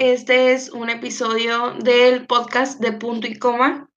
Este 0.00 0.54
es 0.54 0.70
un 0.70 0.88
episodio 0.88 1.74
del 1.74 2.26
podcast 2.26 2.80
de 2.80 2.92
Punto 2.92 3.26
y 3.26 3.38
Coma. 3.38 3.90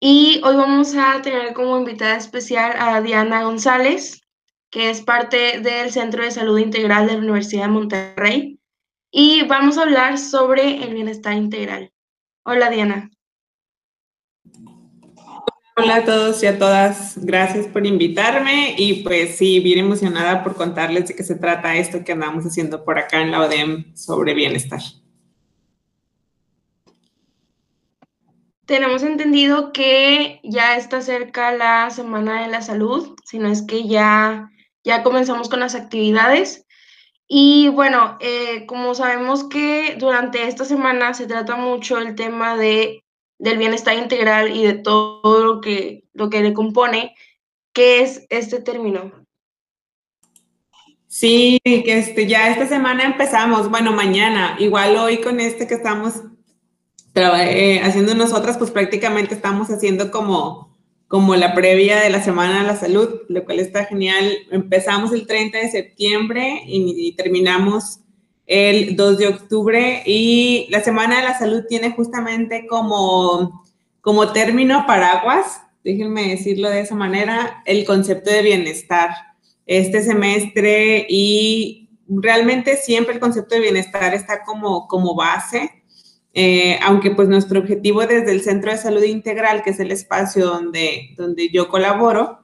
Y 0.00 0.40
hoy 0.44 0.56
vamos 0.56 0.94
a 0.96 1.20
tener 1.20 1.52
como 1.52 1.76
invitada 1.76 2.16
especial 2.16 2.72
a 2.78 3.02
Diana 3.02 3.42
González, 3.42 4.22
que 4.70 4.88
es 4.88 5.02
parte 5.02 5.60
del 5.60 5.92
Centro 5.92 6.24
de 6.24 6.30
Salud 6.30 6.58
Integral 6.58 7.06
de 7.06 7.12
la 7.12 7.18
Universidad 7.18 7.64
de 7.64 7.68
Monterrey. 7.68 8.60
Y 9.10 9.42
vamos 9.46 9.76
a 9.76 9.82
hablar 9.82 10.16
sobre 10.16 10.82
el 10.82 10.94
bienestar 10.94 11.34
integral. 11.34 11.92
Hola, 12.46 12.70
Diana. 12.70 13.10
Hola 15.76 15.96
a 15.96 16.04
todos 16.06 16.42
y 16.42 16.46
a 16.46 16.58
todas, 16.58 17.22
gracias 17.22 17.66
por 17.66 17.86
invitarme 17.86 18.74
y 18.78 19.02
pues 19.02 19.36
sí, 19.36 19.60
bien 19.60 19.80
emocionada 19.80 20.42
por 20.42 20.56
contarles 20.56 21.08
de 21.08 21.14
qué 21.14 21.24
se 21.24 21.34
trata 21.34 21.76
esto 21.76 22.02
que 22.04 22.12
andamos 22.12 22.46
haciendo 22.46 22.86
por 22.86 22.98
acá 22.98 23.20
en 23.20 23.32
la 23.32 23.42
ODEM 23.42 23.94
sobre 23.94 24.32
bienestar. 24.32 24.80
Tenemos 28.72 29.02
entendido 29.02 29.70
que 29.70 30.40
ya 30.42 30.78
está 30.78 31.02
cerca 31.02 31.52
la 31.52 31.90
Semana 31.90 32.40
de 32.40 32.48
la 32.48 32.62
Salud, 32.62 33.16
si 33.22 33.38
no 33.38 33.48
es 33.48 33.60
que 33.60 33.86
ya, 33.86 34.50
ya 34.82 35.02
comenzamos 35.02 35.50
con 35.50 35.60
las 35.60 35.74
actividades. 35.74 36.64
Y 37.28 37.68
bueno, 37.68 38.16
eh, 38.22 38.64
como 38.64 38.94
sabemos 38.94 39.44
que 39.44 39.96
durante 39.98 40.48
esta 40.48 40.64
semana 40.64 41.12
se 41.12 41.26
trata 41.26 41.54
mucho 41.56 41.98
el 41.98 42.14
tema 42.14 42.56
de 42.56 43.04
del 43.38 43.58
bienestar 43.58 43.94
integral 43.98 44.56
y 44.56 44.62
de 44.62 44.72
todo 44.72 45.44
lo 45.44 45.60
que, 45.60 46.04
lo 46.14 46.30
que 46.30 46.40
le 46.40 46.54
compone, 46.54 47.14
¿qué 47.74 48.00
es 48.00 48.24
este 48.30 48.62
término? 48.62 49.12
Sí, 51.08 51.60
que 51.62 51.98
este, 51.98 52.26
ya 52.26 52.48
esta 52.48 52.66
semana 52.66 53.04
empezamos, 53.04 53.68
bueno, 53.68 53.92
mañana, 53.92 54.56
igual 54.58 54.96
hoy 54.96 55.20
con 55.20 55.40
este 55.40 55.66
que 55.66 55.74
estamos 55.74 56.22
eh, 57.14 57.80
haciendo 57.82 58.14
nosotras, 58.14 58.56
pues 58.58 58.70
prácticamente 58.70 59.34
estamos 59.34 59.68
haciendo 59.70 60.10
como, 60.10 60.76
como 61.08 61.36
la 61.36 61.54
previa 61.54 62.00
de 62.00 62.10
la 62.10 62.22
Semana 62.22 62.60
de 62.60 62.66
la 62.66 62.76
Salud, 62.76 63.20
lo 63.28 63.44
cual 63.44 63.58
está 63.58 63.84
genial. 63.84 64.32
Empezamos 64.50 65.12
el 65.12 65.26
30 65.26 65.58
de 65.58 65.70
septiembre 65.70 66.62
y, 66.66 67.08
y 67.08 67.12
terminamos 67.12 68.00
el 68.46 68.96
2 68.96 69.18
de 69.18 69.28
octubre 69.28 70.02
y 70.04 70.66
la 70.70 70.80
Semana 70.80 71.16
de 71.18 71.24
la 71.24 71.38
Salud 71.38 71.64
tiene 71.68 71.92
justamente 71.92 72.66
como, 72.66 73.62
como 74.00 74.32
término 74.32 74.84
paraguas, 74.86 75.62
déjenme 75.84 76.30
decirlo 76.30 76.70
de 76.70 76.80
esa 76.80 76.94
manera, 76.94 77.62
el 77.66 77.84
concepto 77.84 78.30
de 78.30 78.42
bienestar. 78.42 79.10
Este 79.64 80.02
semestre 80.02 81.06
y 81.08 81.88
realmente 82.08 82.76
siempre 82.76 83.14
el 83.14 83.20
concepto 83.20 83.54
de 83.54 83.60
bienestar 83.60 84.12
está 84.12 84.42
como, 84.42 84.88
como 84.88 85.14
base, 85.14 85.81
eh, 86.34 86.78
aunque 86.82 87.10
pues 87.10 87.28
nuestro 87.28 87.60
objetivo 87.60 88.06
desde 88.06 88.32
el 88.32 88.42
Centro 88.42 88.70
de 88.70 88.78
Salud 88.78 89.02
Integral, 89.02 89.62
que 89.62 89.70
es 89.70 89.80
el 89.80 89.92
espacio 89.92 90.46
donde, 90.46 91.14
donde 91.16 91.50
yo 91.50 91.68
colaboro, 91.68 92.40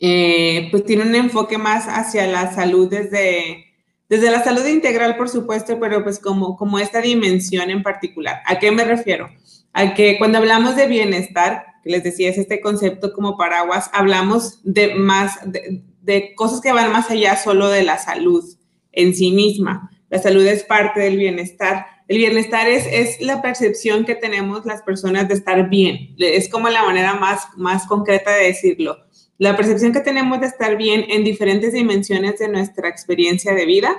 eh, 0.00 0.68
pues 0.70 0.84
tiene 0.84 1.04
un 1.04 1.14
enfoque 1.14 1.58
más 1.58 1.86
hacia 1.86 2.26
la 2.26 2.52
salud 2.52 2.88
desde 2.88 3.72
desde 4.12 4.30
la 4.30 4.44
salud 4.44 4.66
integral, 4.66 5.16
por 5.16 5.30
supuesto, 5.30 5.80
pero 5.80 6.02
pues 6.02 6.18
como, 6.18 6.54
como 6.58 6.78
esta 6.78 7.00
dimensión 7.00 7.70
en 7.70 7.82
particular. 7.82 8.42
¿A 8.44 8.58
qué 8.58 8.70
me 8.70 8.84
refiero? 8.84 9.30
A 9.72 9.94
que 9.94 10.18
cuando 10.18 10.36
hablamos 10.36 10.76
de 10.76 10.86
bienestar, 10.86 11.64
que 11.82 11.88
les 11.88 12.04
decía, 12.04 12.28
es 12.28 12.36
este 12.36 12.60
concepto 12.60 13.14
como 13.14 13.38
paraguas, 13.38 13.88
hablamos 13.94 14.60
de 14.64 14.96
más, 14.96 15.38
de, 15.46 16.34
cosas 16.34 16.60
que 16.60 16.74
van 16.74 16.92
más 16.92 17.10
allá 17.10 17.38
solo 17.38 17.70
de 17.70 17.84
la 17.84 17.96
salud 17.96 18.44
en 18.92 19.14
sí 19.14 19.32
misma. 19.32 19.90
La 20.10 20.18
salud 20.18 20.44
es 20.44 20.62
parte 20.62 21.00
del 21.00 21.16
bienestar. 21.16 21.86
El 22.08 22.18
bienestar 22.18 22.68
es, 22.68 22.86
es 22.86 23.20
la 23.20 23.42
percepción 23.42 24.04
que 24.04 24.14
tenemos 24.14 24.66
las 24.66 24.82
personas 24.82 25.28
de 25.28 25.34
estar 25.34 25.68
bien. 25.68 26.14
Es 26.18 26.48
como 26.48 26.68
la 26.68 26.84
manera 26.84 27.14
más, 27.14 27.46
más 27.56 27.86
concreta 27.86 28.32
de 28.32 28.46
decirlo 28.46 28.98
la 29.42 29.56
percepción 29.56 29.92
que 29.92 29.98
tenemos 29.98 30.40
de 30.40 30.46
estar 30.46 30.76
bien 30.76 31.04
en 31.08 31.24
diferentes 31.24 31.72
dimensiones 31.72 32.38
de 32.38 32.48
nuestra 32.48 32.88
experiencia 32.88 33.52
de 33.54 33.66
vida. 33.66 33.90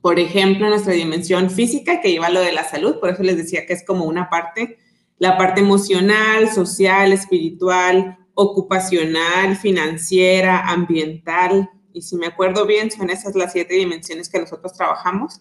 Por 0.00 0.18
ejemplo, 0.18 0.68
nuestra 0.68 0.92
dimensión 0.92 1.50
física, 1.50 2.00
que 2.00 2.10
lleva 2.10 2.30
lo 2.30 2.40
de 2.40 2.50
la 2.50 2.64
salud, 2.64 2.98
por 2.98 3.10
eso 3.10 3.22
les 3.22 3.36
decía 3.36 3.64
que 3.64 3.74
es 3.74 3.84
como 3.84 4.06
una 4.06 4.28
parte, 4.28 4.78
la 5.18 5.38
parte 5.38 5.60
emocional, 5.60 6.52
social, 6.52 7.12
espiritual, 7.12 8.18
ocupacional, 8.34 9.56
financiera, 9.56 10.68
ambiental. 10.68 11.70
Y 11.92 12.02
si 12.02 12.16
me 12.16 12.26
acuerdo 12.26 12.66
bien, 12.66 12.90
son 12.90 13.10
esas 13.10 13.36
las 13.36 13.52
siete 13.52 13.74
dimensiones 13.74 14.28
que 14.28 14.40
nosotros 14.40 14.72
trabajamos. 14.72 15.40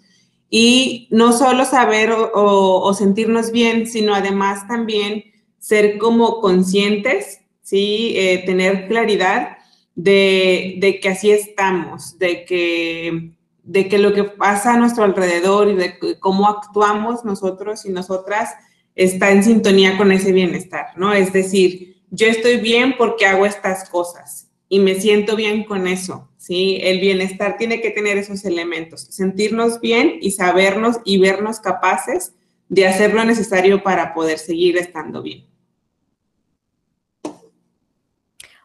Y 0.57 1.09
no 1.11 1.33
solo 1.33 1.66
saber 1.66 2.13
o, 2.33 2.93
sentirnos 2.93 3.51
bien, 3.51 3.88
sino 3.88 4.16
además 4.16 4.66
también 4.69 5.25
ser 5.59 5.97
como 5.97 6.39
conscientes 6.39 7.41
¿sí? 7.61 8.13
Eh, 8.16 8.43
tener 8.45 8.88
claridad 8.88 9.57
de, 9.95 10.99
que 11.01 11.09
así 11.09 11.29
estamos, 11.29 12.17
de 12.19 12.45
que, 12.45 13.31
de 13.63 13.89
que 13.89 13.97
lo 13.97 14.13
que 14.13 14.23
pasa 14.23 14.75
a 14.75 14.77
nuestro 14.77 15.03
alrededor 15.03 15.69
y 15.69 15.75
de 15.75 15.99
cómo 16.21 16.47
actuamos 16.47 17.25
nosotros 17.25 17.85
y 17.85 17.89
nosotras 17.89 18.51
está 18.95 19.31
en 19.31 19.43
sintonía 19.43 19.97
con 19.97 20.13
ese 20.13 20.31
bienestar, 20.31 20.85
¿no? 20.95 21.11
Es 21.11 21.33
decir, 21.33 21.97
yo 22.11 22.27
estoy 22.27 22.61
bien 22.61 22.95
porque 22.97 23.25
hago 23.25 23.45
estas 23.45 23.89
cosas 23.89 24.49
y 24.69 24.79
me 24.79 24.95
siento 24.95 25.35
bien 25.35 25.66
con 25.66 25.85
eso, 25.85 26.29
¿sí? 26.45 26.78
El 26.79 27.00
bienestar 27.00 27.57
tiene 27.57 27.81
que 27.81 27.89
tener 27.89 28.19
esos 28.19 28.45
elementos, 28.45 29.01
sentirnos 29.01 29.81
bien 29.81 30.19
y 30.22 30.29
sabernos 30.29 30.97
y 31.03 31.17
vernos 31.17 31.59
capaces 31.59 32.35
de 32.69 32.88
hacer 32.88 33.16
lo 33.16 33.23
necesario 33.23 33.81
para 33.81 34.13
poder 34.13 34.38
seguir 34.38 34.78
estando 34.78 35.23
bien. 35.23 35.47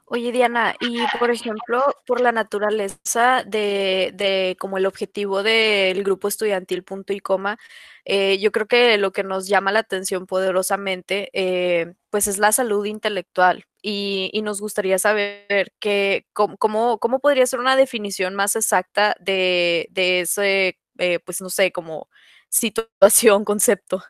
Oye, 0.05 0.31
Diana, 0.31 0.75
y 0.81 0.99
por 1.19 1.31
ejemplo, 1.31 1.83
por 2.05 2.21
la 2.21 2.33
naturaleza 2.33 3.45
de, 3.47 4.11
de 4.15 4.57
como 4.59 4.77
el 4.77 4.85
objetivo 4.85 5.43
del 5.43 6.03
grupo 6.05 6.29
estudiantil 6.29 6.83
punto 6.83 7.15
y 7.15 7.21
coma, 7.21 7.59
eh, 8.05 8.39
yo 8.41 8.53
creo 8.53 8.67
que 8.67 8.99
lo 8.99 9.13
que 9.13 9.23
nos 9.23 9.49
llama 9.49 9.73
la 9.73 9.79
atención 9.79 10.27
poderosamente, 10.27 11.31
eh, 11.33 11.95
pues 12.11 12.27
es 12.27 12.37
la 12.39 12.53
salud 12.53 12.85
intelectual. 12.85 13.65
Y, 13.83 14.31
y 14.33 14.43
nos 14.43 14.61
gustaría 14.61 14.99
saber 14.99 15.73
que, 15.79 16.27
cómo, 16.33 16.99
cómo, 16.99 17.19
podría 17.21 17.47
ser 17.47 17.61
una 17.61 17.77
definición 17.77 18.35
más 18.35 18.57
exacta 18.57 19.15
de, 19.21 19.89
de 19.91 20.21
ese, 20.21 20.79
eh, 20.99 21.19
pues 21.25 21.41
no 21.41 21.49
sé, 21.51 21.73
como 21.73 22.09
situación, 22.49 23.45
concepto. 23.45 24.03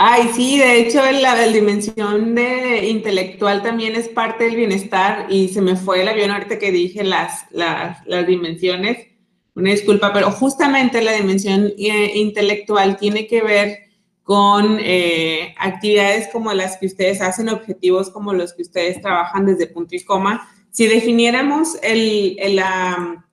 Ay, 0.00 0.30
sí, 0.32 0.58
de 0.58 0.78
hecho 0.78 1.02
la, 1.10 1.34
dimensión 1.48 2.36
de 2.36 2.86
intelectual 2.86 3.64
también 3.64 3.96
es 3.96 4.06
parte 4.06 4.44
del 4.44 4.54
bienestar 4.54 5.26
y 5.28 5.48
se 5.48 5.60
me 5.60 5.74
fue 5.74 6.02
el 6.02 6.08
avión 6.08 6.30
ahorita 6.30 6.60
que 6.60 6.70
dije 6.70 7.02
las, 7.02 7.46
las, 7.50 8.06
dimensiones. 8.28 9.08
Una 9.56 9.72
disculpa, 9.72 10.12
pero 10.12 10.30
justamente 10.30 11.02
la 11.02 11.14
dimensión 11.14 11.72
eh, 11.76 12.12
intelectual 12.14 12.96
tiene 12.96 13.26
que 13.26 13.42
ver 13.42 13.87
con 14.28 14.76
eh, 14.78 15.54
actividades 15.58 16.28
como 16.28 16.52
las 16.52 16.76
que 16.76 16.84
ustedes 16.84 17.22
hacen, 17.22 17.48
objetivos 17.48 18.10
como 18.10 18.34
los 18.34 18.52
que 18.52 18.60
ustedes 18.60 19.00
trabajan 19.00 19.46
desde 19.46 19.68
punto 19.68 19.96
y 19.96 20.04
coma. 20.04 20.46
Si 20.70 20.86
definiéramos 20.86 21.78
el, 21.82 22.36
la, 22.54 23.24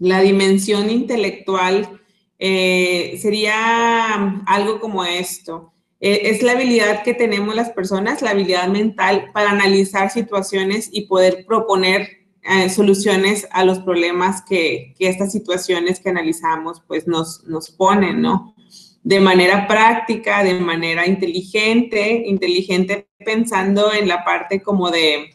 la, 0.00 0.20
dimensión 0.22 0.90
intelectual, 0.90 2.00
eh, 2.40 3.16
sería 3.22 4.42
algo 4.46 4.80
como 4.80 5.04
esto 5.04 5.72
eh, 6.00 6.30
es 6.30 6.42
la 6.42 6.50
habilidad 6.50 7.04
que 7.04 7.14
tenemos 7.14 7.54
las 7.54 7.70
personas, 7.70 8.20
la 8.20 8.30
habilidad 8.30 8.66
mental 8.66 9.30
para 9.32 9.52
analizar 9.52 10.10
situaciones 10.10 10.88
y 10.90 11.06
poder 11.06 11.46
proponer 11.46 12.08
eh, 12.42 12.70
soluciones 12.70 13.46
a 13.52 13.64
los 13.64 13.78
problemas 13.78 14.42
que, 14.42 14.96
estas 14.98 15.30
situaciones 15.30 16.00
que 16.00 16.10
analizamos 16.10 16.82
pues 16.88 17.06
nos, 17.06 17.44
nos 17.44 17.70
ponen, 17.70 18.20
¿no? 18.20 18.56
De 19.04 19.20
manera 19.20 19.68
práctica, 19.68 20.42
de 20.42 20.54
manera 20.54 21.06
inteligente, 21.06 22.24
inteligente 22.26 23.06
pensando 23.24 23.92
en 23.92 24.08
la 24.08 24.24
parte 24.24 24.60
como 24.60 24.90
de 24.90 25.30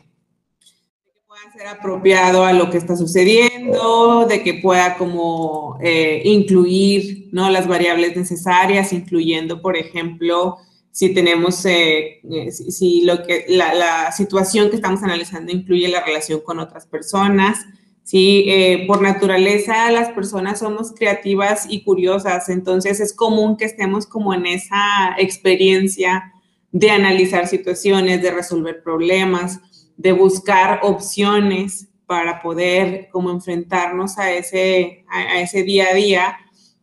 que 1.00 1.22
pueda 1.26 1.54
ser 1.56 1.68
apropiado 1.68 2.44
a 2.44 2.52
lo 2.52 2.70
que 2.70 2.78
está 2.78 2.98
sucediendo, 2.98 4.26
de 4.28 4.44
que 4.44 4.56
pueda 4.56 4.98
como 4.98 5.78
eh, 5.82 6.24
incluir 6.26 7.30
¿no? 7.32 7.50
las 7.50 7.68
variables 7.68 8.18
necesarias, 8.18 8.92
incluyendo, 8.92 9.62
por 9.62 9.78
ejemplo, 9.78 10.58
si 10.92 11.14
tenemos, 11.14 11.64
eh, 11.66 12.20
eh, 12.30 12.52
si, 12.52 13.04
lo 13.06 13.24
que, 13.24 13.46
la, 13.48 14.12
situación 14.12 14.70
que 14.70 14.76
estamos 14.78 15.02
analizando 15.04 15.52
incluye 15.52 15.88
la 15.88 16.04
relación 16.04 16.42
con 16.42 16.60
otras 16.60 16.88
personas. 16.88 17.60
Sí, 18.10 18.46
eh, 18.48 18.86
por 18.88 19.04
naturaleza 19.04 19.92
las 19.92 20.10
personas 20.10 20.58
somos 20.58 20.94
creativas 20.94 21.68
y 21.70 21.84
curiosas, 21.84 22.50
entonces 22.50 23.00
es 23.00 23.14
común 23.14 23.56
que 23.56 23.66
estemos 23.66 24.08
como 24.08 24.34
en 24.34 24.48
esa 24.48 25.14
experiencia 25.20 26.34
de 26.72 26.90
analizar 26.90 27.46
situaciones, 27.46 28.24
de 28.24 28.32
resolver 28.32 28.82
problemas, 28.82 29.60
de 29.96 30.12
buscar 30.12 30.80
opciones 30.82 31.88
para 32.08 32.42
poder 32.42 33.10
como 33.12 33.30
enfrentarnos 33.30 34.18
a 34.18 34.34
ese, 34.34 35.06
a 35.08 35.42
ese 35.42 35.62
día 35.62 35.90
a 35.92 35.94
día 35.94 36.38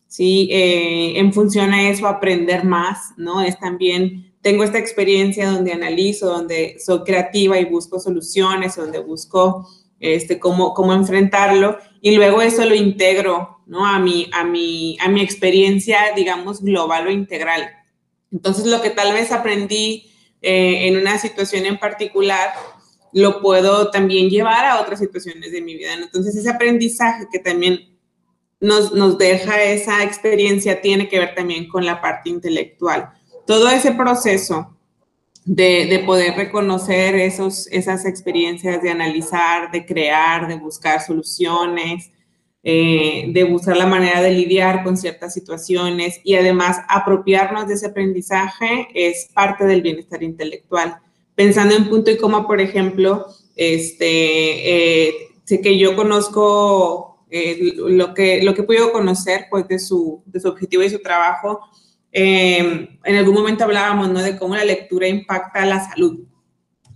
¿sí? 0.06 0.48
Eh, 0.52 1.18
en 1.18 1.32
función 1.32 1.72
a 1.72 1.90
eso, 1.90 2.06
aprender 2.06 2.62
más, 2.62 3.14
¿no? 3.16 3.42
Es 3.42 3.58
también, 3.58 4.32
tengo 4.42 4.62
esta 4.62 4.78
experiencia 4.78 5.50
donde 5.50 5.72
analizo, 5.72 6.26
donde 6.26 6.76
soy 6.78 7.00
creativa 7.00 7.58
y 7.58 7.64
busco 7.64 7.98
soluciones, 7.98 8.76
donde 8.76 9.00
busco 9.00 9.68
este, 10.00 10.38
cómo, 10.38 10.74
cómo 10.74 10.92
enfrentarlo 10.92 11.78
y 12.00 12.16
luego 12.16 12.42
eso 12.42 12.64
lo 12.64 12.74
integro, 12.74 13.62
¿no? 13.66 13.86
A 13.86 13.98
mi, 13.98 14.28
a, 14.32 14.44
mi, 14.44 14.96
a 15.00 15.08
mi 15.08 15.22
experiencia, 15.22 15.98
digamos, 16.14 16.62
global 16.62 17.06
o 17.06 17.10
integral. 17.10 17.70
Entonces, 18.30 18.66
lo 18.66 18.82
que 18.82 18.90
tal 18.90 19.12
vez 19.12 19.32
aprendí 19.32 20.10
eh, 20.42 20.88
en 20.88 20.98
una 20.98 21.18
situación 21.18 21.66
en 21.66 21.78
particular, 21.78 22.52
lo 23.12 23.40
puedo 23.40 23.90
también 23.90 24.28
llevar 24.28 24.66
a 24.66 24.80
otras 24.80 25.00
situaciones 25.00 25.52
de 25.52 25.62
mi 25.62 25.76
vida. 25.76 25.94
Entonces, 25.94 26.36
ese 26.36 26.50
aprendizaje 26.50 27.26
que 27.32 27.38
también 27.38 27.96
nos, 28.60 28.92
nos 28.92 29.18
deja 29.18 29.62
esa 29.62 30.02
experiencia 30.04 30.80
tiene 30.80 31.08
que 31.08 31.18
ver 31.18 31.34
también 31.34 31.68
con 31.68 31.84
la 31.84 32.00
parte 32.00 32.28
intelectual. 32.28 33.10
Todo 33.46 33.68
ese 33.68 33.92
proceso 33.92 34.75
de, 35.46 35.86
de, 35.86 36.00
poder 36.00 36.34
reconocer 36.34 37.14
esos, 37.14 37.68
esas 37.68 38.04
experiencias, 38.04 38.82
de 38.82 38.90
analizar, 38.90 39.70
de 39.70 39.86
crear, 39.86 40.48
de 40.48 40.56
buscar 40.56 41.00
soluciones, 41.00 42.10
eh, 42.64 43.26
de 43.28 43.44
buscar 43.44 43.76
la 43.76 43.86
manera 43.86 44.20
de 44.20 44.32
lidiar 44.32 44.82
con 44.82 44.96
ciertas 44.96 45.32
situaciones 45.32 46.20
y 46.24 46.34
además 46.34 46.78
apropiarnos 46.88 47.68
de 47.68 47.74
ese 47.74 47.86
aprendizaje 47.86 48.88
es 48.92 49.28
parte 49.32 49.64
del 49.66 49.82
bienestar 49.82 50.20
intelectual. 50.24 50.96
Pensando 51.36 51.76
en 51.76 51.88
punto 51.88 52.10
y 52.10 52.16
coma, 52.16 52.44
por 52.44 52.60
ejemplo, 52.60 53.26
este, 53.54 55.06
eh, 55.08 55.14
sé 55.44 55.60
que 55.60 55.78
yo 55.78 55.94
conozco 55.94 57.24
eh, 57.30 57.74
lo, 57.76 58.14
que, 58.14 58.42
lo 58.42 58.52
que 58.52 58.62
he 58.62 58.64
podido 58.64 58.90
conocer 58.90 59.46
pues, 59.48 59.68
de, 59.68 59.78
su, 59.78 60.24
de 60.26 60.40
su 60.40 60.48
objetivo 60.48 60.82
y 60.82 60.90
su 60.90 60.98
trabajo. 60.98 61.60
En 62.18 63.16
algún 63.16 63.34
momento 63.34 63.64
hablábamos 63.64 64.08
¿no? 64.08 64.22
de 64.22 64.38
cómo 64.38 64.56
la 64.56 64.64
lectura 64.64 65.06
impacta 65.06 65.66
la 65.66 65.88
salud. 65.88 66.20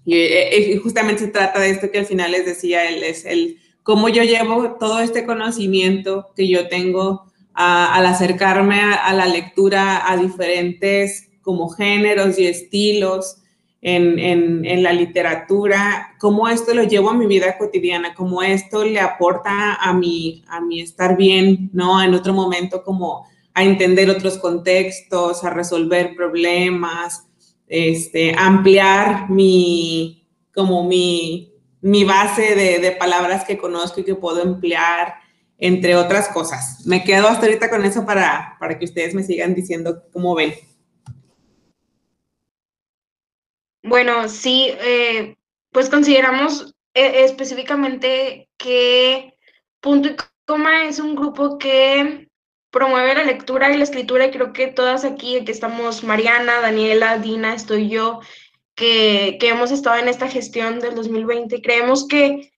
Y, 0.04 0.16
y 0.16 0.76
justamente 0.78 1.24
se 1.24 1.28
trata 1.28 1.60
de 1.60 1.70
esto 1.70 1.90
que 1.90 1.98
al 1.98 2.06
final 2.06 2.32
les 2.32 2.46
decía, 2.46 2.88
es 2.88 3.24
el 3.26 3.58
cómo 3.82 4.08
yo 4.08 4.22
llevo 4.22 4.76
todo 4.78 5.00
este 5.00 5.26
conocimiento 5.26 6.28
que 6.34 6.48
yo 6.48 6.68
tengo 6.68 7.30
al 7.52 8.06
acercarme 8.06 8.80
a, 8.80 9.12
la 9.12 9.26
lectura 9.26 10.10
a 10.10 10.16
diferentes 10.16 11.28
como 11.42 11.68
géneros 11.68 12.38
y 12.38 12.46
estilos 12.46 13.36
en, 13.82 14.18
en, 14.18 14.82
la 14.82 14.92
literatura, 14.92 16.14
cómo 16.18 16.48
esto 16.48 16.74
lo 16.74 16.84
llevo 16.84 17.10
a 17.10 17.14
mi 17.14 17.26
vida 17.26 17.58
cotidiana, 17.58 18.14
cómo 18.14 18.42
esto 18.42 18.84
le 18.84 19.00
aporta 19.00 19.74
a 19.74 19.92
mi, 19.92 20.44
a 20.48 20.60
mi 20.60 20.80
estar 20.80 21.16
bien, 21.16 21.70
¿no? 21.72 22.02
En 22.02 22.14
otro 22.14 22.32
momento 22.34 22.84
como 22.84 23.26
a 23.54 23.64
entender 23.64 24.08
otros 24.10 24.38
contextos, 24.38 25.44
a 25.44 25.50
resolver 25.50 26.14
problemas, 26.14 27.26
este, 27.66 28.34
ampliar 28.36 29.30
mi, 29.30 30.28
como 30.54 30.84
mi, 30.84 31.52
mi 31.80 32.04
base 32.04 32.54
de, 32.54 32.92
palabras 32.92 33.44
que 33.44 33.58
conozco 33.58 34.00
y 34.00 34.04
que 34.04 34.14
puedo 34.14 34.42
emplear, 34.42 35.14
entre 35.58 35.96
otras 35.96 36.28
cosas. 36.28 36.84
Me 36.86 37.04
quedo 37.04 37.28
hasta 37.28 37.46
ahorita 37.46 37.70
con 37.70 37.84
eso 37.84 38.04
para, 38.04 38.56
para 38.58 38.78
que 38.78 38.84
ustedes 38.84 39.14
me 39.14 39.22
sigan 39.22 39.54
diciendo 39.54 40.02
cómo 40.12 40.34
ven. 40.34 40.54
Bueno, 43.82 44.28
sí, 44.28 44.72
eh, 44.80 45.36
pues 45.72 45.88
consideramos 45.88 46.74
eh, 46.94 47.24
específicamente 47.24 48.48
que 48.56 49.34
Punto 49.80 50.08
y 50.10 50.16
Coma 50.44 50.84
es 50.84 50.98
un 50.98 51.14
grupo 51.14 51.56
que 51.56 52.29
promueve 52.70 53.14
la 53.14 53.24
lectura 53.24 53.70
y 53.70 53.76
la 53.76 53.84
escritura 53.84 54.26
y 54.26 54.30
creo 54.30 54.52
que 54.52 54.68
todas 54.68 55.04
aquí, 55.04 55.44
que 55.44 55.52
estamos 55.52 56.04
Mariana, 56.04 56.60
Daniela, 56.60 57.18
Dina, 57.18 57.54
estoy 57.54 57.88
yo, 57.88 58.20
que, 58.74 59.38
hemos 59.42 59.70
estado 59.70 59.98
en 59.98 60.08
esta 60.08 60.28
gestión 60.28 60.80
del 60.80 60.94
2020. 60.94 61.60
Creemos 61.62 62.06
que, 62.06 62.52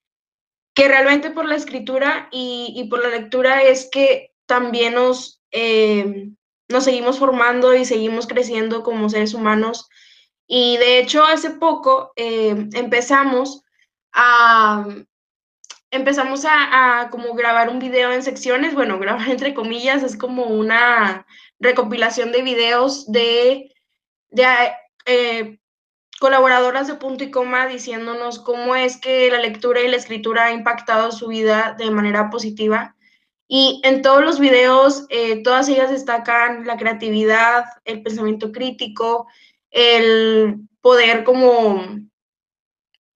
que 0.75 0.89
realmente 0.89 1.31
por 1.31 1.47
la 1.47 1.57
escritura 1.57 2.29
y, 2.31 2.87
por 2.91 3.03
la 3.03 3.09
lectura 3.09 3.63
es 3.63 3.89
que 3.91 4.33
también 4.47 4.95
nos, 4.95 5.43
eh, 5.51 6.29
nos 6.69 6.85
seguimos 6.85 7.19
formando 7.19 7.75
y 7.75 7.85
seguimos 7.85 8.27
creciendo 8.27 8.83
como 8.83 9.09
seres 9.09 9.35
humanos. 9.35 9.89
Y 10.47 10.77
de 10.77 10.99
hecho, 10.99 11.25
hace 11.25 11.51
poco 11.51 12.13
eh, 12.17 12.69
empezamos 12.75 13.63
a 14.13 14.85
empezamos 15.93 16.45
a, 16.49 17.09
como 17.11 17.35
grabar 17.35 17.69
un 17.69 17.79
video 17.79 18.11
en 18.13 18.23
secciones, 18.23 18.75
bueno, 18.75 18.99
grabar 18.99 19.29
entre 19.31 19.55
comillas, 19.55 20.03
es 20.03 20.17
como 20.17 20.45
una 20.45 21.27
recopilación 21.61 22.33
de 22.33 22.43
videos 22.43 23.11
de, 23.13 23.73
eh, 25.07 25.59
colaboradoras 26.19 26.89
de 26.89 26.95
punto 26.95 27.23
y 27.25 27.31
coma 27.31 27.67
diciéndonos 27.67 28.41
cómo 28.41 28.75
es 28.75 28.97
que 28.97 29.31
la 29.31 29.39
lectura 29.39 29.81
y 29.81 29.89
la 29.89 29.97
escritura 29.97 30.47
ha 30.47 30.53
impactado 30.53 31.13
su 31.13 31.29
vida 31.29 31.77
de 31.79 31.91
manera 31.91 32.31
positiva. 32.31 32.97
Y 33.47 33.83
en 33.85 34.01
todos 34.01 34.25
los 34.25 34.41
videos, 34.41 35.05
eh, 35.11 35.43
todas 35.43 35.69
ellas 35.69 35.91
destacan 35.91 36.67
la 36.67 36.79
creatividad, 36.79 37.65
el 37.85 38.03
pensamiento 38.03 38.51
crítico, 38.51 39.27
el 39.71 40.61
poder 40.81 41.25
como, 41.25 41.85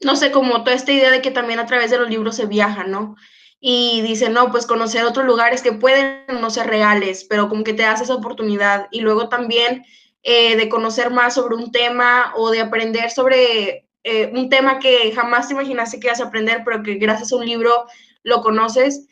no 0.00 0.16
sé, 0.16 0.30
como 0.30 0.62
toda 0.64 0.76
esta 0.76 0.92
idea 0.92 1.10
de 1.10 1.22
que 1.22 1.30
también 1.30 1.58
a 1.58 1.66
través 1.66 1.90
de 1.90 1.98
los 1.98 2.08
libros 2.08 2.36
se 2.36 2.46
viaja, 2.46 2.84
¿no? 2.84 3.16
Y 3.60 4.02
dice, 4.02 4.28
no, 4.28 4.50
pues 4.50 4.66
conocer 4.66 5.04
otros 5.04 5.26
lugares 5.26 5.62
que 5.62 5.72
pueden 5.72 6.24
no 6.40 6.50
ser 6.50 6.66
reales, 6.66 7.24
pero 7.24 7.48
como 7.48 7.64
que 7.64 7.72
te 7.72 7.82
das 7.82 8.00
esa 8.00 8.14
oportunidad. 8.14 8.88
Y 8.90 9.00
luego 9.00 9.28
también 9.28 9.84
eh, 10.22 10.56
de 10.56 10.68
conocer 10.68 11.10
más 11.10 11.34
sobre 11.34 11.56
un 11.56 11.72
tema 11.72 12.32
o 12.36 12.50
de 12.50 12.60
aprender 12.60 13.10
sobre 13.10 13.86
eh, 14.04 14.30
un 14.34 14.48
tema 14.50 14.78
que 14.78 15.12
jamás 15.12 15.48
te 15.48 15.54
imaginaste 15.54 15.98
que 15.98 16.08
ibas 16.08 16.20
a 16.20 16.26
aprender, 16.26 16.62
pero 16.64 16.82
que 16.82 16.94
gracias 16.94 17.32
a 17.32 17.36
un 17.36 17.46
libro 17.46 17.86
lo 18.22 18.42
conoces. 18.42 19.08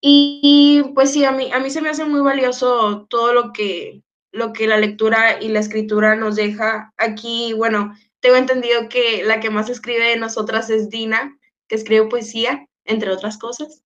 Y, 0.00 0.84
pues 0.94 1.12
sí, 1.12 1.24
a 1.24 1.32
mí, 1.32 1.50
a 1.52 1.58
mí 1.58 1.70
se 1.70 1.80
me 1.80 1.88
hace 1.88 2.04
muy 2.04 2.20
valioso 2.20 3.06
todo 3.08 3.32
lo 3.32 3.52
que, 3.52 4.02
lo 4.30 4.52
que 4.52 4.66
la 4.66 4.76
lectura 4.78 5.42
y 5.42 5.48
la 5.48 5.60
escritura 5.60 6.14
nos 6.14 6.36
deja. 6.36 6.92
Aquí, 6.96 7.54
bueno, 7.54 7.94
tengo 8.26 8.38
entendido 8.38 8.88
que 8.88 9.22
la 9.22 9.38
que 9.38 9.50
más 9.50 9.70
escribe 9.70 10.08
de 10.08 10.16
nosotras 10.16 10.68
es 10.68 10.90
Dina, 10.90 11.38
que 11.68 11.76
escribe 11.76 12.08
poesía, 12.08 12.66
entre 12.84 13.12
otras 13.12 13.38
cosas. 13.38 13.84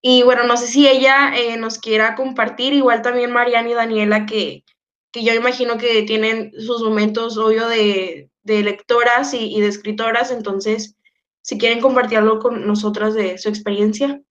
Y 0.00 0.22
bueno, 0.22 0.44
no 0.44 0.56
sé 0.56 0.68
si 0.68 0.86
ella 0.86 1.36
eh, 1.36 1.56
nos 1.56 1.78
quiera 1.78 2.14
compartir, 2.14 2.72
igual 2.72 3.02
también 3.02 3.32
Mariana 3.32 3.68
y 3.68 3.74
Daniela, 3.74 4.26
que, 4.26 4.64
que 5.10 5.24
yo 5.24 5.34
imagino 5.34 5.76
que 5.76 6.04
tienen 6.04 6.52
sus 6.52 6.84
momentos, 6.84 7.36
obvio, 7.36 7.66
de, 7.66 8.30
lectoras 8.44 9.34
y, 9.34 9.60
de 9.60 9.66
escritoras, 9.66 10.30
entonces, 10.30 10.94
si 11.42 11.58
quieren 11.58 11.80
compartirlo 11.80 12.38
con 12.38 12.64
nosotras 12.68 13.14
de 13.14 13.38
su 13.38 13.48
experiencia. 13.48 14.22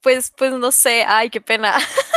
Pues, 0.00 0.32
pues 0.36 0.52
no 0.52 0.70
sé, 0.70 1.02
ay, 1.04 1.30
qué 1.30 1.40
pena. 1.40 1.78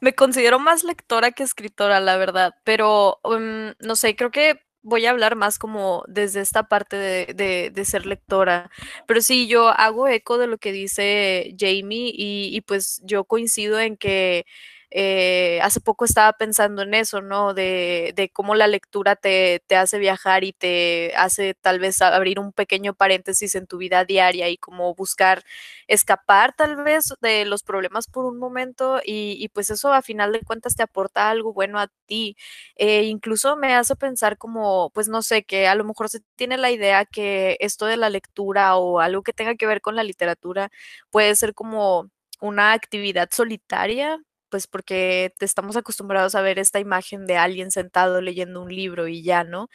Me 0.00 0.14
considero 0.14 0.58
más 0.58 0.84
lectora 0.84 1.32
que 1.32 1.42
escritora, 1.42 2.00
la 2.00 2.16
verdad, 2.16 2.54
pero 2.64 3.20
um, 3.24 3.72
no 3.80 3.96
sé, 3.96 4.16
creo 4.16 4.30
que 4.30 4.60
voy 4.82 5.06
a 5.06 5.10
hablar 5.10 5.36
más 5.36 5.58
como 5.58 6.04
desde 6.08 6.40
esta 6.40 6.68
parte 6.68 6.96
de, 6.96 7.70
de, 7.72 7.84
ser 7.84 8.06
lectora. 8.06 8.70
Pero 9.06 9.20
sí, 9.20 9.48
yo 9.48 9.68
hago 9.68 10.08
eco 10.08 10.38
de 10.38 10.46
lo 10.46 10.58
que 10.58 10.72
dice 10.72 11.54
Jamie 11.58 12.12
y, 12.14 12.50
y 12.56 12.60
pues 12.62 13.00
yo 13.04 13.24
coincido 13.24 13.78
en 13.80 13.96
que 13.96 14.46
eh, 14.90 15.60
hace 15.62 15.80
poco 15.80 16.04
estaba 16.04 16.32
pensando 16.32 16.82
en 16.82 16.94
eso, 16.94 17.20
¿no? 17.20 17.52
De, 17.54 18.12
de 18.16 18.30
cómo 18.30 18.54
la 18.54 18.66
lectura 18.66 19.16
te, 19.16 19.62
te, 19.66 19.76
hace 19.76 19.98
viajar 19.98 20.44
y 20.44 20.52
te 20.52 21.12
hace 21.16 21.54
tal 21.54 21.78
vez 21.78 22.00
abrir 22.00 22.38
un 22.40 22.52
pequeño 22.52 22.94
paréntesis 22.94 23.54
en 23.54 23.66
tu 23.66 23.76
vida 23.78 24.04
diaria 24.04 24.48
y 24.48 24.56
como 24.56 24.94
buscar 24.94 25.42
escapar 25.88 26.54
tal 26.56 26.76
vez 26.76 27.12
de 27.20 27.44
los 27.44 27.62
problemas 27.62 28.06
por 28.06 28.24
un 28.24 28.38
momento 28.38 29.00
y, 29.04 29.48
pues 29.54 29.70
eso 29.70 29.92
a 29.92 30.02
final 30.02 30.32
de 30.32 30.40
cuentas 30.42 30.74
te 30.76 30.82
aporta 30.82 31.28
algo 31.30 31.52
bueno 31.52 31.78
a 31.78 31.88
ti. 32.06 32.36
Eh, 32.76 33.04
incluso 33.04 33.56
me 33.56 33.74
hace 33.74 33.96
pensar 33.96 34.38
como, 34.38 34.90
pues 34.94 35.08
no 35.08 35.22
sé, 35.22 35.44
que 35.44 35.66
a 35.68 35.74
lo 35.74 35.84
mejor 35.84 36.08
se 36.08 36.20
tiene 36.36 36.56
la 36.58 36.70
idea 36.70 37.04
que 37.04 37.56
esto 37.60 37.86
de 37.86 37.96
la 37.96 38.10
lectura 38.10 38.76
o 38.76 39.00
algo 39.00 39.22
que 39.22 39.32
tenga 39.32 39.54
que 39.56 39.66
ver 39.66 39.80
con 39.80 39.96
la 39.96 40.02
literatura 40.04 40.70
puede 41.10 41.34
ser 41.36 41.54
como 41.54 42.10
una 42.40 42.72
actividad 42.72 43.28
solitaria 43.32 44.18
pues 44.50 44.66
porque 44.66 45.32
estamos 45.40 45.76
acostumbrados 45.76 46.34
a 46.34 46.40
ver 46.42 46.58
esta 46.58 46.80
imagen 46.80 47.26
de 47.26 47.36
alguien 47.36 47.70
sentado 47.70 48.20
leyendo 48.20 48.62
un 48.62 48.74
libro 48.74 49.08
y 49.08 49.22
ya, 49.22 49.44
¿no? 49.44 49.68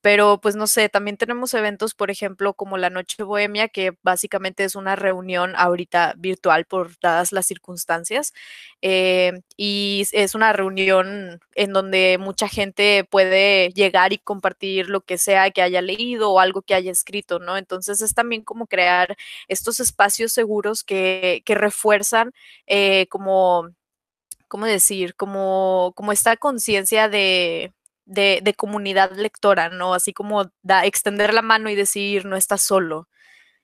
Pero 0.00 0.40
pues 0.40 0.56
no 0.56 0.66
sé, 0.66 0.88
también 0.88 1.16
tenemos 1.16 1.52
eventos, 1.54 1.94
por 1.94 2.10
ejemplo, 2.10 2.54
como 2.54 2.78
la 2.78 2.90
Noche 2.90 3.22
Bohemia, 3.22 3.68
que 3.68 3.92
básicamente 4.02 4.64
es 4.64 4.74
una 4.74 4.96
reunión 4.96 5.54
ahorita 5.56 6.14
virtual 6.18 6.64
por 6.64 6.98
dadas 7.00 7.32
las 7.32 7.46
circunstancias. 7.46 8.32
Eh, 8.82 9.40
y 9.56 10.06
es 10.12 10.34
una 10.34 10.52
reunión 10.52 11.40
en 11.54 11.72
donde 11.72 12.16
mucha 12.18 12.48
gente 12.48 13.04
puede 13.10 13.70
llegar 13.70 14.12
y 14.12 14.18
compartir 14.18 14.88
lo 14.88 15.02
que 15.02 15.18
sea 15.18 15.50
que 15.50 15.62
haya 15.62 15.82
leído 15.82 16.30
o 16.32 16.40
algo 16.40 16.62
que 16.62 16.74
haya 16.74 16.90
escrito, 16.92 17.38
¿no? 17.38 17.56
Entonces 17.58 18.00
es 18.00 18.14
también 18.14 18.42
como 18.42 18.66
crear 18.66 19.16
estos 19.48 19.80
espacios 19.80 20.32
seguros 20.32 20.82
que, 20.84 21.42
que 21.44 21.54
refuerzan 21.54 22.32
eh, 22.66 23.06
como, 23.08 23.68
¿cómo 24.50 24.66
decir? 24.66 25.14
Como, 25.14 25.94
como 25.96 26.12
esta 26.12 26.36
conciencia 26.36 27.08
de, 27.08 27.72
de, 28.04 28.54
comunidad 28.56 29.12
lectora, 29.12 29.70
¿no? 29.70 29.94
Así 29.94 30.12
como 30.12 30.50
da, 30.62 30.84
extender 30.84 31.32
la 31.32 31.42
mano 31.42 31.70
y 31.70 31.76
decir, 31.76 32.26
no 32.26 32.36
estás 32.36 32.62
solo. 32.62 33.08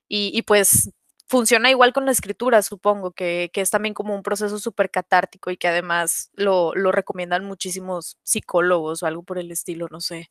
Y, 0.08 0.30
y 0.34 0.42
pues 0.42 0.90
funciona 1.28 1.70
igual 1.70 1.92
con 1.92 2.06
la 2.06 2.12
escritura, 2.12 2.62
supongo, 2.62 3.10
que, 3.12 3.50
que 3.52 3.60
es 3.60 3.70
también 3.70 3.94
como 3.94 4.14
un 4.14 4.22
proceso 4.22 4.58
súper 4.60 4.90
catártico 4.90 5.50
y 5.50 5.56
que 5.56 5.68
además 5.68 6.30
lo, 6.34 6.72
lo 6.74 6.92
recomiendan 6.92 7.44
muchísimos 7.44 8.18
psicólogos 8.22 9.02
o 9.02 9.06
algo 9.06 9.24
por 9.24 9.38
el 9.38 9.50
estilo, 9.50 9.88
no 9.90 10.00
sé. 10.00 10.30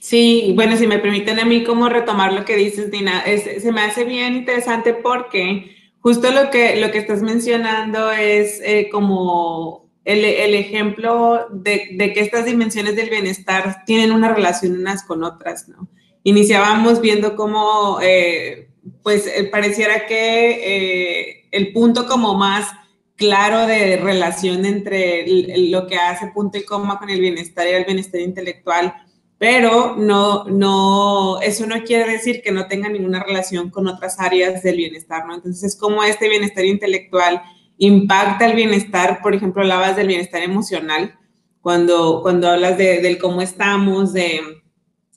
Sí, 0.00 0.52
bueno, 0.56 0.76
si 0.76 0.86
me 0.88 0.98
permiten 0.98 1.38
a 1.38 1.44
mí 1.44 1.64
como 1.64 1.88
retomar 1.88 2.32
lo 2.32 2.44
que 2.44 2.56
dices, 2.56 2.90
Dina, 2.90 3.24
se 3.24 3.72
me 3.72 3.82
hace 3.82 4.04
bien 4.04 4.34
interesante 4.34 4.94
porque 4.94 5.77
justo 6.00 6.30
lo 6.30 6.50
que, 6.50 6.76
lo 6.76 6.90
que 6.90 6.98
estás 6.98 7.22
mencionando 7.22 8.10
es 8.12 8.60
eh, 8.62 8.88
como 8.90 9.90
el, 10.04 10.24
el 10.24 10.54
ejemplo 10.54 11.46
de, 11.50 11.90
de, 11.92 12.12
que 12.12 12.20
estas 12.20 12.44
dimensiones 12.44 12.96
del 12.96 13.10
bienestar 13.10 13.84
tienen 13.84 14.12
una 14.12 14.32
relación 14.32 14.78
unas 14.78 15.02
con 15.04 15.22
otras, 15.22 15.68
¿no? 15.68 15.88
Iniciábamos 16.22 17.00
viendo 17.00 17.36
cómo, 17.36 17.98
eh, 18.02 18.70
pues, 19.02 19.26
eh, 19.26 19.44
pareciera 19.44 20.06
que 20.06 21.46
el 21.50 21.72
punto 21.72 22.06
como 22.06 22.34
más 22.34 22.70
claro 23.16 23.66
de 23.66 23.96
relación 23.96 24.64
entre 24.64 25.26
lo 25.70 25.86
que 25.86 25.96
hace 25.96 26.28
punto 26.28 26.56
y 26.56 26.64
coma 26.64 26.98
con 26.98 27.10
el 27.10 27.20
bienestar 27.20 27.66
y 27.66 27.70
el 27.70 27.84
bienestar 27.84 28.20
intelectual 28.20 28.94
pero 29.38 29.94
no, 29.96 30.44
no, 30.44 31.40
eso 31.40 31.64
no 31.66 31.84
quiere 31.84 32.10
decir 32.10 32.42
que 32.42 32.50
no 32.50 32.66
tenga 32.66 32.88
ninguna 32.88 33.22
relación 33.22 33.70
con 33.70 33.86
otras 33.86 34.18
áreas 34.18 34.64
del 34.64 34.76
bienestar, 34.76 35.26
¿no? 35.26 35.36
Entonces, 35.36 35.76
cómo 35.76 36.02
este 36.02 36.28
bienestar 36.28 36.64
intelectual 36.64 37.40
impacta 37.78 38.46
el 38.46 38.56
bienestar, 38.56 39.20
por 39.22 39.36
ejemplo, 39.36 39.62
hablabas 39.62 39.94
del 39.94 40.08
bienestar 40.08 40.42
emocional, 40.42 41.16
cuando, 41.60 42.20
cuando 42.22 42.48
hablas 42.48 42.76
de, 42.78 43.00
del 43.00 43.18
cómo 43.18 43.40
estamos, 43.40 44.12
de, 44.12 44.40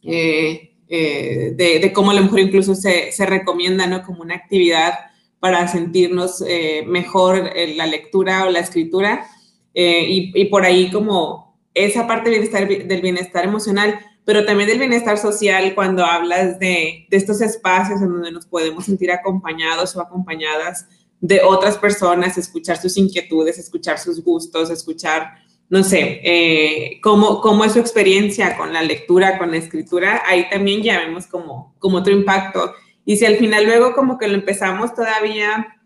eh, 0.03 0.75
eh, 0.87 1.53
de, 1.55 1.79
de, 1.79 1.93
cómo 1.93 2.11
a 2.11 2.13
lo 2.13 2.21
mejor 2.21 2.41
incluso 2.41 2.75
se, 2.75 3.11
se, 3.11 3.25
recomienda, 3.25 3.87
¿no? 3.87 4.03
Como 4.03 4.21
una 4.21 4.35
actividad 4.35 4.93
para 5.39 5.67
sentirnos 5.67 6.43
eh, 6.47 6.83
mejor 6.85 7.51
en 7.55 7.75
la 7.75 7.87
lectura 7.87 8.45
o 8.45 8.51
la 8.51 8.59
escritura, 8.59 9.25
y, 9.73 10.31
y 10.35 10.45
por 10.45 10.65
ahí 10.65 10.91
como 10.91 11.57
esa 11.73 12.05
parte 12.05 12.29
del 12.29 12.41
bienestar, 12.41 12.67
del 12.67 13.01
bienestar 13.01 13.45
emocional 13.45 13.97
pero 14.25 14.45
también 14.45 14.69
del 14.69 14.79
bienestar 14.79 15.17
social 15.17 15.73
cuando 15.75 16.05
hablas 16.05 16.59
de, 16.59 17.07
de, 17.09 17.17
estos 17.17 17.41
espacios 17.41 18.01
en 18.01 18.09
donde 18.09 18.31
nos 18.31 18.45
podemos 18.45 18.85
sentir 18.85 19.11
acompañados 19.11 19.95
o 19.95 20.01
acompañadas 20.01 20.85
de 21.21 21.41
otras 21.41 21.77
personas, 21.77 22.37
escuchar 22.37 22.77
sus 22.77 22.97
inquietudes, 22.97 23.59
escuchar 23.59 23.99
sus 23.99 24.23
gustos, 24.23 24.71
escuchar, 24.71 25.35
no 25.69 25.83
sé, 25.83 26.19
eh, 26.23 26.99
cómo, 27.01 27.41
cómo 27.41 27.63
es 27.63 27.73
su 27.73 27.79
experiencia 27.79 28.57
con 28.57 28.73
la 28.73 28.81
lectura, 28.81 29.37
con 29.37 29.51
la 29.51 29.57
escritura, 29.57 30.23
ahí 30.25 30.49
también 30.49 30.81
ya 30.81 30.99
vemos 30.99 31.27
como, 31.27 31.75
como 31.77 31.97
otro 31.97 32.11
impacto. 32.11 32.73
Y 33.05 33.17
si 33.17 33.25
al 33.25 33.37
final 33.37 33.65
luego 33.65 33.93
como 33.93 34.17
que 34.17 34.27
lo 34.27 34.33
empezamos 34.33 34.93
todavía 34.95 35.79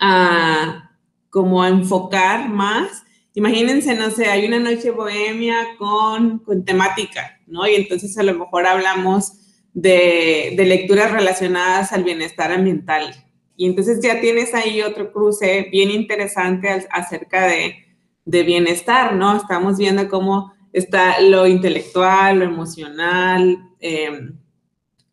a 0.00 0.90
como 1.30 1.62
a 1.62 1.68
enfocar 1.68 2.48
más, 2.50 3.04
imagínense, 3.34 3.94
no 3.94 4.10
sé, 4.10 4.26
hay 4.26 4.46
una 4.46 4.58
noche 4.58 4.90
bohemia 4.90 5.76
con, 5.78 6.38
con 6.40 6.64
temática, 6.64 7.40
¿no? 7.46 7.66
Y 7.66 7.74
entonces 7.74 8.16
a 8.18 8.22
lo 8.22 8.34
mejor 8.34 8.66
hablamos 8.66 9.32
de, 9.74 10.54
de, 10.56 10.66
lecturas 10.66 11.12
relacionadas 11.12 11.92
al 11.92 12.04
bienestar 12.04 12.52
ambiental. 12.52 13.14
Y 13.56 13.66
entonces 13.66 14.00
ya 14.02 14.20
tienes 14.20 14.54
ahí 14.54 14.82
otro 14.82 15.12
cruce 15.12 15.68
bien 15.70 15.90
interesante 15.90 16.68
acerca 16.90 17.46
de, 17.46 17.76
de 18.24 18.42
bienestar, 18.42 19.14
¿no? 19.14 19.36
Estamos 19.36 19.78
viendo 19.78 20.08
cómo 20.08 20.52
está 20.72 21.20
lo 21.20 21.46
intelectual, 21.46 22.38
lo 22.38 22.44
emocional, 22.44 23.58
eh, 23.80 24.30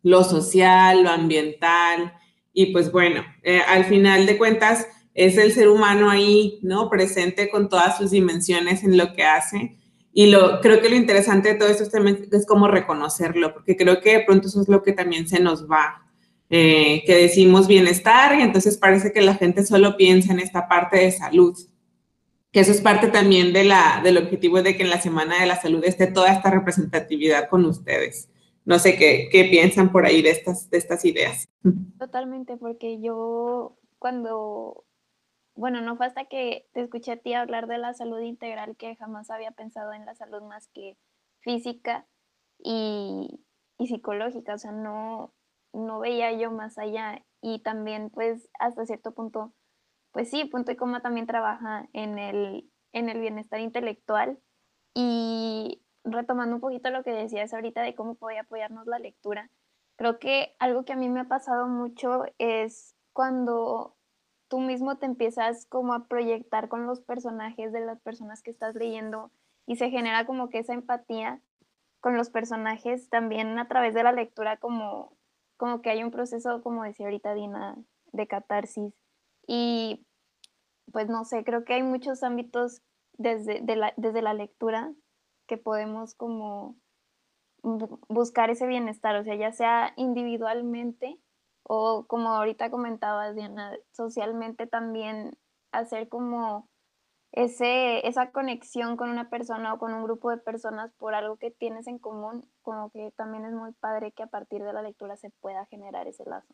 lo 0.02 0.24
social, 0.24 1.02
lo 1.02 1.10
ambiental. 1.10 2.14
Y 2.52 2.66
pues 2.66 2.90
bueno, 2.90 3.24
eh, 3.42 3.60
al 3.66 3.84
final 3.84 4.26
de 4.26 4.38
cuentas 4.38 4.86
es 5.26 5.36
el 5.36 5.52
ser 5.52 5.68
humano 5.68 6.08
ahí, 6.08 6.58
¿no? 6.62 6.88
Presente 6.88 7.50
con 7.50 7.68
todas 7.68 7.98
sus 7.98 8.10
dimensiones 8.10 8.84
en 8.84 8.96
lo 8.96 9.12
que 9.12 9.24
hace 9.24 9.76
y 10.12 10.26
lo, 10.26 10.60
creo 10.60 10.80
que 10.80 10.88
lo 10.88 10.96
interesante 10.96 11.50
de 11.50 11.54
todo 11.54 11.68
esto 11.68 11.84
es, 11.84 12.46
cómo 12.46 12.66
reconocerlo, 12.68 13.52
porque 13.52 13.76
creo 13.76 14.00
que 14.00 14.18
de 14.18 14.24
pronto 14.24 14.48
eso 14.48 14.60
es 14.60 14.68
lo 14.68 14.82
que 14.82 14.92
también 14.92 15.28
se 15.28 15.40
nos 15.40 15.70
va, 15.70 16.06
eh, 16.48 17.04
que 17.06 17.14
decimos 17.14 17.68
bienestar 17.68 18.38
y 18.38 18.42
entonces 18.42 18.76
parece 18.76 19.12
que 19.12 19.20
la 19.20 19.34
gente 19.34 19.64
solo 19.64 19.96
piensa 19.96 20.32
en 20.32 20.40
esta 20.40 20.68
parte 20.68 20.98
de 20.98 21.12
salud, 21.12 21.56
que 22.50 22.60
eso 22.60 22.72
es 22.72 22.80
parte 22.80 23.06
también 23.06 23.52
de 23.52 23.64
la, 23.64 24.00
del 24.02 24.18
objetivo 24.18 24.62
de 24.62 24.76
que 24.76 24.82
en 24.82 24.90
la 24.90 25.00
Semana 25.00 25.40
de 25.40 25.46
la 25.46 25.60
Salud 25.60 25.84
esté 25.84 26.08
toda 26.08 26.32
esta 26.32 26.50
representatividad 26.50 27.48
con 27.48 27.64
ustedes. 27.64 28.28
No 28.64 28.78
sé 28.78 28.96
qué, 28.96 29.28
qué 29.30 29.44
piensan 29.44 29.92
por 29.92 30.06
ahí 30.06 30.22
de 30.22 30.30
estas, 30.30 30.68
de 30.70 30.78
estas 30.78 31.04
ideas. 31.04 31.48
Totalmente, 31.98 32.56
porque 32.56 33.00
yo 33.00 33.76
cuando 33.98 34.84
bueno, 35.60 35.82
no 35.82 35.94
fue 35.96 36.06
hasta 36.06 36.24
que 36.24 36.66
te 36.72 36.80
escuché 36.80 37.12
a 37.12 37.16
ti 37.18 37.34
hablar 37.34 37.66
de 37.66 37.76
la 37.76 37.92
salud 37.92 38.20
integral 38.20 38.76
que 38.76 38.96
jamás 38.96 39.30
había 39.30 39.50
pensado 39.50 39.92
en 39.92 40.06
la 40.06 40.14
salud 40.14 40.40
más 40.42 40.68
que 40.68 40.96
física 41.40 42.06
y, 42.58 43.44
psicológica, 43.78 44.54
o 44.54 44.58
sea, 44.58 44.72
no, 44.72 45.34
no 45.74 46.00
veía 46.00 46.32
yo 46.32 46.50
más 46.50 46.78
allá. 46.78 47.24
Y 47.42 47.60
también 47.62 48.08
pues 48.08 48.48
hasta 48.58 48.86
cierto 48.86 49.12
punto, 49.12 49.52
pues 50.12 50.30
sí, 50.30 50.46
punto 50.46 50.72
y 50.72 50.76
coma 50.76 51.02
también 51.02 51.26
trabaja 51.26 51.88
en 51.92 52.18
el, 52.18 52.70
en 52.92 53.10
el 53.10 53.20
bienestar 53.20 53.60
intelectual. 53.60 54.38
Y 54.94 55.82
retomando 56.04 56.54
un 56.54 56.62
poquito 56.62 56.90
lo 56.90 57.02
que 57.02 57.12
decías 57.12 57.52
ahorita 57.52 57.82
de 57.82 57.94
cómo 57.94 58.14
podía 58.14 58.42
apoyarnos 58.42 58.86
la 58.86 58.98
lectura, 58.98 59.50
creo 59.96 60.18
que 60.18 60.56
algo 60.58 60.86
que 60.86 60.94
a 60.94 60.96
mí 60.96 61.10
me 61.10 61.20
ha 61.20 61.28
pasado 61.28 61.68
mucho 61.68 62.24
es 62.38 62.96
cuando 63.12 63.98
tú 64.50 64.58
mismo 64.58 64.98
te 64.98 65.06
empiezas 65.06 65.64
como 65.66 65.94
a 65.94 66.08
proyectar 66.08 66.68
con 66.68 66.84
los 66.84 67.00
personajes 67.00 67.72
de 67.72 67.80
las 67.80 68.00
personas 68.00 68.42
que 68.42 68.50
estás 68.50 68.74
leyendo 68.74 69.30
y 69.64 69.76
se 69.76 69.90
genera 69.90 70.26
como 70.26 70.50
que 70.50 70.58
esa 70.58 70.74
empatía 70.74 71.40
con 72.00 72.16
los 72.16 72.30
personajes 72.30 73.08
también 73.08 73.56
a 73.60 73.68
través 73.68 73.94
de 73.94 74.02
la 74.02 74.10
lectura 74.10 74.56
como, 74.56 75.16
como 75.56 75.80
que 75.82 75.90
hay 75.90 76.02
un 76.02 76.10
proceso, 76.10 76.62
como 76.62 76.82
decía 76.82 77.06
ahorita 77.06 77.32
Dina, 77.34 77.76
de 78.12 78.26
catarsis. 78.26 78.92
Y 79.46 80.04
pues 80.90 81.08
no 81.08 81.24
sé, 81.24 81.44
creo 81.44 81.64
que 81.64 81.74
hay 81.74 81.84
muchos 81.84 82.24
ámbitos 82.24 82.82
desde, 83.12 83.76
la, 83.76 83.94
desde 83.96 84.20
la 84.20 84.34
lectura 84.34 84.92
que 85.46 85.58
podemos 85.58 86.14
como 86.16 86.76
buscar 87.62 88.50
ese 88.50 88.66
bienestar, 88.66 89.14
o 89.14 89.22
sea, 89.22 89.36
ya 89.36 89.52
sea 89.52 89.92
individualmente 89.96 91.20
o 91.72 92.04
como 92.08 92.30
ahorita 92.30 92.68
comentabas, 92.68 93.36
Diana, 93.36 93.72
socialmente 93.92 94.66
también 94.66 95.38
hacer 95.70 96.08
como 96.08 96.68
ese, 97.30 98.04
esa 98.08 98.32
conexión 98.32 98.96
con 98.96 99.08
una 99.08 99.30
persona 99.30 99.72
o 99.72 99.78
con 99.78 99.94
un 99.94 100.02
grupo 100.02 100.30
de 100.30 100.38
personas 100.38 100.90
por 100.98 101.14
algo 101.14 101.36
que 101.36 101.52
tienes 101.52 101.86
en 101.86 102.00
común, 102.00 102.44
como 102.62 102.90
que 102.90 103.12
también 103.16 103.44
es 103.44 103.52
muy 103.52 103.70
padre 103.70 104.10
que 104.10 104.24
a 104.24 104.26
partir 104.26 104.64
de 104.64 104.72
la 104.72 104.82
lectura 104.82 105.16
se 105.16 105.30
pueda 105.30 105.64
generar 105.66 106.08
ese 106.08 106.24
lazo. 106.24 106.52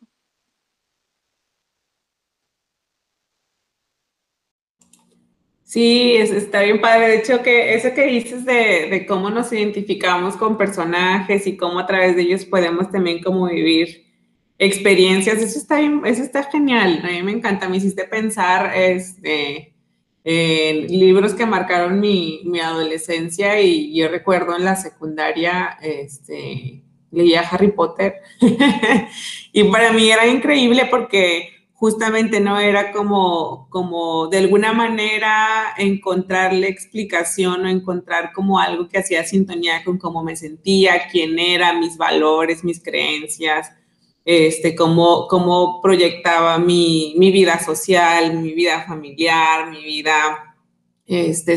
Sí, 5.63 6.15
está 6.15 6.61
bien 6.61 6.79
padre. 6.79 7.07
De 7.07 7.17
hecho, 7.17 7.41
que 7.41 7.73
eso 7.73 7.91
que 7.95 8.05
dices 8.05 8.45
de, 8.45 8.87
de 8.91 9.05
cómo 9.07 9.31
nos 9.31 9.51
identificamos 9.51 10.37
con 10.37 10.59
personajes 10.59 11.47
y 11.47 11.57
cómo 11.57 11.79
a 11.79 11.87
través 11.87 12.15
de 12.15 12.21
ellos 12.21 12.45
podemos 12.45 12.91
también 12.91 13.23
como 13.23 13.47
vivir 13.47 14.06
experiencias, 14.59 15.37
eso 15.37 15.59
está, 15.59 15.79
eso 15.81 16.23
está 16.23 16.43
genial, 16.43 17.01
a 17.03 17.07
mí 17.07 17.23
me 17.23 17.31
encanta, 17.31 17.69
me 17.69 17.77
hiciste 17.77 18.05
pensar 18.05 18.75
este, 18.75 19.73
en 20.23 20.87
libros 20.87 21.33
que 21.33 21.45
marcaron 21.45 21.99
mi, 21.99 22.41
mi, 22.45 22.59
adolescencia 22.59 23.61
y 23.61 23.95
yo 23.95 24.07
recuerdo 24.07 24.55
en 24.55 24.65
la 24.65 24.75
secundaria, 24.75 25.77
este, 25.81 26.83
leía 27.11 27.41
Harry 27.41 27.71
Potter 27.71 28.15
y 29.53 29.63
para 29.65 29.93
mí 29.93 30.09
era 30.09 30.27
increíble 30.27 30.87
porque 30.89 31.49
justamente 31.77 32.39
no 32.39 32.59
era 32.59 32.91
como, 32.91 33.67
como 33.69 34.27
de 34.29 34.39
alguna 34.39 34.73
manera 34.73 35.75
encontrarle 35.77 36.67
explicación 36.67 37.65
o 37.65 37.69
encontrar 37.69 38.33
como 38.33 38.59
algo 38.59 38.87
que 38.87 38.97
hacía 38.97 39.23
sintonía 39.23 39.83
con 39.83 39.99
cómo 39.99 40.23
me 40.23 40.35
sentía, 40.35 41.07
quién 41.11 41.37
era, 41.37 41.73
mis 41.73 41.95
valores, 41.95 42.63
mis 42.63 42.81
creencias, 42.81 43.71
este, 44.29 44.75
cómo, 44.75 45.25
cómo 45.29 45.79
proyectaba 45.81 46.59
mi, 46.59 47.15
mi 47.17 47.31
vida 47.31 47.63
social, 47.63 48.37
mi 48.41 48.51
vida 48.53 48.83
familiar, 48.85 49.71
mi 49.71 49.81
vida, 49.81 50.53
este, 51.05 51.55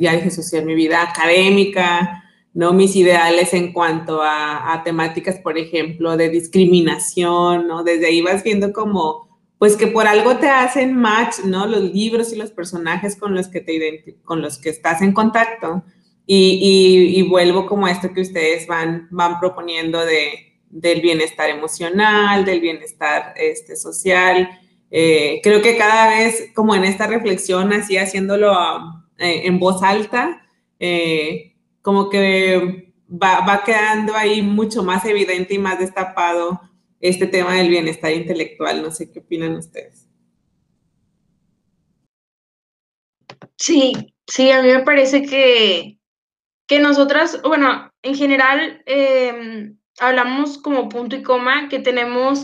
ya 0.00 0.16
dije 0.16 0.28
social, 0.32 0.64
mi 0.64 0.74
vida 0.74 1.00
académica, 1.00 2.24
¿no? 2.52 2.72
Mis 2.72 2.96
ideales 2.96 3.54
en 3.54 3.72
cuanto 3.72 4.20
a, 4.20 4.72
a, 4.72 4.82
temáticas, 4.82 5.38
por 5.38 5.56
ejemplo, 5.58 6.16
de 6.16 6.28
discriminación, 6.28 7.68
¿no? 7.68 7.84
Desde 7.84 8.06
ahí 8.06 8.20
vas 8.20 8.42
viendo 8.42 8.72
como 8.72 9.28
pues 9.58 9.76
que 9.76 9.86
por 9.86 10.08
algo 10.08 10.38
te 10.38 10.48
hacen 10.48 10.96
match, 10.96 11.44
¿no? 11.44 11.68
Los 11.68 11.82
libros 11.82 12.32
y 12.32 12.36
los 12.36 12.50
personajes 12.50 13.14
con 13.14 13.32
los 13.32 13.46
que, 13.46 13.60
te 13.60 14.16
con 14.24 14.42
los 14.42 14.58
que 14.58 14.70
estás 14.70 15.02
en 15.02 15.12
contacto. 15.12 15.84
Y, 16.26 17.22
vuelvo 17.30 17.64
como 17.66 17.86
a 17.86 17.92
esto 17.92 18.12
que 18.12 18.20
ustedes 18.22 18.66
van, 18.66 19.06
van 19.10 19.38
proponiendo 19.38 20.04
de, 20.04 20.47
del 20.70 21.00
bienestar 21.00 21.50
emocional, 21.50 22.44
del 22.44 22.60
bienestar 22.60 23.34
este, 23.36 23.76
social. 23.76 24.48
Eh, 24.90 25.40
creo 25.42 25.62
que 25.62 25.76
cada 25.76 26.08
vez 26.08 26.50
como 26.54 26.74
en 26.74 26.84
esta 26.84 27.06
reflexión, 27.06 27.72
así 27.72 27.96
haciéndolo 27.96 28.52
eh, 29.18 29.42
en 29.44 29.58
voz 29.58 29.82
alta, 29.82 30.46
eh, 30.78 31.56
como 31.82 32.08
que 32.08 32.92
va, 33.10 33.44
va 33.46 33.64
quedando 33.64 34.14
ahí 34.14 34.42
mucho 34.42 34.82
más 34.82 35.04
evidente 35.04 35.54
y 35.54 35.58
más 35.58 35.78
destapado 35.78 36.60
este 37.00 37.26
tema 37.26 37.54
del 37.54 37.68
bienestar 37.68 38.12
intelectual. 38.12 38.82
No 38.82 38.90
sé 38.90 39.10
qué 39.10 39.20
opinan 39.20 39.56
ustedes. 39.56 40.08
Sí, 43.56 43.92
sí, 44.26 44.50
a 44.50 44.62
mí 44.62 44.68
me 44.68 44.82
parece 44.82 45.22
que, 45.22 45.98
que 46.66 46.78
nosotras, 46.78 47.40
bueno, 47.42 47.90
en 48.02 48.14
general 48.14 48.82
em, 48.86 49.77
hablamos 50.00 50.58
como 50.58 50.88
punto 50.88 51.16
y 51.16 51.22
coma 51.22 51.68
que 51.68 51.78
tenemos 51.78 52.42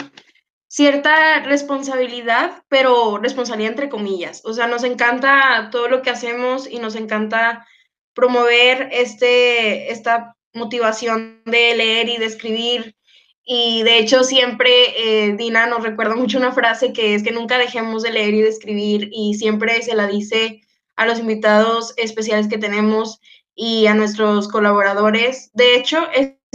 cierta 0.68 1.40
responsabilidad, 1.40 2.62
pero 2.68 3.18
responsabilidad 3.18 3.72
entre 3.72 3.88
comillas. 3.88 4.42
O 4.44 4.52
sea, 4.52 4.66
nos 4.66 4.84
encanta 4.84 5.68
todo 5.70 5.88
lo 5.88 6.02
que 6.02 6.10
hacemos 6.10 6.68
y 6.68 6.78
nos 6.78 6.96
encanta 6.96 7.66
promover 8.12 8.88
este, 8.92 9.92
esta 9.92 10.36
motivación 10.52 11.42
de 11.44 11.74
leer 11.76 12.08
y 12.08 12.16
de 12.16 12.26
escribir 12.26 12.96
y 13.44 13.82
de 13.82 13.98
hecho 13.98 14.24
siempre 14.24 14.70
eh, 14.96 15.34
Dina 15.36 15.66
nos 15.66 15.82
recuerda 15.82 16.16
mucho 16.16 16.38
una 16.38 16.52
frase 16.52 16.92
que 16.92 17.14
es 17.14 17.22
que 17.22 17.30
nunca 17.30 17.58
dejemos 17.58 18.02
de 18.02 18.12
leer 18.12 18.34
y 18.34 18.40
de 18.40 18.48
escribir 18.48 19.10
y 19.12 19.34
siempre 19.34 19.82
se 19.82 19.94
la 19.94 20.06
dice 20.06 20.62
a 20.96 21.04
los 21.04 21.18
invitados 21.18 21.92
especiales 21.98 22.48
que 22.48 22.56
tenemos 22.56 23.20
y 23.54 23.86
a 23.86 23.94
nuestros 23.94 24.48
colaboradores. 24.48 25.50
De 25.52 25.76
hecho, 25.76 26.08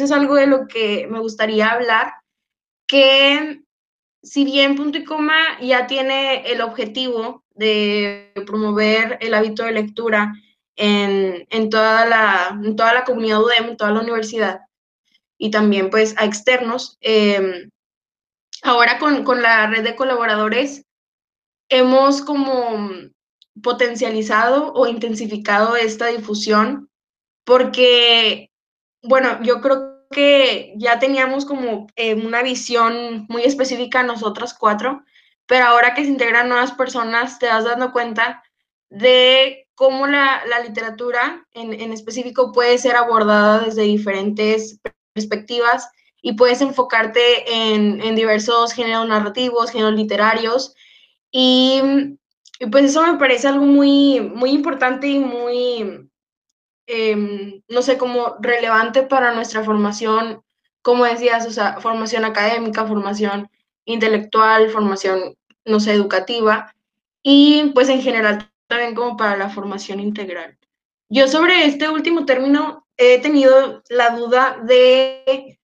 es 0.05 0.11
algo 0.11 0.35
de 0.35 0.47
lo 0.47 0.67
que 0.67 1.07
me 1.07 1.19
gustaría 1.19 1.71
hablar, 1.71 2.13
que 2.87 3.61
si 4.21 4.45
bien 4.45 4.75
punto 4.75 4.97
y 4.97 5.03
coma 5.03 5.59
ya 5.61 5.87
tiene 5.87 6.51
el 6.51 6.61
objetivo 6.61 7.43
de 7.51 8.31
promover 8.45 9.17
el 9.21 9.33
hábito 9.33 9.63
de 9.63 9.71
lectura 9.71 10.33
en, 10.75 11.45
en, 11.49 11.69
toda, 11.69 12.05
la, 12.05 12.59
toda 12.75 12.93
la 12.93 13.03
comunidad 13.03 13.41
UDEM, 13.43 13.69
en 13.69 13.77
toda 13.77 13.91
la 13.91 14.01
universidad, 14.01 14.61
y 15.37 15.51
también 15.51 15.89
pues 15.89 16.15
a 16.17 16.25
externos. 16.25 16.97
Em, 17.01 17.69
ahora 18.63 18.99
con, 18.99 19.23
con 19.23 19.41
la 19.41 19.67
red 19.67 19.83
de 19.83 19.95
colaboradores 19.95 20.85
hemos 21.69 22.21
como 22.21 22.89
potencializado 23.61 24.73
o 24.73 24.87
intensificado 24.87 25.75
esta 25.75 26.07
difusión 26.07 26.89
porque, 27.49 28.51
bueno, 29.01 29.41
yo 29.43 29.61
creo 29.61 30.05
que 30.11 30.73
ya 30.77 30.99
teníamos 30.99 31.45
como 31.45 31.87
eh, 31.95 32.15
una 32.15 32.41
visión 32.41 33.25
muy 33.29 33.43
específica 33.43 34.03
nosotras 34.03 34.53
cuatro, 34.53 35.03
pero 35.45 35.65
ahora 35.65 35.93
que 35.93 36.03
se 36.03 36.09
integran 36.09 36.49
nuevas 36.49 36.71
personas 36.71 37.39
te 37.39 37.45
das 37.45 37.65
dando 37.65 37.91
cuenta 37.91 38.43
de 38.89 39.67
cómo 39.75 40.07
la, 40.07 40.43
la 40.47 40.59
literatura 40.59 41.47
en, 41.53 41.73
en, 41.73 41.93
específico 41.93 42.51
puede 42.51 42.77
ser 42.77 42.95
abordada 42.95 43.59
desde 43.59 43.83
diferentes 43.83 44.79
perspectivas 45.13 45.89
y 46.21 46.33
puedes 46.33 46.61
enfocarte 46.61 47.21
en, 47.73 48.15
diversos 48.15 48.73
géneros 48.73 49.07
narrativos, 49.07 49.71
géneros 49.71 49.93
literarios. 49.93 50.75
Y, 51.31 51.81
pues 52.71 52.85
eso 52.85 53.01
me 53.03 53.17
parece 53.17 53.47
algo 53.47 53.65
muy, 53.65 54.19
muy 54.19 54.51
importante 54.51 55.07
y 55.07 55.19
muy, 55.19 56.08
em, 56.89 57.61
no 57.67 57.83
sé, 57.83 57.99
como 57.99 58.35
relevante 58.39 59.03
para 59.03 59.31
nuestra 59.31 59.63
formación, 59.63 60.41
como 60.81 61.05
decías, 61.05 61.45
o 61.45 61.51
sea, 61.51 61.79
formación 61.79 62.25
académica, 62.25 62.87
formación 62.87 63.49
intelectual, 63.85 64.71
formación, 64.71 65.37
no 65.65 65.79
sé, 65.79 65.93
educativa 65.93 66.73
y 67.21 67.71
pues 67.75 67.89
en 67.89 68.01
general 68.01 68.51
también 68.67 68.95
como 68.95 69.17
para 69.17 69.37
la 69.37 69.49
formación 69.49 69.99
integral. 69.99 70.57
Yo 71.09 71.27
sobre 71.27 71.65
este 71.65 71.89
último 71.89 72.25
término 72.25 72.87
he 72.97 73.19
tenido 73.19 73.83
la 73.89 74.09
duda 74.11 74.57
de 74.63 75.59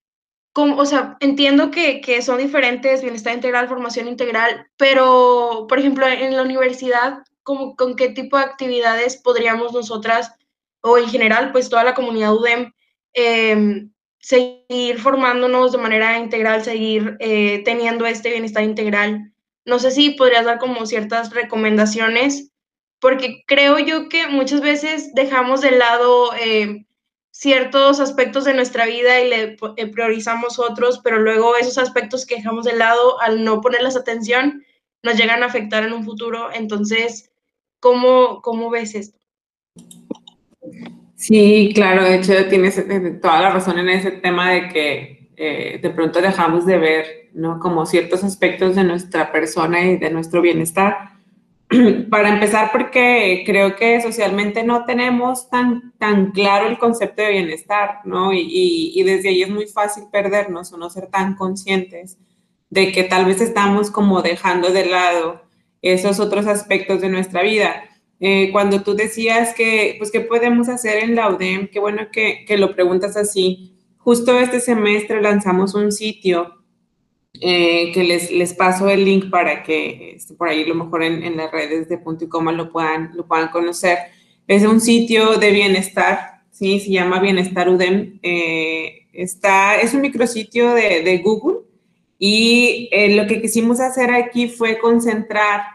cómo, 0.54 0.78
o 0.78 0.86
sea, 0.86 1.18
entiendo 1.22 1.72
que, 1.72 2.02
que, 2.02 2.22
son 2.22 2.38
diferentes, 2.38 3.02
bienestar 3.02 3.34
integral, 3.34 3.68
formación 3.68 4.08
integral, 4.08 4.68
pero, 4.78 5.66
por 5.68 5.80
ejemplo, 5.80 6.08
en 6.08 6.36
la 6.36 6.44
universidad, 6.44 7.24
¿cómo, 7.44 7.76
¿con 7.76 7.96
qué 7.96 8.10
tipo 8.10 8.38
de 8.38 8.44
actividades 8.44 9.18
podríamos 9.18 9.74
nosotras, 9.74 10.32
o 10.86 10.98
en 11.00 11.10
general, 11.10 11.52
pues 11.52 11.69
toda 11.69 11.84
la 11.84 11.95
comunidad 11.95 12.36
UDEM, 12.36 12.71
eh, 13.13 13.88
seguir 14.19 15.00
formándonos 15.00 15.71
de 15.71 15.78
manera 15.80 16.19
integral, 16.19 16.63
seguir 16.63 17.17
eh, 17.19 17.63
teniendo 17.65 18.06
este 18.06 18.30
bienestar 18.30 18.63
integral? 18.63 19.34
No 19.65 19.80
sé 19.80 19.89
si 19.89 20.12
podrías 20.12 20.45
dar 20.45 20.60
como 20.60 20.86
ciertas 20.86 21.34
recomendaciones, 21.34 22.52
porque 23.00 23.43
creo 23.48 23.80
yo 23.80 24.10
que 24.10 24.28
muchas 24.28 24.62
veces 24.62 25.13
dejamos 25.13 25.62
de 25.62 25.71
lado... 25.71 26.34
Eh, 26.36 26.86
ciertos 27.38 28.00
aspectos 28.00 28.45
de 28.45 28.54
nuestra 28.54 28.86
vida 28.86 29.19
y 29.19 29.30
le 29.30 29.58
eh, 29.76 29.88
priorizamos 29.88 30.58
otros, 30.58 31.02
pero 31.04 31.19
luego 31.19 31.58
esos 31.58 31.78
aspectos 31.78 32.26
que 32.26 32.38
dejamos 32.38 32.63
de 32.63 32.78
lado 32.78 33.19
al 33.19 33.43
no 33.43 33.60
ponerles 33.60 33.98
atención 33.98 34.63
nos 35.04 35.17
llegan 35.17 35.43
a 35.43 35.48
afectar 35.48 35.84
en 35.84 35.91
un 35.91 36.06
futuro. 36.06 36.50
Entonces, 36.54 37.34
¿cómo, 37.82 38.41
cómo 38.41 38.69
ves 38.69 38.95
esto? 38.95 39.19
Sí, 41.28 41.72
claro, 41.74 42.04
de 42.04 42.18
hecho 42.18 42.34
tienes 42.50 42.78
eh, 42.78 43.18
toda 43.20 43.42
la 43.42 43.50
razón 43.50 43.80
en 43.80 43.90
ese 43.90 44.12
tema 44.12 44.52
de 44.52 44.70
que 44.70 45.30
eh, 45.36 45.80
de 45.82 45.90
pronto 45.90 46.22
dejamos 46.22 46.68
de 46.68 46.78
ver, 46.78 47.06
¿no? 47.34 47.60
Como 47.60 47.88
ciertos 47.88 48.24
aspectos 48.24 48.76
de 48.76 48.84
nuestra 48.84 49.32
persona 49.32 49.84
y 49.84 49.98
de 49.98 50.12
nuestro 50.12 50.40
bienestar 50.40 51.14
para 52.12 52.30
empezar, 52.30 52.70
porque 52.72 53.42
creo 53.44 53.76
que 53.76 54.02
socialmente 54.02 54.64
no 54.64 54.86
tenemos 54.86 55.50
tan, 55.50 55.94
tan 55.98 56.32
claro 56.32 56.68
el 56.68 56.78
concepto 56.78 57.24
de 57.24 57.32
bienestar, 57.32 58.02
¿no? 58.06 58.32
Y, 58.32 58.92
y, 58.94 59.02
desde 59.02 59.30
ahí 59.30 59.42
es 59.42 59.50
muy 59.50 59.66
fácil 59.66 60.04
perdernos 60.12 60.72
o 60.74 60.78
no 60.78 60.92
ser 60.92 61.08
tan 61.08 61.34
conscientes 61.34 62.20
de 62.70 62.92
que 62.92 63.04
tal 63.04 63.26
vez 63.26 63.42
estamos 63.42 63.90
como 63.90 64.22
dejando 64.22 64.70
de 64.70 64.86
lado 64.86 65.42
esos 65.82 66.20
otros 66.20 66.46
aspectos 66.46 67.02
de 67.02 67.10
nuestra 67.10 67.42
vida. 67.42 67.84
Eh, 68.28 68.50
cuando 68.52 68.82
tú 68.82 68.96
decías 68.96 69.54
que, 69.54 69.94
pues, 70.00 70.10
¿qué 70.10 70.20
podemos 70.20 70.68
hacer 70.68 71.04
en 71.04 71.14
la 71.14 71.30
UDEM? 71.30 71.68
Qué 71.68 71.80
bueno 71.80 72.08
que, 72.12 72.44
que 72.48 72.58
lo 72.58 72.74
preguntas 72.74 73.16
así. 73.18 73.76
Justo 73.98 74.40
este 74.40 74.60
semestre 74.60 75.22
lanzamos 75.22 75.76
un 75.76 75.92
sitio 75.92 76.56
eh, 77.40 77.92
que 77.94 78.04
les, 78.04 78.32
les, 78.32 78.56
paso 78.56 78.90
el 78.90 79.06
link 79.06 79.30
para 79.30 79.62
que 79.62 80.14
este, 80.16 80.34
por 80.34 80.50
ahí 80.50 80.64
a 80.64 80.68
lo 80.68 80.74
mejor 80.74 81.04
en, 81.04 81.38
las 81.38 81.52
redes 81.52 81.88
de 81.88 82.00
punto 82.00 82.26
y 82.26 82.28
coma 82.28 82.52
lo 82.52 82.72
puedan, 82.72 83.12
lo 83.14 83.28
puedan 83.28 83.50
conocer. 83.50 84.00
Es 84.48 84.64
un 84.64 84.82
sitio 84.82 85.38
de 85.38 85.52
bienestar, 85.52 86.42
¿sí? 86.50 86.80
Se 86.80 86.90
llama 86.90 87.20
Bienestar 87.20 87.70
UDEM. 87.70 88.22
Eh, 88.24 89.06
está, 89.14 89.76
es 89.76 89.94
un 89.94 90.02
micrositio 90.02 90.74
de, 90.74 91.04
de 91.04 91.20
Google 91.20 91.60
y 92.18 92.90
eh, 92.92 93.16
lo 93.16 93.28
que 93.28 93.40
quisimos 93.40 93.80
hacer 93.80 94.10
aquí 94.10 94.48
fue 94.48 94.80
concentrar 94.80 95.75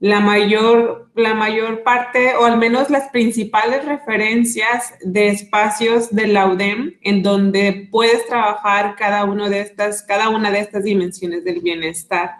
la 0.00 0.20
mayor, 0.20 1.10
la 1.14 1.34
mayor 1.34 1.82
parte, 1.82 2.34
o 2.34 2.46
al 2.46 2.56
menos 2.56 2.88
las 2.88 3.10
principales 3.10 3.84
referencias 3.84 4.94
de 5.02 5.28
espacios 5.28 6.10
de 6.10 6.26
la 6.26 6.48
UDEM 6.48 6.94
en 7.02 7.22
donde 7.22 7.86
puedes 7.90 8.26
trabajar 8.26 8.96
cada, 8.96 9.24
uno 9.24 9.50
de 9.50 9.60
estas, 9.60 10.02
cada 10.02 10.30
una 10.30 10.50
de 10.50 10.60
estas 10.60 10.84
dimensiones 10.84 11.44
del 11.44 11.60
bienestar. 11.60 12.30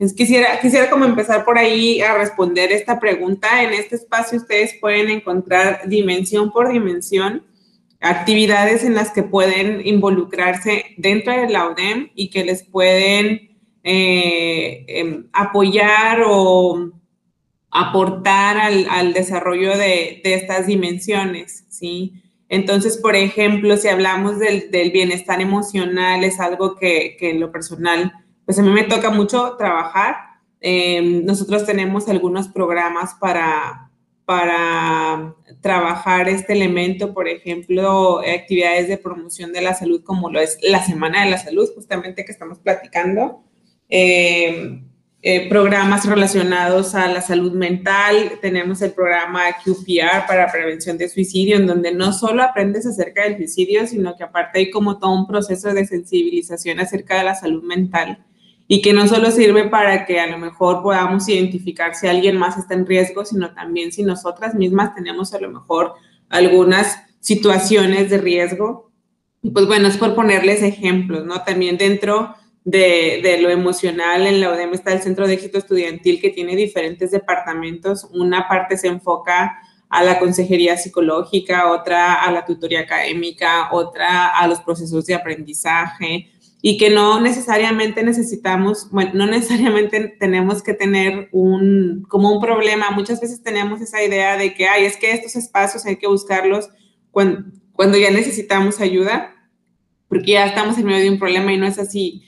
Es, 0.00 0.12
quisiera, 0.12 0.58
quisiera 0.60 0.90
como 0.90 1.04
empezar 1.04 1.44
por 1.44 1.56
ahí 1.56 2.00
a 2.00 2.18
responder 2.18 2.72
esta 2.72 2.98
pregunta. 2.98 3.62
En 3.62 3.72
este 3.72 3.94
espacio 3.94 4.38
ustedes 4.38 4.74
pueden 4.80 5.08
encontrar 5.08 5.88
dimensión 5.88 6.50
por 6.50 6.72
dimensión 6.72 7.44
actividades 8.00 8.84
en 8.84 8.94
las 8.94 9.12
que 9.12 9.22
pueden 9.22 9.86
involucrarse 9.86 10.84
dentro 10.98 11.32
de 11.32 11.48
la 11.48 11.70
UDEM 11.70 12.10
y 12.14 12.28
que 12.28 12.44
les 12.44 12.64
pueden 12.64 13.56
eh, 13.84 14.84
em, 14.88 15.26
apoyar 15.32 16.22
o 16.26 16.90
aportar 17.74 18.56
al, 18.56 19.12
desarrollo 19.12 19.76
de, 19.76 20.20
estas 20.22 20.68
dimensiones, 20.68 21.64
¿sí? 21.68 22.22
Entonces, 22.48 22.96
por 22.98 23.16
ejemplo, 23.16 23.76
si 23.76 23.88
hablamos 23.88 24.38
del, 24.38 24.90
bienestar 24.92 25.40
emocional, 25.40 26.22
es 26.22 26.38
algo 26.38 26.76
que, 26.76 27.16
en 27.20 27.40
lo 27.40 27.50
personal, 27.50 28.12
pues 28.44 28.60
a 28.60 28.62
mí 28.62 28.70
me 28.70 28.84
toca 28.84 29.10
mucho 29.10 29.56
trabajar. 29.58 30.14
Em, 30.60 31.24
nosotros 31.24 31.66
tenemos 31.66 32.08
algunos 32.08 32.46
programas 32.46 33.14
para, 33.14 33.90
para 34.24 35.34
trabajar 35.60 36.28
este 36.28 36.52
elemento, 36.52 37.12
por 37.12 37.26
ejemplo, 37.26 38.20
actividades 38.20 38.86
de 38.86 38.98
promoción 38.98 39.52
de 39.52 39.62
la 39.62 39.74
salud, 39.74 40.04
como 40.04 40.30
lo 40.30 40.38
es 40.38 40.58
la 40.62 40.84
Semana 40.84 41.24
de 41.24 41.30
la 41.30 41.38
Salud, 41.38 41.68
justamente 41.74 42.24
que 42.24 42.30
estamos 42.30 42.60
platicando. 42.60 43.42
Eh, 43.88 44.80
eh, 45.26 45.48
programas 45.48 46.04
relacionados 46.04 46.94
a 46.94 47.08
la 47.08 47.22
salud 47.22 47.52
mental. 47.52 48.32
Tenemos 48.42 48.82
el 48.82 48.92
programa 48.92 49.40
QPR 49.64 50.26
para 50.28 50.52
prevención 50.52 50.98
de 50.98 51.08
suicidio, 51.08 51.56
en 51.56 51.66
donde 51.66 51.94
no 51.94 52.12
solo 52.12 52.42
aprendes 52.42 52.84
acerca 52.84 53.22
del 53.22 53.38
suicidio, 53.38 53.86
sino 53.86 54.14
que 54.18 54.24
aparte 54.24 54.58
hay 54.58 54.70
como 54.70 54.98
todo 54.98 55.12
un 55.12 55.26
proceso 55.26 55.72
de 55.72 55.86
sensibilización 55.86 56.78
acerca 56.78 57.16
de 57.16 57.24
la 57.24 57.34
salud 57.34 57.62
mental 57.62 58.22
y 58.68 58.82
que 58.82 58.92
no 58.92 59.08
solo 59.08 59.30
sirve 59.30 59.66
para 59.70 60.04
que 60.04 60.20
a 60.20 60.26
lo 60.26 60.36
mejor 60.36 60.82
podamos 60.82 61.26
identificar 61.26 61.94
si 61.94 62.06
alguien 62.06 62.36
más 62.36 62.58
está 62.58 62.74
en 62.74 62.84
riesgo, 62.84 63.24
sino 63.24 63.54
también 63.54 63.92
si 63.92 64.02
nosotras 64.02 64.54
mismas 64.54 64.94
tenemos 64.94 65.32
a 65.32 65.40
lo 65.40 65.50
mejor 65.50 65.94
algunas 66.28 66.98
situaciones 67.20 68.10
de 68.10 68.18
riesgo. 68.18 68.92
Y 69.40 69.52
pues 69.52 69.66
bueno, 69.66 69.88
es 69.88 69.96
por 69.96 70.14
ponerles 70.14 70.62
ejemplos, 70.62 71.24
¿no? 71.24 71.42
También 71.44 71.78
dentro 71.78 72.34
de, 72.64 73.38
lo 73.42 73.50
emocional, 73.50 74.26
en 74.26 74.40
la 74.40 74.50
UDEM 74.50 74.72
está 74.72 74.92
el 74.92 75.02
Centro 75.02 75.26
de 75.26 75.34
Éxito 75.34 75.58
Estudiantil 75.58 76.20
que 76.20 76.30
tiene 76.30 76.56
diferentes 76.56 77.10
departamentos. 77.10 78.08
Una 78.12 78.48
parte 78.48 78.78
se 78.78 78.88
enfoca 78.88 79.58
a 79.90 80.02
la 80.02 80.18
consejería 80.18 80.76
psicológica, 80.76 81.70
otra 81.70 82.14
a 82.14 82.30
la 82.32 82.44
tutoría 82.44 82.80
académica, 82.80 83.68
otra 83.70 84.28
a 84.28 84.48
los 84.48 84.60
procesos 84.60 85.04
de 85.06 85.14
aprendizaje 85.14 86.30
y 86.62 86.78
que 86.78 86.88
no 86.88 87.20
necesariamente 87.20 88.02
necesitamos, 88.02 88.88
bueno, 88.90 89.10
no 89.12 89.26
necesariamente 89.26 90.16
tenemos 90.18 90.62
que 90.62 90.72
tener 90.72 91.28
un, 91.30 92.06
como 92.08 92.32
un 92.32 92.40
problema. 92.40 92.90
Muchas 92.90 93.20
veces 93.20 93.42
tenemos 93.42 93.82
esa 93.82 94.02
idea 94.02 94.38
de 94.38 94.54
que, 94.54 94.66
ay, 94.66 94.86
es 94.86 94.96
que 94.96 95.12
estos 95.12 95.36
espacios 95.36 95.84
hay 95.84 95.96
que 95.96 96.06
buscarlos 96.06 96.70
cuando, 97.10 97.44
cuando 97.74 97.98
ya 97.98 98.10
necesitamos 98.10 98.80
ayuda, 98.80 99.34
porque 100.08 100.32
ya 100.32 100.46
estamos 100.46 100.78
en 100.78 100.86
medio 100.86 101.02
de 101.02 101.10
un 101.10 101.18
problema 101.18 101.52
y 101.52 101.58
no 101.58 101.66
es 101.66 101.78
así 101.78 102.22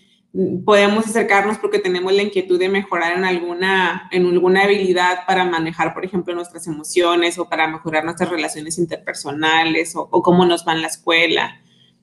podemos 0.65 1.07
acercarnos 1.07 1.59
porque 1.59 1.79
tenemos 1.79 2.13
la 2.13 2.23
inquietud 2.23 2.59
de 2.59 2.69
mejorar 2.69 3.17
en 3.17 3.25
alguna, 3.25 4.09
en 4.11 4.27
alguna 4.27 4.65
habilidad 4.65 5.27
para 5.27 5.45
manejar, 5.45 5.95
por 5.95 6.05
ejemplo, 6.05 6.35
nuestras 6.35 6.67
emociones 6.67 7.39
o 7.39 7.49
para 7.49 7.67
mejorar 7.69 8.05
nuestras 8.05 8.29
relaciones 8.29 8.79
interpersonales 8.79 9.95
o, 9.97 10.09
cómo 10.23 10.45
nos 10.45 10.67
va 10.67 10.75
en 10.75 10.83
la 10.83 10.89
escuela. 10.89 11.61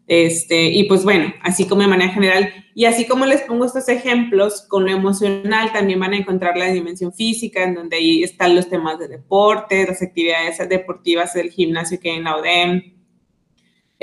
Este, 0.08 0.65
y 0.65 0.84
pues 0.86 1.04
bueno, 1.04 1.34
así 1.41 1.65
como 1.65 1.82
de 1.82 1.88
manera 1.88 2.12
general, 2.12 2.52
y 2.76 2.86
así 2.86 3.06
como 3.06 3.26
les 3.26 3.41
pongo 3.43 3.65
estos 3.65 3.88
ejemplos, 3.88 4.65
con 4.67 4.84
lo 4.84 4.91
emocional 4.91 5.72
también 5.72 6.00
van 6.00 6.13
a 6.13 6.17
encontrar 6.17 6.58
la 6.58 6.65
dimensión 6.65 7.13
física, 7.13 7.63
en 7.63 7.76
donde 7.76 7.98
ahí 7.98 8.24
están 8.24 8.56
los 8.56 8.67
temas 8.67 9.00
de 9.00 9.08
deporte, 9.08 9.86
las 9.88 10.02
actividades 10.02 10.58
deportivas 10.67 11.34
del 11.34 11.52
gimnasio 11.52 12.00
que 12.00 12.12
hay 12.12 12.17
en 12.17 12.24
la 12.24 12.38
UDEM, 12.38 12.92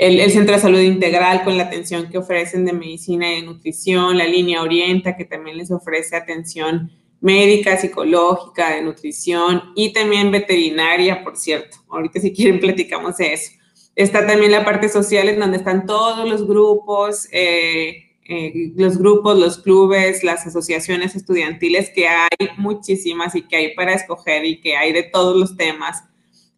el, 0.01 0.31
Centro 0.31 0.55
de 0.55 0.61
Salud 0.61 0.79
Integral 0.79 1.43
con 1.43 1.57
la 1.57 1.65
atención 1.65 2.09
que 2.09 2.17
ofrecen 2.17 2.65
de 2.65 2.73
medicina 2.73 3.31
y 3.31 3.35
de 3.35 3.45
nutrición, 3.45 4.17
la 4.17 4.25
línea 4.25 4.63
Orienta 4.63 5.15
que 5.15 5.25
también 5.25 5.57
les 5.57 5.69
ofrece 5.69 6.15
atención 6.15 6.91
médica, 7.19 7.77
psicológica, 7.77 8.73
de 8.73 8.81
nutrición 8.81 9.61
y 9.75 9.93
también 9.93 10.31
veterinaria, 10.31 11.23
por 11.23 11.37
cierto. 11.37 11.77
Ahorita 11.87 12.19
si 12.19 12.33
quieren 12.33 12.59
platicamos 12.59 13.17
de 13.17 13.33
eso. 13.33 13.51
Está 13.95 14.25
también 14.25 14.51
la 14.51 14.65
parte 14.65 14.89
social 14.89 15.29
en 15.29 15.39
donde 15.39 15.57
están 15.57 15.85
todos 15.85 16.27
los 16.27 16.47
grupos, 16.47 17.27
eh, 17.31 18.15
eh, 18.25 18.71
los 18.75 18.97
grupos, 18.97 19.37
los 19.37 19.59
clubes, 19.59 20.23
las 20.23 20.47
asociaciones 20.47 21.15
estudiantiles 21.15 21.91
que 21.93 22.07
hay 22.07 22.49
muchísimas 22.57 23.35
y 23.35 23.43
que 23.43 23.55
hay 23.55 23.75
para 23.75 23.93
escoger 23.93 24.45
y 24.45 24.61
que 24.61 24.75
hay 24.75 24.93
de 24.93 25.03
todos 25.03 25.37
los 25.37 25.55
temas 25.55 26.05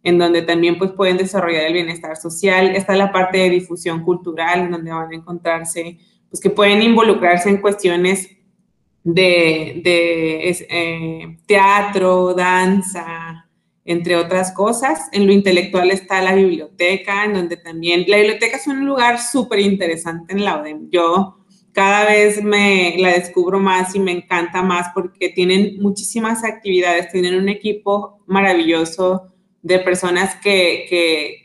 en 0.04 0.18
donde 0.18 0.42
también 0.42 0.78
pues 0.78 0.92
pueden 0.92 1.18
desarrollar 1.18 1.64
el 1.64 1.74
bienestar 1.74 2.18
social. 2.18 2.76
Está 2.76 2.96
la 2.96 3.12
parte 3.12 3.38
de 3.38 3.50
difusión 3.50 4.04
cultural, 4.04 4.62
en 4.62 4.72
donde 4.72 4.92
van 4.92 5.12
a 5.12 5.16
encontrarse, 5.16 5.98
pues 6.30 6.42
que 6.42 6.50
pueden 6.50 6.82
involucrarse 6.82 7.50
en 7.50 7.58
cuestiones 7.58 8.30
de, 9.04 9.82
eh, 10.46 11.38
teatro, 11.46 12.34
danza, 12.34 13.50
entre 13.86 14.18
otras 14.18 14.52
cosas. 14.52 15.08
En 15.14 15.26
lo 15.26 15.32
intelectual 15.32 15.90
está 15.90 16.22
la 16.22 16.36
biblioteca, 16.36 17.24
en 17.24 17.34
donde 17.34 17.58
también, 17.58 18.04
la 18.08 18.18
biblioteca 18.18 18.58
es 18.58 18.68
un 18.68 18.86
lugar 18.86 19.20
súper 19.20 19.60
interesante 19.60 20.34
en 20.34 20.44
la 20.44 20.62
UDEM. 20.62 20.90
Yo 20.90 21.38
cada 21.72 22.06
vez 22.06 22.44
me 22.44 22.96
la 23.00 23.14
descubro 23.14 23.60
más 23.60 23.96
y 23.96 24.00
me 24.00 24.12
encanta 24.12 24.62
más 24.62 24.90
porque 24.94 25.30
tienen 25.30 25.82
muchísimas 25.82 26.44
actividades, 26.44 27.10
tienen 27.12 27.36
un 27.36 27.50
equipo 27.50 28.22
maravilloso 28.28 29.33
de 29.64 29.80
personas 29.80 30.36
que, 30.44 30.86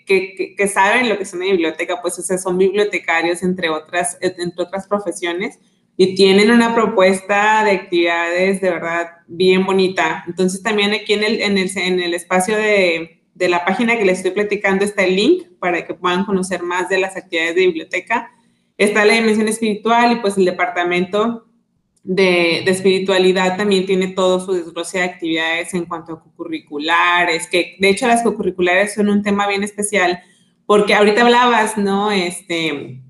que, 0.04 0.54
que, 0.57 0.68
saben 0.68 1.09
lo 1.09 1.16
que 1.16 1.22
es 1.22 1.33
una 1.33 1.44
biblioteca, 1.44 2.02
pues 2.02 2.18
o 2.18 2.38
son 2.38 2.59
bibliotecarios 2.59 3.44
entre 3.44 3.70
otras, 3.70 4.18
entre 4.20 4.64
otras 4.64 4.88
profesiones 4.88 5.59
y 5.96 6.16
tienen 6.16 6.50
una 6.50 6.74
propuesta 6.74 7.64
de 7.64 7.70
actividades 7.72 8.61
de 8.61 8.70
verdad 8.70 9.11
bien 9.28 9.64
bonita. 9.64 10.24
Entonces 10.26 10.62
también 10.62 10.92
aquí 10.92 11.12
en 11.12 11.22
el, 11.22 11.40
en 11.40 11.59
el, 11.59 11.70
en 11.76 12.00
el 12.00 12.14
espacio 12.14 12.57
de, 12.57 13.22
de 13.35 13.48
la 13.48 13.64
página 13.64 13.96
que 13.96 14.04
les 14.04 14.18
estoy 14.18 14.33
platicando 14.33 14.85
está 14.85 15.04
el 15.04 15.14
link 15.14 15.44
para 15.61 15.87
que 15.87 15.94
puedan 15.94 16.24
conocer 16.24 16.62
más 16.62 16.88
de 16.88 16.98
las 16.98 17.16
actividades 17.16 17.54
de 17.54 17.66
biblioteca. 17.66 18.33
Está 18.76 19.04
la 19.04 19.14
dimensión 19.14 19.46
espiritual 19.46 20.12
y 20.12 20.16
pues 20.16 20.37
el 20.37 20.44
departamento 20.44 21.48
de, 22.09 22.61
espiritualidad 22.61 23.59
también 23.59 23.85
tiene 23.85 24.09
todo 24.09 24.40
su 24.40 24.55
desglose 24.55 24.97
de 24.97 25.05
actividades 25.05 25.75
en 25.75 25.85
cuanto 25.85 26.14
a 26.14 26.23
curriculares, 26.23 27.47
que 27.47 27.77
de 27.79 27.90
hecho 27.90 28.07
las 28.07 28.23
curriculares 28.23 28.94
son 28.94 29.11
un 29.11 29.23
tema 29.23 29.47
bien 29.47 29.62
especial, 29.62 30.18
porque 30.64 30.94
ahorita 30.94 31.21
hablabas, 31.21 31.77
¿no? 31.77 32.11
Este, 32.11 33.03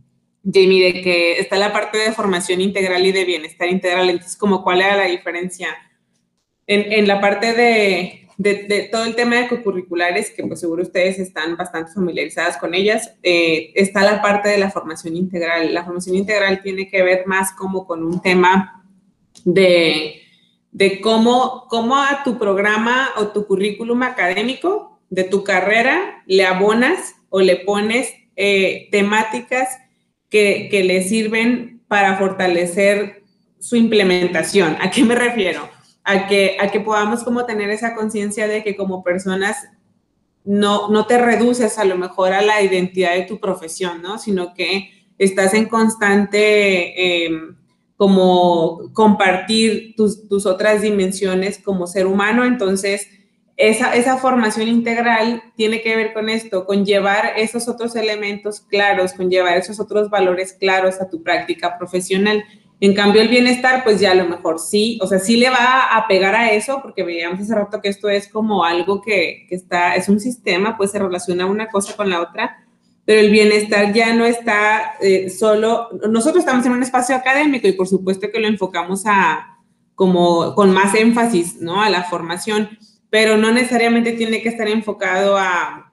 Jamie, 0.42 0.92
de 0.92 1.00
que 1.00 1.38
está 1.38 1.58
la 1.58 1.72
parte 1.72 1.98
de 1.98 2.10
formación 2.10 2.60
integral 2.60 3.06
y 3.06 3.12
de 3.12 3.24
bienestar 3.24 3.68
integral, 3.68 4.10
entonces, 4.10 4.36
como 4.36 4.64
cuál 4.64 4.80
era 4.80 4.96
la 4.96 5.04
diferencia? 5.04 5.68
En, 6.66 6.92
en 6.92 7.06
la 7.06 7.20
parte 7.20 7.52
de, 7.54 8.28
de, 8.36 8.88
todo 8.90 9.04
el 9.04 9.14
tema 9.14 9.36
de 9.36 9.62
curriculares, 9.62 10.30
que 10.30 10.44
pues 10.44 10.58
seguro 10.58 10.82
ustedes 10.82 11.20
están 11.20 11.56
bastante 11.56 11.92
familiarizadas 11.92 12.56
con 12.56 12.74
ellas, 12.74 13.14
eh, 13.22 13.70
está 13.76 14.02
la 14.02 14.20
parte 14.20 14.48
de 14.48 14.58
la 14.58 14.72
formación 14.72 15.16
integral. 15.16 15.72
La 15.72 15.84
formación 15.84 16.16
integral 16.16 16.62
tiene 16.62 16.88
que 16.88 17.02
ver 17.02 17.26
más 17.26 17.52
como 17.52 17.86
con 17.86 18.02
un 18.02 18.20
tema 18.20 18.77
de, 19.44 20.22
de 20.72 21.00
cómo, 21.00 21.66
cómo 21.68 21.96
a 21.96 22.22
tu 22.24 22.38
programa 22.38 23.10
o 23.16 23.28
tu 23.28 23.46
currículum 23.46 24.02
académico 24.02 25.00
de 25.10 25.24
tu 25.24 25.44
carrera 25.44 26.22
le 26.26 26.44
abonas 26.44 27.14
o 27.30 27.40
le 27.40 27.56
pones 27.56 28.12
eh, 28.36 28.88
temáticas 28.90 29.68
que, 30.28 30.68
que 30.70 30.84
le 30.84 31.02
sirven 31.02 31.82
para 31.88 32.16
fortalecer 32.16 33.22
su 33.58 33.76
implementación. 33.76 34.76
¿A 34.80 34.90
qué 34.90 35.04
me 35.04 35.14
refiero? 35.14 35.68
A 36.04 36.26
que, 36.26 36.56
a 36.60 36.70
que 36.70 36.80
podamos 36.80 37.24
como 37.24 37.44
tener 37.44 37.70
esa 37.70 37.94
conciencia 37.94 38.46
de 38.46 38.62
que 38.62 38.76
como 38.76 39.02
personas 39.02 39.56
no, 40.44 40.88
no 40.88 41.06
te 41.06 41.18
reduces 41.18 41.78
a 41.78 41.84
lo 41.84 41.98
mejor 41.98 42.32
a 42.32 42.40
la 42.40 42.62
identidad 42.62 43.14
de 43.14 43.22
tu 43.22 43.38
profesión, 43.38 44.00
¿no? 44.00 44.18
Sino 44.18 44.54
que 44.54 44.90
estás 45.18 45.52
en 45.54 45.66
constante 45.66 47.24
em, 47.26 47.57
como 47.98 48.92
compartir 48.92 49.96
tus, 49.96 50.46
otras 50.46 50.82
dimensiones 50.82 51.58
como 51.58 51.88
ser 51.88 52.06
humano. 52.06 52.44
Entonces, 52.44 53.08
esa, 53.56 53.92
esa, 53.96 54.18
formación 54.18 54.68
integral 54.68 55.42
tiene 55.56 55.82
que 55.82 55.96
ver 55.96 56.14
con 56.14 56.28
esto, 56.28 56.64
con 56.64 56.86
llevar 56.86 57.32
esos 57.36 57.66
otros 57.66 57.96
elementos 57.96 58.60
claros, 58.60 59.12
con 59.14 59.28
llevar 59.28 59.58
esos 59.58 59.80
otros 59.80 60.10
valores 60.10 60.52
claros 60.52 61.00
a 61.00 61.10
tu 61.10 61.24
práctica 61.24 61.76
profesional. 61.76 62.44
En 62.78 62.94
cambio, 62.94 63.20
el 63.20 63.28
bienestar, 63.28 63.82
pues 63.82 63.98
ya 63.98 64.12
a 64.12 64.14
lo 64.14 64.26
mejor 64.26 64.60
sí, 64.60 65.00
o 65.02 65.08
sea, 65.08 65.18
sí 65.18 65.36
le 65.36 65.50
va 65.50 65.96
a 65.96 66.06
pegar 66.06 66.36
a 66.36 66.52
eso, 66.52 66.80
porque 66.80 67.02
veíamos 67.02 67.40
hace 67.40 67.52
rato 67.52 67.80
que 67.80 67.88
esto 67.88 68.08
es 68.08 68.28
como 68.28 68.62
algo 68.62 69.02
que, 69.02 69.44
que 69.48 69.56
está, 69.56 69.96
es 69.96 70.08
un 70.08 70.20
sistema, 70.20 70.76
pues 70.76 70.92
se 70.92 71.00
relaciona 71.00 71.46
una 71.46 71.66
cosa 71.66 71.96
con 71.96 72.10
la 72.10 72.20
otra, 72.20 72.67
pero 73.08 73.22
el 73.22 73.30
bienestar 73.30 73.94
ya 73.94 74.12
no 74.12 74.26
está 74.26 74.96
eh, 75.00 75.30
solo, 75.30 75.88
nosotros 76.10 76.40
estamos 76.40 76.66
en 76.66 76.72
un 76.72 76.82
espacio 76.82 77.16
académico 77.16 77.66
y 77.66 77.72
por 77.72 77.88
supuesto 77.88 78.30
que 78.30 78.38
lo 78.38 78.46
enfocamos 78.46 79.04
a 79.06 79.56
como 79.94 80.54
con 80.54 80.72
más 80.72 80.94
énfasis, 80.94 81.56
¿no? 81.58 81.80
A 81.80 81.88
la 81.88 82.02
formación, 82.02 82.68
pero 83.08 83.38
no 83.38 83.50
necesariamente 83.50 84.12
tiene 84.12 84.42
que 84.42 84.50
estar 84.50 84.68
enfocado 84.68 85.38
a, 85.38 85.90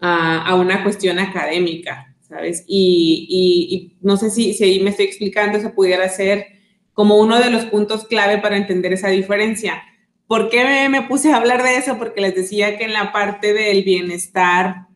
a, 0.00 0.54
una 0.54 0.82
cuestión 0.82 1.18
académica, 1.18 2.16
¿sabes? 2.26 2.64
Y, 2.66 3.26
y, 3.28 3.98
no 4.00 4.16
sé 4.16 4.30
si, 4.30 4.54
si 4.54 4.64
ahí 4.64 4.80
me 4.80 4.88
estoy 4.88 5.04
explicando, 5.04 5.60
se 5.60 5.68
pudiera 5.68 6.06
hacer 6.06 6.46
como 6.94 7.18
uno 7.18 7.38
de 7.38 7.50
los 7.50 7.66
puntos 7.66 8.06
clave 8.06 8.38
para 8.38 8.56
entender 8.56 8.94
esa 8.94 9.08
diferencia. 9.08 9.82
¿Por 10.26 10.48
qué 10.48 10.88
me, 10.88 11.02
puse 11.02 11.30
a 11.30 11.36
hablar 11.36 11.62
de 11.62 11.76
eso? 11.76 11.98
Porque 11.98 12.22
les 12.22 12.34
decía 12.34 12.78
que 12.78 12.84
en 12.84 12.94
la 12.94 13.12
parte 13.12 13.52
del 13.52 13.84
bienestar 13.84 14.87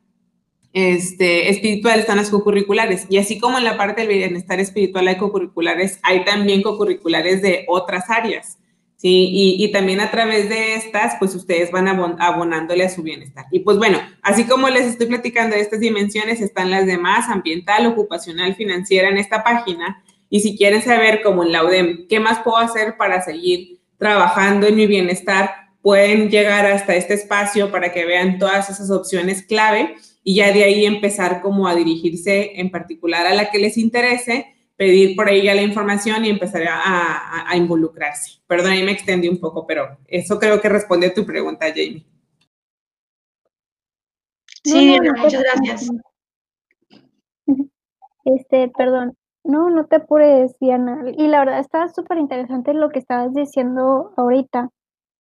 este, 0.73 1.51
espiritual 1.51 2.01
están 2.01 2.17
las 2.17 2.31
cocurriculares. 2.31 3.07
Y 3.09 3.19
así 3.19 3.39
como 3.39 3.59
en 3.59 3.65
la 3.65 3.77
parte 3.77 4.03
del 4.03 4.19
bienestar 4.19 4.61
espiritual 4.61 5.09
hay 5.09 5.17
cocurriculares, 5.17 5.99
hay 6.03 6.25
también 6.25 6.63
cocurriculares 6.63 7.43
de 7.43 7.65
otras 7.69 8.09
áreas. 8.09 8.59
¿sí? 8.97 9.29
Y, 9.31 9.65
y, 9.65 9.73
también 9.73 10.01
a 10.01 10.11
través 10.11 10.49
de 10.49 10.75
estas, 10.75 11.17
pues 11.19 11.35
ustedes 11.35 11.71
van 11.71 11.89
abonándole 11.89 12.85
a 12.85 12.89
su 12.89 13.03
bienestar. 13.03 13.47
Y 13.51 13.61
pues 13.61 13.77
bueno, 13.77 13.99
así 14.23 14.45
como 14.45 14.69
les 14.69 14.87
estoy 14.87 15.09
platicando 15.09 15.57
de 15.57 15.63
estas 15.63 15.81
dimensiones, 15.81 16.41
están 16.41 16.71
las 16.71 16.87
demás, 16.87 17.29
ambiental, 17.29 17.87
ocupacional, 17.87 18.55
financiera 18.55 19.09
en 19.09 19.19
esta 19.19 19.43
página. 19.43 20.03
Y 20.31 20.41
si 20.41 20.57
quieren 20.57 20.81
saber, 20.83 21.21
como 21.23 21.43
en 21.43 21.53
la 21.53 21.65
UDEM, 21.65 22.07
qué 22.09 22.19
más 22.21 22.39
puedo 22.39 22.57
hacer 22.57 22.97
para 22.97 23.21
seguir 23.21 23.81
trabajando 23.99 24.67
en 24.67 24.77
mi 24.77 24.87
bienestar, 24.87 25.51
pueden 25.83 26.31
llegar 26.31 26.65
hasta 26.65 26.95
este 26.95 27.15
espacio 27.15 27.71
para 27.71 27.93
que 27.93 28.05
vean 28.07 28.39
todas 28.39 28.71
esas 28.71 28.91
opciones 28.91 29.43
clave 29.43 29.97
y 30.23 30.37
ya 30.37 30.53
de 30.53 30.65
ahí 30.65 30.85
empezar 30.87 31.41
como 31.41 31.67
a 31.67 31.75
dirigirse 31.75 32.61
en 32.61 32.71
particular 32.71 33.27
a 33.27 33.35
la 33.35 33.51
que 33.51 33.59
les 33.59 33.77
interese, 33.77 34.47
pedir 34.77 35.17
por 35.17 35.29
ahí 35.29 35.43
ya 35.43 35.55
la 35.55 35.63
información 35.63 36.25
y 36.25 36.31
empezar 36.31 36.63
a, 36.69 37.51
a, 37.51 37.57
involucrarse. 37.57 38.41
Perdón, 38.47 38.73
ahí 38.73 38.83
me 38.83 38.93
extendí 38.93 39.29
un 39.29 39.39
poco, 39.39 39.67
pero 39.67 39.99
eso 40.07 40.39
creo 40.39 40.61
que 40.61 40.69
responde 40.69 41.09
a 41.09 41.15
tu 41.15 41.25
pregunta, 41.27 41.67
Jamie. 41.69 42.07
Sí, 44.65 44.99
muchas 45.01 45.43
gracias. 45.43 45.91
Este, 48.25 48.71
perdón, 48.77 49.17
no, 49.45 49.71
no 49.71 49.87
te 49.87 49.97
apures, 49.97 50.57
Diana. 50.61 51.03
Y 51.17 51.27
la 51.27 51.41
verdad 51.41 51.59
está 51.59 51.89
súper 51.89 52.19
interesante 52.19 52.73
lo 52.73 52.91
que 52.91 53.01
estabas 53.01 53.35
diciendo 53.35 54.13
ahorita. 54.17 54.71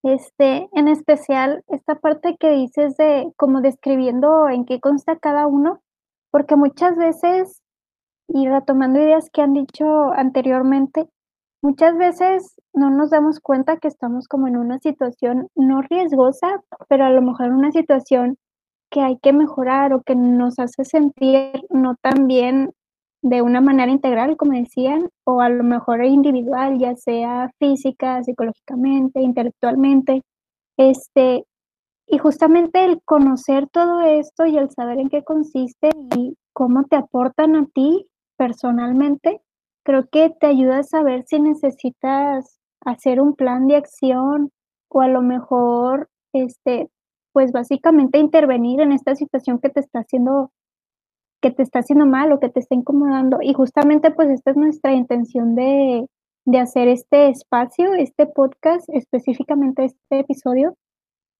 Este, 0.02 0.68
en 0.72 0.88
especial 0.88 1.62
esta 1.68 1.94
parte 1.94 2.36
que 2.36 2.50
dices 2.50 2.96
de 2.96 3.32
como 3.36 3.60
describiendo 3.60 4.48
en 4.48 4.64
qué 4.64 4.80
consta 4.80 5.16
cada 5.16 5.46
uno, 5.46 5.80
porque 6.32 6.56
muchas 6.56 6.96
veces, 6.96 7.62
y 8.26 8.48
retomando 8.48 9.00
ideas 9.00 9.30
que 9.32 9.42
han 9.42 9.52
dicho 9.52 10.12
anteriormente, 10.12 11.08
muchas 11.62 11.96
veces 11.96 12.56
no 12.74 12.90
nos 12.90 13.10
damos 13.10 13.38
cuenta 13.38 13.76
que 13.76 13.86
estamos 13.86 14.26
como 14.26 14.48
en 14.48 14.56
una 14.56 14.80
situación 14.80 15.48
no 15.54 15.82
riesgosa, 15.82 16.62
pero 16.88 17.04
a 17.04 17.10
lo 17.10 17.22
mejor 17.22 17.52
una 17.52 17.70
situación 17.70 18.38
que 18.90 19.00
hay 19.00 19.18
que 19.18 19.32
mejorar 19.32 19.92
o 19.92 20.02
que 20.02 20.16
nos 20.16 20.58
hace 20.58 20.84
sentir 20.84 21.64
no 21.70 21.94
tan 22.02 22.26
bien 22.26 22.72
de 23.22 23.40
una 23.40 23.60
manera 23.60 23.90
integral, 23.90 24.36
como 24.36 24.52
decían, 24.52 25.08
o 25.24 25.40
a 25.40 25.48
lo 25.48 25.62
mejor 25.62 26.04
individual, 26.04 26.78
ya 26.78 26.96
sea 26.96 27.50
física, 27.58 28.22
psicológicamente, 28.24 29.20
intelectualmente. 29.22 30.22
Este, 30.76 31.44
y 32.08 32.18
justamente 32.18 32.84
el 32.84 33.00
conocer 33.04 33.68
todo 33.68 34.00
esto 34.02 34.46
y 34.46 34.58
el 34.58 34.70
saber 34.70 34.98
en 34.98 35.08
qué 35.08 35.22
consiste 35.22 35.90
y 36.16 36.36
cómo 36.52 36.84
te 36.84 36.96
aportan 36.96 37.56
a 37.56 37.66
ti 37.72 38.06
personalmente, 38.36 39.40
creo 39.84 40.08
que 40.10 40.30
te 40.30 40.48
ayuda 40.48 40.78
a 40.78 40.84
saber 40.84 41.24
si 41.26 41.40
necesitas 41.40 42.58
hacer 42.84 43.20
un 43.20 43.34
plan 43.34 43.68
de 43.68 43.76
acción 43.76 44.50
o 44.88 45.00
a 45.00 45.08
lo 45.08 45.22
mejor, 45.22 46.08
este, 46.32 46.90
pues 47.32 47.52
básicamente 47.52 48.18
intervenir 48.18 48.80
en 48.80 48.92
esta 48.92 49.14
situación 49.14 49.60
que 49.60 49.70
te 49.70 49.80
está 49.80 50.00
haciendo 50.00 50.50
que 51.42 51.50
te 51.50 51.62
está 51.62 51.80
haciendo 51.80 52.06
mal 52.06 52.32
o 52.32 52.40
que 52.40 52.48
te 52.48 52.60
está 52.60 52.74
incomodando. 52.74 53.38
Y 53.42 53.52
justamente 53.52 54.10
pues 54.12 54.30
esta 54.30 54.52
es 54.52 54.56
nuestra 54.56 54.92
intención 54.92 55.54
de, 55.54 56.06
de 56.46 56.58
hacer 56.58 56.88
este 56.88 57.28
espacio, 57.28 57.92
este 57.94 58.26
podcast, 58.26 58.88
específicamente 58.88 59.84
este 59.84 60.20
episodio, 60.20 60.74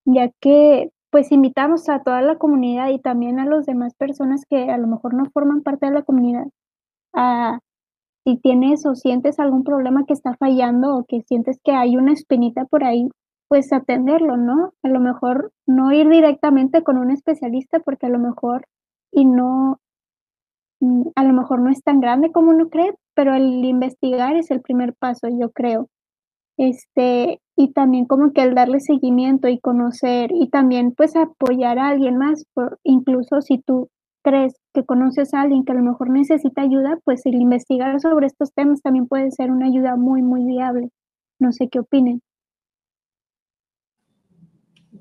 ya 0.04 0.30
que 0.40 0.90
pues 1.10 1.30
invitamos 1.30 1.88
a 1.88 2.02
toda 2.02 2.22
la 2.22 2.36
comunidad 2.36 2.88
y 2.90 2.98
también 2.98 3.38
a 3.38 3.46
las 3.46 3.66
demás 3.66 3.94
personas 3.94 4.44
que 4.48 4.70
a 4.70 4.78
lo 4.78 4.88
mejor 4.88 5.14
no 5.14 5.26
forman 5.32 5.62
parte 5.62 5.86
de 5.86 5.92
la 5.92 6.02
comunidad 6.02 6.46
a 7.14 7.58
si 8.24 8.38
tienes 8.38 8.86
o 8.86 8.94
sientes 8.94 9.38
algún 9.38 9.64
problema 9.64 10.04
que 10.06 10.14
está 10.14 10.34
fallando 10.36 10.96
o 10.96 11.04
que 11.04 11.22
sientes 11.22 11.58
que 11.62 11.72
hay 11.72 11.96
una 11.96 12.12
espinita 12.12 12.64
por 12.64 12.84
ahí, 12.84 13.08
pues 13.48 13.72
atenderlo, 13.72 14.36
¿no? 14.36 14.72
A 14.82 14.88
lo 14.88 15.00
mejor 15.00 15.52
no 15.66 15.92
ir 15.92 16.08
directamente 16.08 16.82
con 16.82 16.98
un 16.98 17.10
especialista 17.10 17.80
porque 17.80 18.06
a 18.06 18.10
lo 18.10 18.18
mejor 18.18 18.64
y 19.12 19.26
no 19.26 19.78
a 21.14 21.24
lo 21.24 21.32
mejor 21.32 21.60
no 21.60 21.70
es 21.70 21.82
tan 21.82 22.00
grande 22.00 22.32
como 22.32 22.50
uno 22.50 22.68
cree, 22.68 22.92
pero 23.14 23.34
el 23.34 23.64
investigar 23.64 24.36
es 24.36 24.50
el 24.50 24.60
primer 24.60 24.94
paso, 24.94 25.28
yo 25.28 25.50
creo. 25.50 25.88
Este, 26.56 27.40
y 27.56 27.72
también 27.72 28.04
como 28.06 28.32
que 28.32 28.42
el 28.42 28.54
darle 28.54 28.80
seguimiento 28.80 29.48
y 29.48 29.58
conocer 29.58 30.30
y 30.32 30.48
también 30.48 30.92
pues 30.92 31.16
apoyar 31.16 31.78
a 31.78 31.88
alguien 31.88 32.18
más, 32.18 32.44
por, 32.54 32.78
incluso 32.84 33.40
si 33.40 33.58
tú 33.58 33.88
crees 34.22 34.54
que 34.74 34.84
conoces 34.84 35.34
a 35.34 35.42
alguien 35.42 35.64
que 35.64 35.72
a 35.72 35.76
lo 35.76 35.82
mejor 35.82 36.10
necesita 36.10 36.62
ayuda, 36.62 36.98
pues 37.04 37.26
el 37.26 37.34
investigar 37.34 38.00
sobre 38.00 38.26
estos 38.26 38.52
temas 38.52 38.82
también 38.82 39.06
puede 39.06 39.30
ser 39.30 39.50
una 39.50 39.66
ayuda 39.66 39.96
muy, 39.96 40.22
muy 40.22 40.44
viable. 40.44 40.90
No 41.38 41.52
sé 41.52 41.68
qué 41.68 41.80
opinen. 41.80 42.22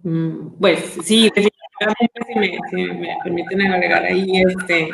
Mm, 0.04 0.58
pues 0.60 0.80
sí, 1.04 1.30
si 1.36 1.48
me 2.82 3.17
permiten 3.24 3.62
agregar 3.62 4.04
ahí, 4.04 4.41
este, 4.41 4.89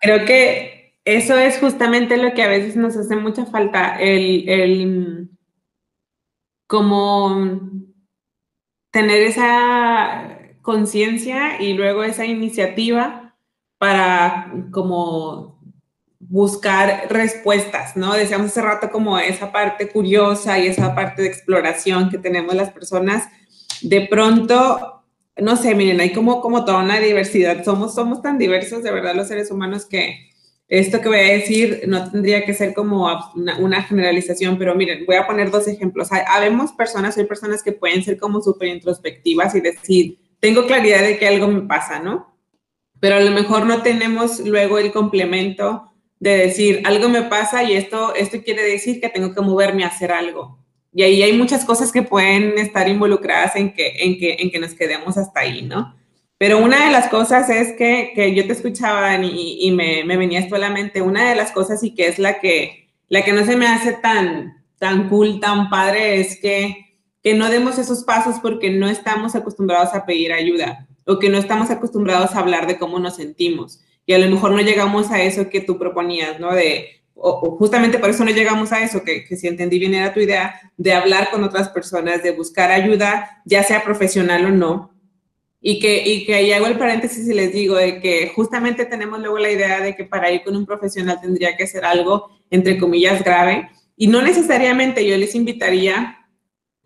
Creo 0.00 0.24
que 0.24 0.98
eso 1.04 1.36
es 1.38 1.58
justamente 1.58 2.16
lo 2.16 2.34
que 2.34 2.42
a 2.42 2.48
veces 2.48 2.76
nos 2.76 2.96
hace 2.96 3.16
mucha 3.16 3.46
falta, 3.46 3.96
el, 3.98 4.48
el 4.48 5.30
como 6.66 7.70
tener 8.90 9.22
esa 9.22 10.38
conciencia 10.62 11.60
y 11.62 11.72
luego 11.72 12.04
esa 12.04 12.26
iniciativa 12.26 13.36
para 13.78 14.52
como 14.70 15.58
buscar 16.20 17.06
respuestas, 17.08 17.96
¿no? 17.96 18.12
Decíamos 18.12 18.48
hace 18.48 18.60
rato 18.60 18.90
como 18.90 19.18
esa 19.18 19.50
parte 19.50 19.88
curiosa 19.88 20.58
y 20.58 20.66
esa 20.66 20.94
parte 20.94 21.22
de 21.22 21.28
exploración 21.28 22.10
que 22.10 22.18
tenemos 22.18 22.54
las 22.54 22.70
personas, 22.70 23.28
de 23.80 24.06
pronto 24.08 24.97
no 25.40 25.56
sé, 25.56 25.74
miren, 25.74 26.00
hay 26.00 26.12
como, 26.12 26.40
como 26.40 26.64
toda 26.64 26.82
una 26.82 27.00
diversidad. 27.00 27.64
Somos, 27.64 27.94
somos 27.94 28.22
tan 28.22 28.38
diversos, 28.38 28.82
de 28.82 28.90
verdad, 28.90 29.14
los 29.14 29.28
seres 29.28 29.50
humanos 29.50 29.86
que 29.86 30.28
esto 30.68 31.00
que 31.00 31.08
voy 31.08 31.18
a 31.18 31.32
decir 31.32 31.84
no 31.86 32.10
tendría 32.10 32.44
que 32.44 32.52
ser 32.52 32.74
como 32.74 33.08
una, 33.58 33.82
generalización, 33.82 34.58
pero 34.58 34.74
miren, 34.74 35.06
voy 35.06 35.16
a 35.16 35.26
poner 35.26 35.50
dos 35.50 35.66
ejemplos. 35.66 36.10
Habemos 36.12 36.72
personas, 36.72 37.16
hay 37.16 37.24
personas 37.24 37.62
que 37.62 37.72
pueden 37.72 38.02
ser 38.02 38.18
como 38.18 38.42
súper 38.42 38.68
introspectivas 38.68 39.54
y 39.54 39.62
decir, 39.62 40.18
tengo 40.40 40.66
claridad 40.66 41.02
de 41.02 41.18
que 41.18 41.26
algo 41.26 41.48
me 41.48 41.62
pasa, 41.62 42.00
¿no? 42.00 42.36
Pero 43.00 43.16
a 43.16 43.20
lo 43.20 43.30
mejor 43.30 43.64
no 43.64 43.82
tenemos 43.82 44.40
luego 44.40 44.78
el 44.78 44.92
complemento 44.92 45.90
de 46.20 46.36
decir, 46.36 46.82
algo 46.84 47.08
me 47.08 47.22
pasa 47.22 47.62
y 47.62 47.74
esto, 47.74 48.14
esto 48.14 48.42
quiere 48.42 48.62
decir 48.62 49.00
que 49.00 49.08
tengo 49.08 49.32
que 49.34 49.40
moverme 49.40 49.84
a 49.84 49.88
hacer 49.88 50.12
algo. 50.12 50.58
Y 50.98 51.04
ahí 51.04 51.22
hay 51.22 51.32
muchas 51.32 51.64
cosas 51.64 51.92
que 51.92 52.02
pueden 52.02 52.58
estar 52.58 52.88
involucradas 52.88 53.54
en 53.54 53.72
que, 53.72 53.92
en 54.00 54.18
que, 54.18 54.36
en 54.40 54.50
que 54.50 54.58
nos 54.58 54.74
quedemos 54.74 55.16
hasta 55.16 55.38
ahí, 55.38 55.62
¿no? 55.62 55.94
Pero 56.38 56.58
una 56.58 56.86
de 56.86 56.90
las 56.90 57.06
cosas 57.06 57.48
es 57.50 57.74
que, 57.74 58.10
que 58.16 58.34
yo 58.34 58.44
te 58.48 58.52
escuchaba 58.52 59.16
y, 59.22 59.58
y 59.60 59.70
me, 59.70 60.02
me, 60.02 60.16
venía 60.16 60.40
esto 60.40 60.56
a 60.56 60.58
la 60.58 60.70
mente, 60.70 61.00
una 61.00 61.30
de 61.30 61.36
las 61.36 61.52
cosas 61.52 61.84
y 61.84 61.94
que 61.94 62.08
es 62.08 62.18
la 62.18 62.40
que, 62.40 62.88
la 63.08 63.22
que 63.22 63.32
no 63.32 63.44
se 63.44 63.54
me 63.54 63.68
hace 63.68 63.92
tan, 63.92 64.64
tan 64.80 65.08
cool, 65.08 65.38
tan 65.38 65.70
padre, 65.70 66.20
es 66.20 66.40
que, 66.40 66.96
que 67.22 67.34
no 67.34 67.48
demos 67.48 67.78
esos 67.78 68.02
pasos 68.02 68.40
porque 68.42 68.70
no 68.70 68.88
estamos 68.88 69.36
acostumbrados 69.36 69.94
a 69.94 70.04
pedir 70.04 70.32
ayuda 70.32 70.88
o 71.06 71.20
que 71.20 71.28
no 71.28 71.38
estamos 71.38 71.70
acostumbrados 71.70 72.32
a 72.32 72.40
hablar 72.40 72.66
de 72.66 72.76
cómo 72.76 72.98
nos 72.98 73.14
sentimos. 73.14 73.84
Y 74.04 74.14
a 74.14 74.18
lo 74.18 74.28
mejor 74.28 74.50
no 74.50 74.62
llegamos 74.62 75.12
a 75.12 75.22
eso 75.22 75.48
que 75.48 75.60
tú 75.60 75.78
proponías, 75.78 76.40
¿no? 76.40 76.52
De, 76.52 76.97
o, 77.20 77.56
justamente 77.56 77.98
por 77.98 78.10
eso 78.10 78.24
no 78.24 78.30
llegamos 78.30 78.72
a 78.72 78.82
eso, 78.82 79.02
que, 79.02 79.26
si 79.36 79.48
entendí 79.48 79.78
bien 79.78 79.94
era 79.94 80.14
tu 80.14 80.20
idea, 80.20 80.60
de 80.76 80.92
hablar 80.92 81.30
con 81.30 81.42
otras 81.42 81.68
personas, 81.70 82.22
de 82.22 82.30
buscar 82.30 82.70
ayuda, 82.70 83.42
ya 83.44 83.62
sea 83.62 83.82
profesional 83.84 84.46
o 84.46 84.50
no. 84.50 84.94
Y 85.60 85.80
que, 85.80 86.06
y 86.06 86.24
que 86.24 86.36
ahí 86.36 86.52
hago 86.52 86.66
el 86.66 86.78
paréntesis 86.78 87.28
y 87.28 87.34
les 87.34 87.52
digo 87.52 87.74
de 87.74 88.00
que 88.00 88.30
justamente 88.34 88.86
tenemos 88.86 89.18
luego 89.18 89.38
la 89.38 89.50
idea 89.50 89.80
de 89.80 89.96
que 89.96 90.04
para 90.04 90.30
ir 90.30 90.44
con 90.44 90.54
un 90.54 90.64
profesional 90.64 91.20
tendría 91.20 91.56
que 91.56 91.66
ser 91.66 91.84
algo, 91.84 92.30
entre 92.48 92.78
comillas, 92.78 93.24
grave. 93.24 93.68
Y 93.96 94.06
no 94.06 94.22
necesariamente 94.22 95.04
yo 95.04 95.16
les 95.16 95.34
invitaría 95.34 96.28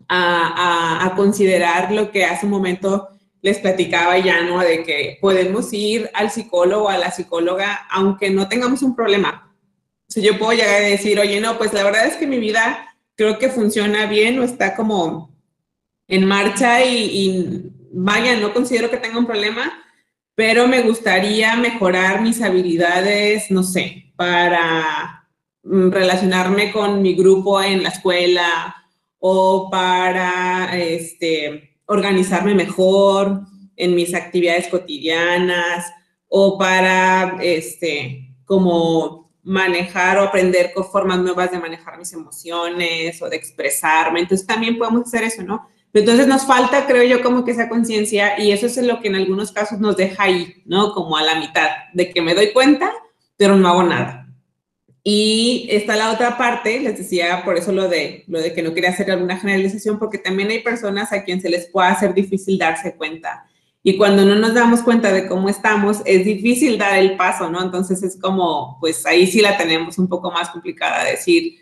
a, 0.07 1.01
a, 1.01 1.05
a 1.05 1.15
considerar 1.15 1.91
lo 1.91 2.11
que 2.11 2.25
hace 2.25 2.47
un 2.47 2.51
momento 2.51 3.09
les 3.43 3.59
platicaba 3.59 4.17
ya, 4.17 4.41
¿no? 4.41 4.59
De 4.59 4.83
que 4.83 5.19
podemos 5.21 5.71
ir 5.71 6.09
al 6.15 6.31
psicólogo 6.31 6.85
o 6.85 6.89
a 6.89 6.97
la 6.97 7.11
psicóloga 7.11 7.85
aunque 7.91 8.31
no 8.31 8.47
tengamos 8.47 8.81
un 8.81 8.95
problema 8.95 9.52
si 10.13 10.21
yo 10.21 10.37
puedo 10.37 10.51
llegar 10.51 10.83
a 10.83 10.87
decir, 10.87 11.19
oye, 11.19 11.41
no, 11.41 11.57
pues 11.57 11.73
la 11.73 11.83
verdad 11.83 12.05
es 12.05 12.17
que 12.17 12.27
mi 12.27 12.37
vida 12.37 12.87
creo 13.15 13.39
que 13.39 13.49
funciona 13.49 14.05
bien 14.05 14.37
o 14.37 14.43
está 14.43 14.75
como 14.75 15.35
en 16.07 16.25
marcha 16.25 16.85
y, 16.85 17.71
vaya, 17.91 18.37
no 18.37 18.53
considero 18.53 18.91
que 18.91 18.97
tenga 18.97 19.17
un 19.17 19.25
problema, 19.25 19.73
pero 20.35 20.67
me 20.67 20.81
gustaría 20.81 21.55
mejorar 21.55 22.21
mis 22.21 22.43
habilidades, 22.43 23.49
no 23.49 23.63
sé, 23.63 24.13
para 24.15 25.27
mm, 25.63 25.89
relacionarme 25.89 26.71
con 26.71 27.01
mi 27.01 27.15
grupo 27.15 27.59
en 27.63 27.81
la 27.81 27.89
escuela 27.89 28.75
o 29.17 29.67
para 29.71 30.77
este, 30.77 31.79
organizarme 31.87 32.53
mejor 32.53 33.41
en 33.75 33.95
mis 33.95 34.13
actividades 34.13 34.67
cotidianas 34.67 35.91
o 36.27 36.55
para 36.55 37.37
este, 37.41 38.35
como 38.45 39.22
manejar 39.43 40.17
o 40.17 40.23
aprender 40.23 40.71
con 40.73 40.85
formas 40.85 41.19
nuevas 41.19 41.51
de 41.51 41.59
manejar 41.59 41.97
mis 41.97 42.13
emociones 42.13 43.21
o 43.21 43.29
de 43.29 43.35
expresarme. 43.35 44.21
Entonces 44.21 44.47
también 44.47 44.77
podemos 44.77 45.07
hacer 45.07 45.23
eso, 45.23 45.43
¿no? 45.43 45.67
Entonces 45.93 46.25
nos 46.25 46.45
falta, 46.47 46.87
creo 46.87 47.03
yo, 47.03 47.21
como 47.21 47.45
que 47.45 47.51
esa 47.51 47.69
conciencia 47.69 48.39
y 48.39 48.51
eso 48.51 48.65
es 48.65 48.77
lo 48.77 48.99
que 48.99 49.09
en 49.09 49.15
algunos 49.15 49.51
casos 49.51 49.79
nos 49.79 49.95
deja 49.95 50.23
ahí, 50.23 50.63
¿no? 50.65 50.93
Como 50.93 51.17
a 51.17 51.23
la 51.23 51.35
mitad, 51.35 51.69
de 51.93 52.09
que 52.09 52.21
me 52.21 52.33
doy 52.33 52.51
cuenta, 52.51 52.91
pero 53.37 53.55
no 53.55 53.67
hago 53.67 53.83
nada. 53.83 54.27
Y 55.03 55.67
está 55.69 55.95
la 55.95 56.11
otra 56.11 56.37
parte, 56.37 56.79
les 56.79 56.97
decía 56.97 57.43
por 57.43 57.57
eso 57.57 57.73
lo 57.73 57.89
de, 57.89 58.23
lo 58.27 58.41
de 58.41 58.53
que 58.53 58.63
no 58.63 58.73
quería 58.73 58.89
hacer 58.89 59.11
alguna 59.11 59.37
generalización, 59.37 59.99
porque 59.99 60.17
también 60.17 60.49
hay 60.49 60.59
personas 60.63 61.11
a 61.11 61.23
quien 61.23 61.41
se 61.41 61.49
les 61.49 61.67
puede 61.67 61.89
hacer 61.89 62.13
difícil 62.13 62.57
darse 62.57 62.95
cuenta. 62.95 63.45
Y 63.85 63.97
cuando 63.97 64.23
no 64.25 64.35
nos 64.35 64.53
damos 64.53 64.81
cuenta 64.81 65.11
de 65.11 65.27
cómo 65.27 65.49
estamos, 65.49 66.01
es 66.05 66.23
difícil 66.23 66.77
dar 66.77 66.97
el 66.97 67.17
paso, 67.17 67.49
¿no? 67.49 67.61
Entonces 67.61 68.01
es 68.01 68.17
como, 68.19 68.77
pues 68.79 69.05
ahí 69.05 69.27
sí 69.27 69.41
la 69.41 69.57
tenemos 69.57 69.97
un 69.97 70.07
poco 70.07 70.31
más 70.31 70.49
complicada, 70.49 71.03
decir, 71.03 71.57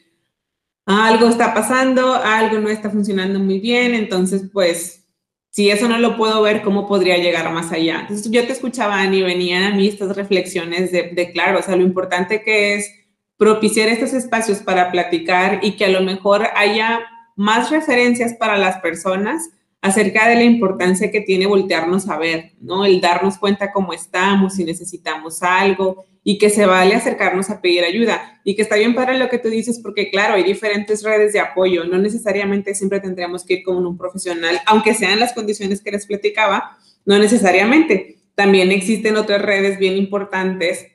algo 0.85 1.27
está 1.27 1.53
pasando, 1.53 2.13
algo 2.13 2.59
no 2.59 2.69
está 2.69 2.91
funcionando 2.91 3.39
muy 3.39 3.59
bien, 3.59 3.95
entonces 3.95 4.43
pues 4.53 5.01
si 5.49 5.69
eso 5.69 5.87
no 5.87 5.97
lo 5.97 6.15
puedo 6.15 6.41
ver, 6.43 6.61
¿cómo 6.61 6.87
podría 6.87 7.17
llegar 7.17 7.51
más 7.51 7.71
allá? 7.71 8.01
Entonces 8.01 8.29
yo 8.31 8.45
te 8.45 8.53
escuchaba, 8.53 9.01
Ani, 9.01 9.21
venían 9.23 9.63
a 9.63 9.75
mí 9.75 9.87
estas 9.87 10.15
reflexiones 10.15 10.91
de, 10.91 11.11
de, 11.13 11.31
claro, 11.31 11.59
o 11.59 11.61
sea, 11.63 11.75
lo 11.75 11.83
importante 11.83 12.43
que 12.43 12.75
es 12.75 12.89
propiciar 13.35 13.89
estos 13.89 14.13
espacios 14.13 14.59
para 14.59 14.91
platicar 14.91 15.59
y 15.63 15.71
que 15.71 15.85
a 15.85 15.89
lo 15.89 16.01
mejor 16.01 16.47
haya 16.55 16.99
más 17.35 17.71
referencias 17.71 18.35
para 18.35 18.57
las 18.57 18.77
personas 18.79 19.49
acerca 19.81 20.29
de 20.29 20.35
la 20.35 20.43
importancia 20.43 21.11
que 21.11 21.21
tiene 21.21 21.47
voltearnos 21.47 22.07
a 22.07 22.17
ver, 22.17 22.53
¿no? 22.59 22.85
El 22.85 23.01
darnos 23.01 23.37
cuenta 23.37 23.71
cómo 23.71 23.93
estamos, 23.93 24.55
si 24.55 24.63
necesitamos 24.63 25.41
algo 25.41 26.05
y 26.23 26.37
que 26.37 26.51
se 26.51 26.67
vale 26.67 26.93
acercarnos 26.93 27.49
a 27.49 27.61
pedir 27.61 27.83
ayuda 27.83 28.39
y 28.43 28.55
que 28.55 28.61
está 28.61 28.75
bien 28.75 28.93
para 28.93 29.17
lo 29.17 29.27
que 29.27 29.39
tú 29.39 29.49
dices 29.49 29.79
porque 29.79 30.11
claro, 30.11 30.35
hay 30.35 30.43
diferentes 30.43 31.03
redes 31.03 31.33
de 31.33 31.39
apoyo, 31.39 31.83
no 31.83 31.97
necesariamente 31.97 32.75
siempre 32.75 32.99
tendríamos 32.99 33.43
que 33.43 33.55
ir 33.55 33.63
con 33.63 33.83
un 33.85 33.97
profesional, 33.97 34.59
aunque 34.67 34.93
sean 34.93 35.19
las 35.19 35.33
condiciones 35.33 35.81
que 35.81 35.91
les 35.91 36.05
platicaba, 36.05 36.77
no 37.05 37.17
necesariamente. 37.17 38.19
También 38.35 38.71
existen 38.71 39.17
otras 39.17 39.41
redes 39.41 39.79
bien 39.79 39.97
importantes 39.97 40.85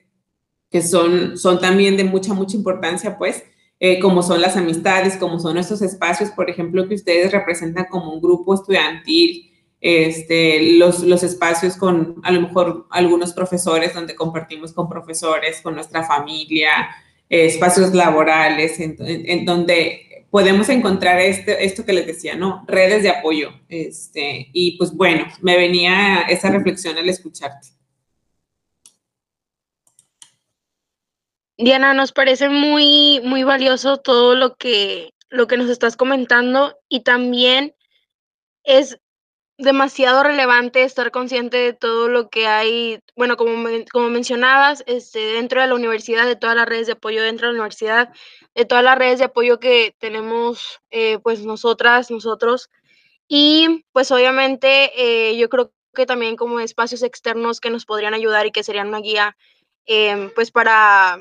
que 0.71 0.81
son, 0.81 1.37
son 1.37 1.59
también 1.59 1.97
de 1.97 2.03
mucha, 2.03 2.33
mucha 2.33 2.57
importancia, 2.57 3.17
pues, 3.17 3.43
eh, 3.79 3.99
como 3.99 4.23
son 4.23 4.41
las 4.41 4.57
amistades, 4.57 5.17
como 5.17 5.39
son 5.39 5.57
estos 5.57 5.81
espacios, 5.81 6.31
por 6.31 6.49
ejemplo, 6.49 6.87
que 6.87 6.95
ustedes 6.95 7.31
representan 7.31 7.85
como 7.85 8.11
un 8.11 8.21
grupo 8.21 8.55
estudiantil, 8.55 9.51
este, 9.79 10.77
los, 10.77 11.03
los 11.03 11.21
espacios 11.21 11.77
con 11.77 12.15
a 12.23 12.31
lo 12.31 12.41
mejor 12.41 12.87
algunos 12.89 13.33
profesores 13.33 13.93
donde 13.93 14.15
compartimos 14.15 14.73
con 14.73 14.89
profesores, 14.89 15.61
con 15.61 15.75
nuestra 15.75 16.03
familia, 16.03 16.89
eh, 17.29 17.45
espacios 17.45 17.93
laborales, 17.93 18.79
en, 18.79 18.95
en, 18.99 19.45
donde 19.45 20.25
podemos 20.31 20.69
encontrar 20.69 21.19
este, 21.19 21.63
esto 21.63 21.85
que 21.85 21.93
les 21.93 22.07
decía, 22.07 22.35
¿no? 22.35 22.65
Redes 22.67 23.03
de 23.03 23.09
apoyo. 23.09 23.51
Este, 23.69 24.49
y 24.53 24.77
pues 24.77 24.93
bueno, 24.93 25.27
me 25.41 25.55
venía 25.55 26.21
esa 26.21 26.49
reflexión 26.49 26.97
al 26.97 27.07
escucharte. 27.09 27.76
Diana, 31.57 31.93
nos 31.93 32.11
parece 32.11 32.49
muy, 32.49 33.19
muy 33.23 33.43
valioso 33.43 33.97
todo 33.97 34.35
lo 34.35 34.55
que, 34.55 35.13
lo 35.29 35.47
que 35.47 35.57
nos 35.57 35.69
estás 35.69 35.97
comentando 35.97 36.77
y 36.87 37.01
también 37.01 37.75
es 38.63 38.99
demasiado 39.57 40.21
relevante 40.21 40.83
estar 40.83 41.09
consciente 41.09 41.57
de 41.57 41.73
todo 41.73 42.09
lo 42.09 42.29
que 42.29 42.45
hay, 42.45 42.99
bueno, 43.15 43.37
como, 43.37 43.67
como 43.91 44.09
mencionabas, 44.09 44.83
este, 44.85 45.19
dentro 45.19 45.61
de 45.61 45.67
la 45.67 45.73
universidad, 45.73 46.27
de 46.27 46.35
todas 46.35 46.55
las 46.55 46.67
redes 46.67 46.85
de 46.85 46.93
apoyo 46.93 47.23
dentro 47.23 47.47
de 47.47 47.53
la 47.53 47.61
universidad, 47.61 48.13
de 48.53 48.65
todas 48.65 48.83
las 48.83 48.97
redes 48.97 49.17
de 49.17 49.25
apoyo 49.25 49.59
que 49.59 49.95
tenemos, 49.97 50.79
eh, 50.91 51.17
pues 51.23 51.43
nosotras, 51.43 52.11
nosotros, 52.11 52.69
y 53.27 53.83
pues 53.93 54.11
obviamente 54.11 54.91
eh, 54.95 55.37
yo 55.37 55.49
creo 55.49 55.71
que 55.95 56.05
también 56.05 56.35
como 56.35 56.59
espacios 56.59 57.01
externos 57.01 57.59
que 57.59 57.71
nos 57.71 57.85
podrían 57.85 58.13
ayudar 58.13 58.45
y 58.45 58.51
que 58.51 58.63
serían 58.63 58.89
una 58.89 58.99
guía, 58.99 59.35
eh, 59.87 60.31
pues 60.35 60.51
para, 60.51 61.19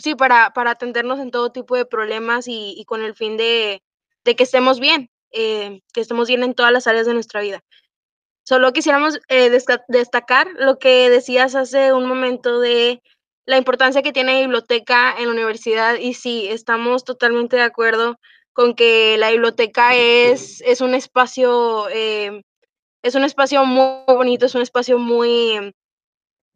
sí, 0.00 0.14
para, 0.14 0.52
para 0.52 0.72
atendernos 0.72 1.20
en 1.20 1.30
todo 1.30 1.52
tipo 1.52 1.76
de 1.76 1.84
problemas 1.84 2.46
y, 2.48 2.84
con 2.86 3.02
el 3.02 3.14
fin 3.14 3.36
de, 3.36 3.82
de, 4.24 4.36
que 4.36 4.44
estemos 4.44 4.80
bien, 4.80 5.10
eh, 5.32 5.80
que 5.92 6.00
estemos 6.00 6.28
bien 6.28 6.42
en 6.42 6.54
todas 6.54 6.72
las 6.72 6.86
áreas 6.86 7.06
de 7.06 7.14
nuestra 7.14 7.40
vida. 7.40 7.62
Solo 8.44 8.72
quisiéramos 8.72 9.20
eh, 9.28 9.50
destacar 9.88 10.48
lo 10.58 10.78
que 10.78 11.08
decías 11.10 11.54
hace 11.54 11.92
un 11.92 12.06
momento 12.06 12.58
de 12.58 13.00
la 13.46 13.58
importancia 13.58 14.02
que 14.02 14.12
tiene 14.12 14.34
la 14.34 14.40
biblioteca 14.40 15.14
en 15.18 15.26
la 15.26 15.32
universidad 15.32 15.96
y 15.96 16.14
sí, 16.14 16.48
estamos 16.48 17.04
totalmente 17.04 17.56
de 17.56 17.62
acuerdo 17.62 18.16
con 18.52 18.74
que 18.74 19.16
la 19.18 19.30
biblioteca 19.30 19.94
es, 19.94 20.60
es 20.62 20.80
un 20.80 20.94
espacio, 20.94 21.88
eh, 21.90 22.42
es 23.02 23.14
un 23.14 23.24
espacio 23.24 23.64
muy 23.64 24.04
bonito, 24.06 24.46
es 24.46 24.54
un 24.54 24.62
espacio 24.62 24.98
muy, 24.98 25.72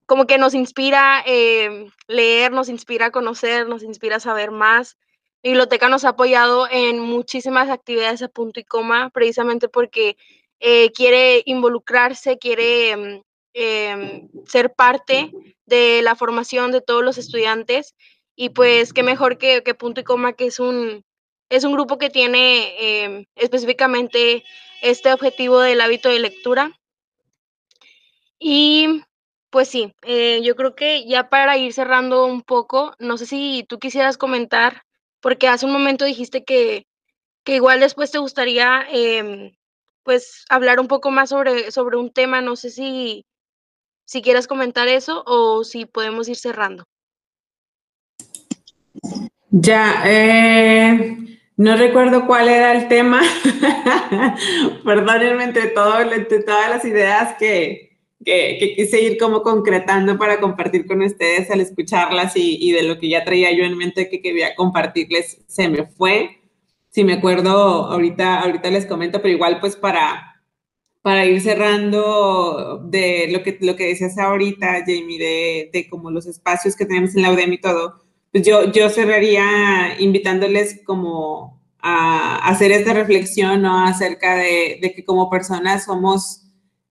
como 0.07 0.27
que 0.27 0.39
nos 0.39 0.55
inspira 0.55 1.23
eh, 1.27 1.87
leer, 2.07 2.53
nos 2.53 2.69
inspira 2.69 3.11
conocer, 3.11 3.69
nos 3.69 3.83
inspira 3.83 4.21
saber 4.21 4.51
más. 4.51 4.97
La 5.43 5.51
biblioteca 5.51 5.89
nos 5.89 6.05
ha 6.05 6.11
apoyado 6.11 6.69
en 6.71 6.99
muchísimas 6.99 7.71
actividades 7.71 8.23
a 8.23 8.29
punto 8.29 8.61
y 8.61 8.65
coma, 8.65 9.11
precisamente 9.11 9.69
porque 9.69 10.17
eh, 10.61 10.91
quiere 10.93 11.43
involucrarse, 11.47 12.39
quiere 12.39 13.23
eh, 13.55 14.29
ser 14.47 14.75
parte 14.75 15.31
de 15.67 16.03
la 16.03 16.17
formación 16.17 16.71
de 16.73 16.81
todos 16.81 17.05
los 17.05 17.19
estudiantes. 17.19 17.95
Y 18.37 18.51
pues 18.51 18.93
qué 18.93 19.03
mejor 19.03 19.39
que, 19.39 19.63
que 19.63 19.75
punto 19.75 20.01
y 20.01 20.05
coma, 20.05 20.33
que 20.33 20.47
es 20.47 20.59
un, 20.61 21.05
es 21.49 21.65
un 21.65 21.73
grupo 21.73 21.99
que 21.99 22.11
tiene 22.11 23.05
em, 23.05 23.27
específicamente 23.37 24.45
este 24.83 25.13
objetivo 25.13 25.61
del 25.61 25.81
hábito 25.81 26.09
de 26.09 26.19
lectura. 26.19 26.73
Y 28.39 29.03
pues 29.55 29.69
sí, 29.69 29.95
eh, 30.03 30.41
yo 30.43 30.57
creo 30.57 30.75
que 30.75 31.07
ya 31.07 31.29
para 31.29 31.57
ir 31.57 31.73
cerrando 31.73 32.27
un 32.27 32.43
poco, 32.43 32.93
no 32.99 33.17
sé 33.17 33.25
si 33.25 33.65
tú 33.69 33.79
quisieras 33.79 34.19
comentar, 34.19 34.83
porque 35.21 35.47
hace 35.47 35.65
un 35.65 35.71
momento 35.71 36.05
dijiste 36.05 36.43
que, 36.43 36.89
que 37.45 37.55
igual 37.55 37.79
después 37.79 38.11
te 38.11 38.19
gustaría 38.19 38.85
eh, 38.91 39.57
pues 40.03 40.45
hablar 40.51 40.81
un 40.81 40.89
poco 40.89 41.13
más 41.13 41.29
sobre, 41.29 41.71
sobre 41.71 41.99
un 41.99 42.13
tema, 42.13 42.41
no 42.41 42.57
sé 42.57 42.71
si, 42.71 43.27
si 44.05 44.23
quieras 44.23 44.49
comentar 44.49 44.89
eso 44.89 45.23
o 45.25 45.63
si 45.63 45.87
podemos 45.87 46.29
ir 46.29 46.37
cerrando. 46.37 46.83
Ya, 49.51 50.03
eh, 50.05 51.39
no 51.57 51.77
recuerdo 51.77 52.27
cuál 52.27 52.49
era 52.49 52.73
el 52.73 52.89
tema, 52.89 53.23
perdónenme 54.85 55.45
entre, 55.45 55.73
entre 56.13 56.43
todas 56.43 56.71
las 56.71 56.85
ideas 56.85 57.37
que, 57.39 57.94
que, 58.25 58.57
que, 58.59 58.75
quise 58.75 59.01
ir 59.03 59.19
como 59.19 59.43
concretando 59.43 60.19
para 60.19 60.41
compartir 60.41 60.87
con 60.87 61.03
ustedes 61.03 61.51
al 61.51 61.61
escucharlas 61.61 62.37
y, 62.37 62.59
y, 62.61 62.73
de 62.73 62.83
lo 62.83 62.99
que 62.99 63.09
ya 63.09 63.25
traía 63.25 63.53
yo 63.53 63.65
en 63.65 63.77
mente 63.77 64.09
que 64.09 64.21
quería 64.21 64.55
compartirles 64.55 65.43
se 65.47 65.69
me 65.69 65.87
fue. 65.87 66.41
Si 66.91 67.05
me 67.05 67.15
acuerdo, 67.15 67.51
ahorita, 67.51 68.41
ahorita 68.41 68.71
les 68.71 68.87
comento, 68.87 69.21
pero 69.21 69.35
igual 69.35 69.59
pues 69.61 69.77
para, 69.77 70.35
para 71.03 71.27
ir 71.27 71.41
cerrando 71.41 72.81
de 72.85 73.29
lo 73.31 73.43
que, 73.43 73.59
lo 73.61 73.77
que 73.77 73.89
decías 73.89 74.17
ahorita, 74.17 74.85
Jamie, 74.87 75.19
de, 75.19 75.71
de 75.73 75.89
como 75.89 76.11
los 76.11 76.27
espacios 76.27 76.77
que 76.77 76.87
tenemos 76.87 77.15
en 77.15 77.23
la 77.23 77.33
UDEM 77.33 77.53
y 77.53 77.61
todo, 77.61 78.05
pues 78.33 78.47
yo, 78.47 78.73
yo 78.73 78.89
cerraría 78.89 79.97
invitándoles 79.99 80.81
como 80.85 81.63
a, 81.79 82.39
hacer 82.49 82.73
esta 82.73 82.95
reflexión 82.95 83.63
¿no? 83.63 83.85
acerca 83.85 84.37
de, 84.37 84.79
de 84.81 84.95
que 84.95 85.05
como 85.05 85.29
personas 85.29 85.85
somos 85.85 86.44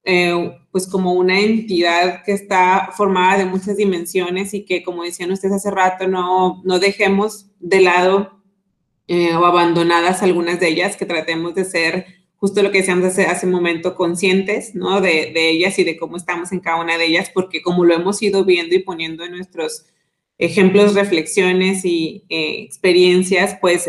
eh, 0.06 0.58
pues 0.72 0.88
como 0.88 1.14
una 1.14 1.40
entidad 1.40 2.24
que 2.24 2.34
está 2.34 2.90
formada 2.96 3.38
de 3.38 3.46
muchas 3.46 3.78
dimensiones 3.78 4.54
y 4.54 4.66
que, 4.66 4.84
como 4.84 5.04
decían 5.04 5.32
ustedes 5.32 5.56
hace 5.56 5.72
rato, 5.72 6.08
no, 6.08 6.62
no 6.66 6.80
dejemos 6.80 7.48
de 7.60 7.82
lado 7.82 8.42
eh, 9.08 9.36
o 9.36 9.46
abandonadas 9.46 10.24
algunas 10.24 10.60
de 10.60 10.70
ellas, 10.70 10.98
que 10.98 11.06
tratemos 11.06 11.56
de 11.56 11.66
ser 11.66 12.06
justo 12.36 12.62
lo 12.62 12.72
que 12.72 12.80
decíamos 12.80 13.06
hace, 13.06 13.26
hace 13.26 13.46
un 13.46 13.54
momento, 13.54 13.96
conscientes 13.96 14.76
¿no? 14.76 15.00
de, 15.00 15.32
de, 15.34 15.50
ellas 15.50 15.80
y 15.80 15.86
de 15.86 15.96
cómo 15.96 16.18
estamos 16.18 16.52
en 16.52 16.60
cada 16.60 16.82
una 16.82 16.98
de 16.98 17.06
ellas, 17.06 17.32
porque 17.34 17.62
como 17.62 17.86
lo 17.86 17.94
hemos 17.94 18.22
ido 18.22 18.44
viendo 18.44 18.76
y 18.76 18.80
poniendo 18.80 19.24
en 19.24 19.32
nuestros 19.32 19.86
ejemplos, 20.38 20.94
reflexiones 20.94 21.86
y 21.86 22.26
eh, 22.28 22.64
experiencias, 22.64 23.58
pues 23.62 23.88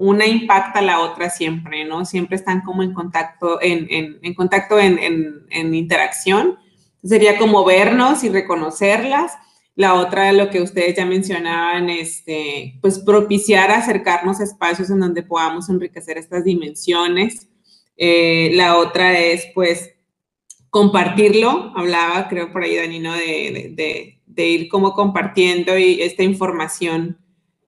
una 0.00 0.26
impacta 0.26 0.78
a 0.78 0.82
la 0.82 1.00
otra 1.00 1.28
siempre, 1.28 1.84
¿no? 1.84 2.06
Siempre 2.06 2.36
están 2.36 2.62
como 2.62 2.82
en 2.82 2.94
contacto, 2.94 3.60
en, 3.60 3.86
en, 4.22 4.34
contacto, 4.34 4.80
en, 4.80 4.98
en, 5.50 5.74
interacción. 5.74 6.58
Sería 7.04 7.36
como 7.36 7.66
vernos 7.66 8.24
y 8.24 8.30
reconocerlas 8.30 9.32
La 9.76 9.94
otra, 9.94 10.32
lo 10.32 10.48
que 10.48 10.62
ustedes 10.62 10.96
ya 10.96 11.04
mencionaban, 11.04 11.90
este, 11.90 12.78
pues 12.80 12.98
propiciar 12.98 13.70
acercarnos 13.70 14.40
a 14.40 14.44
espacios 14.44 14.88
en 14.88 15.00
donde 15.00 15.22
podamos 15.22 15.68
enriquecer 15.68 16.16
estas 16.16 16.44
dimensiones. 16.44 17.48
Eh, 17.98 18.52
la 18.54 18.78
otra 18.78 19.18
es, 19.18 19.48
pues, 19.54 19.90
compartirlo. 20.70 21.74
Hablaba, 21.76 22.26
creo, 22.28 22.50
por 22.52 22.62
ahí, 22.62 22.74
Danino, 22.74 23.12
de, 23.12 23.74
de, 23.76 24.18
de, 24.26 24.48
ir 24.48 24.68
como 24.70 24.94
compartiendo 24.94 25.76
y 25.78 26.00
esta 26.00 26.22
información. 26.22 27.18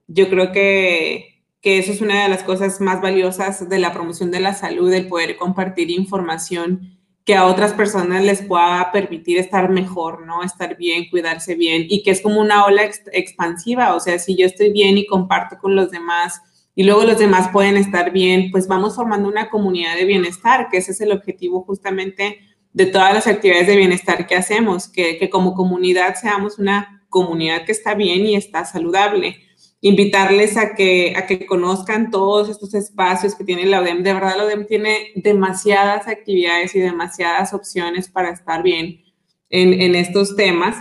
Yo 0.07 0.29
creo 0.29 0.51
que, 0.51 1.32
que 1.63 1.79
eso 1.79 1.93
es 1.93 2.01
una 2.01 2.23
de 2.23 2.29
las 2.29 2.43
cosas 2.43 2.81
más 2.81 3.01
valiosas 3.01 3.69
de 3.69 3.79
la 3.79 3.93
promoción 3.93 4.31
de 4.31 4.41
la 4.41 4.53
salud, 4.53 4.91
el 4.91 5.07
poder 5.07 5.37
compartir 5.37 5.89
información 5.89 6.99
que 7.23 7.35
a 7.35 7.45
otras 7.45 7.71
personas 7.71 8.21
les 8.21 8.41
pueda 8.41 8.91
permitir 8.91 9.37
estar 9.37 9.69
mejor, 9.69 10.25
¿no? 10.25 10.43
Estar 10.43 10.75
bien, 10.75 11.09
cuidarse 11.09 11.55
bien 11.55 11.85
y 11.87 12.03
que 12.03 12.11
es 12.11 12.21
como 12.21 12.41
una 12.41 12.65
ola 12.65 12.83
expansiva, 13.13 13.95
o 13.95 14.01
sea, 14.01 14.19
si 14.19 14.35
yo 14.35 14.45
estoy 14.45 14.73
bien 14.73 14.97
y 14.97 15.07
comparto 15.07 15.57
con 15.57 15.73
los 15.73 15.89
demás 15.89 16.41
y 16.75 16.83
luego 16.83 17.05
los 17.05 17.17
demás 17.17 17.47
pueden 17.53 17.77
estar 17.77 18.11
bien, 18.11 18.51
pues 18.51 18.67
vamos 18.67 18.97
formando 18.97 19.29
una 19.29 19.49
comunidad 19.49 19.95
de 19.95 20.03
bienestar, 20.03 20.67
que 20.69 20.79
ese 20.79 20.91
es 20.91 20.99
el 20.99 21.13
objetivo 21.13 21.63
justamente 21.63 22.39
de 22.73 22.87
todas 22.87 23.13
las 23.13 23.25
actividades 23.25 23.67
de 23.67 23.77
bienestar 23.77 24.27
que 24.27 24.35
hacemos, 24.35 24.89
que, 24.89 25.17
que 25.17 25.29
como 25.29 25.53
comunidad 25.53 26.15
seamos 26.15 26.59
una 26.59 27.05
comunidad 27.07 27.63
que 27.63 27.71
está 27.71 27.93
bien 27.93 28.25
y 28.25 28.35
está 28.35 28.65
saludable 28.65 29.37
invitarles 29.83 30.55
a 30.55 30.75
que, 30.75 31.13
a 31.17 31.27
que 31.27 31.45
conozcan 31.45 32.09
todos 32.09 32.47
estos 32.47 32.73
espacios 32.73 33.35
que 33.35 33.43
tiene 33.43 33.65
la 33.65 33.81
UDEM. 33.81 34.01
De 34.01 34.13
verdad, 34.13 34.37
la 34.37 34.45
UDEM 34.45 34.65
tiene 34.65 35.11
demasiadas 35.15 36.07
actividades 36.07 36.73
y 36.73 36.79
demasiadas 36.79 37.53
opciones 37.53 38.07
para 38.07 38.29
estar 38.29 38.63
bien 38.63 39.03
en, 39.49 39.73
en 39.81 39.95
estos 39.95 40.37
temas. 40.37 40.77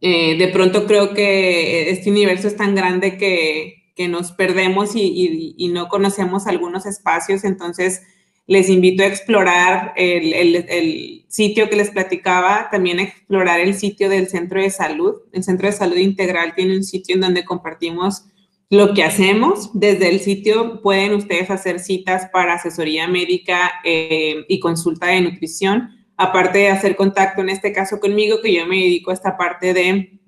Eh, 0.00 0.36
de 0.36 0.48
pronto 0.48 0.84
creo 0.84 1.14
que 1.14 1.90
este 1.90 2.10
universo 2.10 2.48
es 2.48 2.56
tan 2.56 2.74
grande 2.74 3.16
que, 3.18 3.92
que 3.94 4.08
nos 4.08 4.32
perdemos 4.32 4.96
y, 4.96 5.02
y, 5.02 5.54
y, 5.56 5.68
no 5.68 5.86
conocemos 5.86 6.48
algunos 6.48 6.86
espacios, 6.86 7.44
entonces 7.44 8.02
les 8.48 8.70
invito 8.70 9.02
a 9.02 9.06
explorar 9.06 9.92
el, 9.94 10.32
el, 10.32 10.56
el, 10.68 11.24
sitio 11.28 11.68
que 11.68 11.76
les 11.76 11.90
platicaba, 11.90 12.68
también 12.70 12.98
a 12.98 13.02
explorar 13.02 13.60
el 13.60 13.74
sitio 13.74 14.08
del 14.08 14.28
centro 14.28 14.62
de 14.62 14.70
salud. 14.70 15.16
El 15.32 15.44
centro 15.44 15.66
de 15.66 15.74
salud 15.74 15.98
integral 15.98 16.54
tiene 16.56 16.74
un 16.74 16.82
sitio 16.82 17.14
en 17.14 17.20
donde 17.20 17.44
compartimos 17.44 18.24
lo 18.70 18.94
que 18.94 19.04
hacemos. 19.04 19.70
Desde 19.74 20.08
el 20.08 20.20
sitio 20.20 20.80
pueden 20.80 21.12
ustedes 21.12 21.50
hacer 21.50 21.78
citas 21.78 22.30
para 22.32 22.54
asesoría 22.54 23.06
médica 23.06 23.70
eh, 23.84 24.46
y 24.48 24.58
consulta 24.60 25.08
de 25.08 25.20
nutrición, 25.20 25.90
aparte 26.16 26.60
de 26.60 26.70
hacer 26.70 26.96
contacto 26.96 27.42
en 27.42 27.50
este 27.50 27.74
caso 27.74 28.00
conmigo, 28.00 28.40
que 28.42 28.54
yo 28.54 28.66
me 28.66 28.76
dedico 28.76 29.10
a 29.10 29.14
esta 29.14 29.36
parte 29.36 29.74
de 29.74 30.18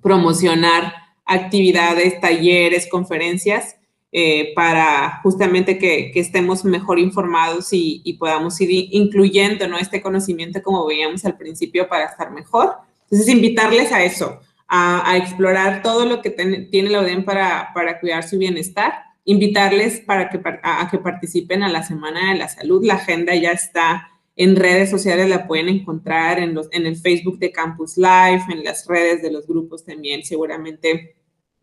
promocionar 0.00 0.94
actividades, 1.26 2.18
talleres, 2.22 2.88
conferencias 2.88 3.76
eh, 4.18 4.54
para 4.54 5.20
justamente 5.22 5.76
que, 5.76 6.10
que, 6.10 6.20
estemos 6.20 6.64
mejor 6.64 6.98
informados 6.98 7.70
y, 7.74 8.00
y, 8.02 8.14
podamos 8.14 8.58
ir 8.62 8.88
incluyendo 8.92 9.68
¿no? 9.68 9.76
este 9.76 10.00
conocimiento 10.00 10.62
como 10.62 10.86
veíamos 10.86 11.26
al 11.26 11.36
principio 11.36 11.86
para 11.86 12.06
estar 12.06 12.30
mejor. 12.30 12.76
Entonces, 13.02 13.28
invitarles 13.28 13.92
a 13.92 14.02
eso, 14.02 14.40
a, 14.68 15.10
a 15.10 15.18
explorar 15.18 15.82
todo 15.82 16.06
lo 16.06 16.22
que 16.22 16.30
ten, 16.30 16.70
tiene 16.70 16.88
la 16.88 17.02
UDEM 17.02 17.26
para, 17.26 17.72
para 17.74 18.00
cuidar 18.00 18.26
su 18.26 18.38
bienestar, 18.38 18.94
invitarles 19.26 20.00
para 20.00 20.30
que, 20.30 20.40
a, 20.62 20.80
a 20.80 20.90
que 20.90 20.96
participen 20.96 21.62
a 21.62 21.68
la 21.68 21.82
Semana 21.82 22.32
de 22.32 22.38
la 22.38 22.48
Salud. 22.48 22.82
La 22.86 22.94
agenda 22.94 23.34
ya 23.34 23.50
está 23.50 24.08
en 24.34 24.56
redes 24.56 24.88
sociales, 24.88 25.28
la 25.28 25.46
pueden 25.46 25.68
encontrar 25.68 26.38
en, 26.38 26.54
los, 26.54 26.68
en 26.72 26.86
el 26.86 26.96
Facebook 26.96 27.38
de 27.38 27.52
Campus 27.52 27.98
Live, 27.98 28.44
en 28.48 28.64
las 28.64 28.86
redes 28.86 29.20
de 29.20 29.30
los 29.30 29.46
grupos 29.46 29.84
también, 29.84 30.24
seguramente 30.24 31.16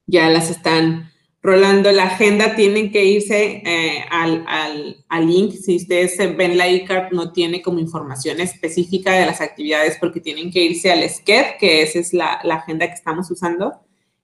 ya 0.06 0.30
las 0.30 0.52
están 0.52 1.13
Rolando, 1.44 1.92
la 1.92 2.06
agenda 2.06 2.56
tienen 2.56 2.90
que 2.90 3.04
irse 3.04 3.62
eh, 3.66 4.06
al, 4.10 4.46
al, 4.48 5.04
al, 5.10 5.28
link. 5.28 5.52
Si 5.52 5.76
ustedes 5.76 6.18
ven 6.38 6.58
la 6.58 6.70
iCard, 6.70 7.12
no 7.12 7.34
tiene 7.34 7.62
como 7.62 7.80
información 7.80 8.40
específica 8.40 9.12
de 9.12 9.26
las 9.26 9.42
actividades 9.42 9.98
porque 10.00 10.22
tienen 10.22 10.50
que 10.52 10.64
irse 10.64 10.90
al 10.90 11.04
SCED, 11.04 11.58
que 11.60 11.82
esa 11.82 12.00
es 12.00 12.14
la, 12.14 12.40
la, 12.46 12.56
agenda 12.56 12.88
que 12.88 12.94
estamos 12.94 13.30
usando. 13.30 13.74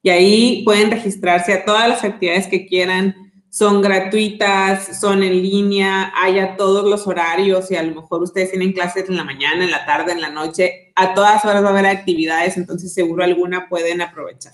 Y 0.02 0.12
ahí 0.12 0.64
pueden 0.64 0.92
registrarse 0.92 1.52
a 1.52 1.66
todas 1.66 1.90
las 1.90 2.06
actividades 2.06 2.48
que 2.48 2.66
quieran. 2.66 3.14
Son 3.50 3.82
gratuitas, 3.82 5.02
son 5.02 5.22
en 5.22 5.42
línea, 5.42 6.14
hay 6.16 6.40
a 6.40 6.56
todos 6.56 6.90
los 6.90 7.06
horarios 7.06 7.70
y 7.70 7.76
a 7.76 7.84
lo 7.84 7.96
mejor 7.96 8.24
ustedes 8.24 8.52
tienen 8.52 8.72
clases 8.72 9.10
en 9.10 9.18
la 9.18 9.26
mañana, 9.26 9.66
en 9.66 9.72
la 9.72 9.86
tarde, 9.86 10.14
en 10.14 10.22
la 10.22 10.30
noche. 10.30 10.94
A 10.96 11.14
todas 11.14 11.44
horas 11.44 11.66
va 11.66 11.68
a 11.68 11.72
haber 11.72 11.88
actividades, 11.88 12.56
entonces 12.56 12.94
seguro 12.94 13.26
alguna 13.26 13.68
pueden 13.68 14.02
aprovechar. 14.02 14.54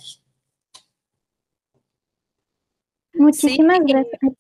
Muchísimas 3.16 3.78
sí. 3.86 3.93
gracias. 3.93 4.34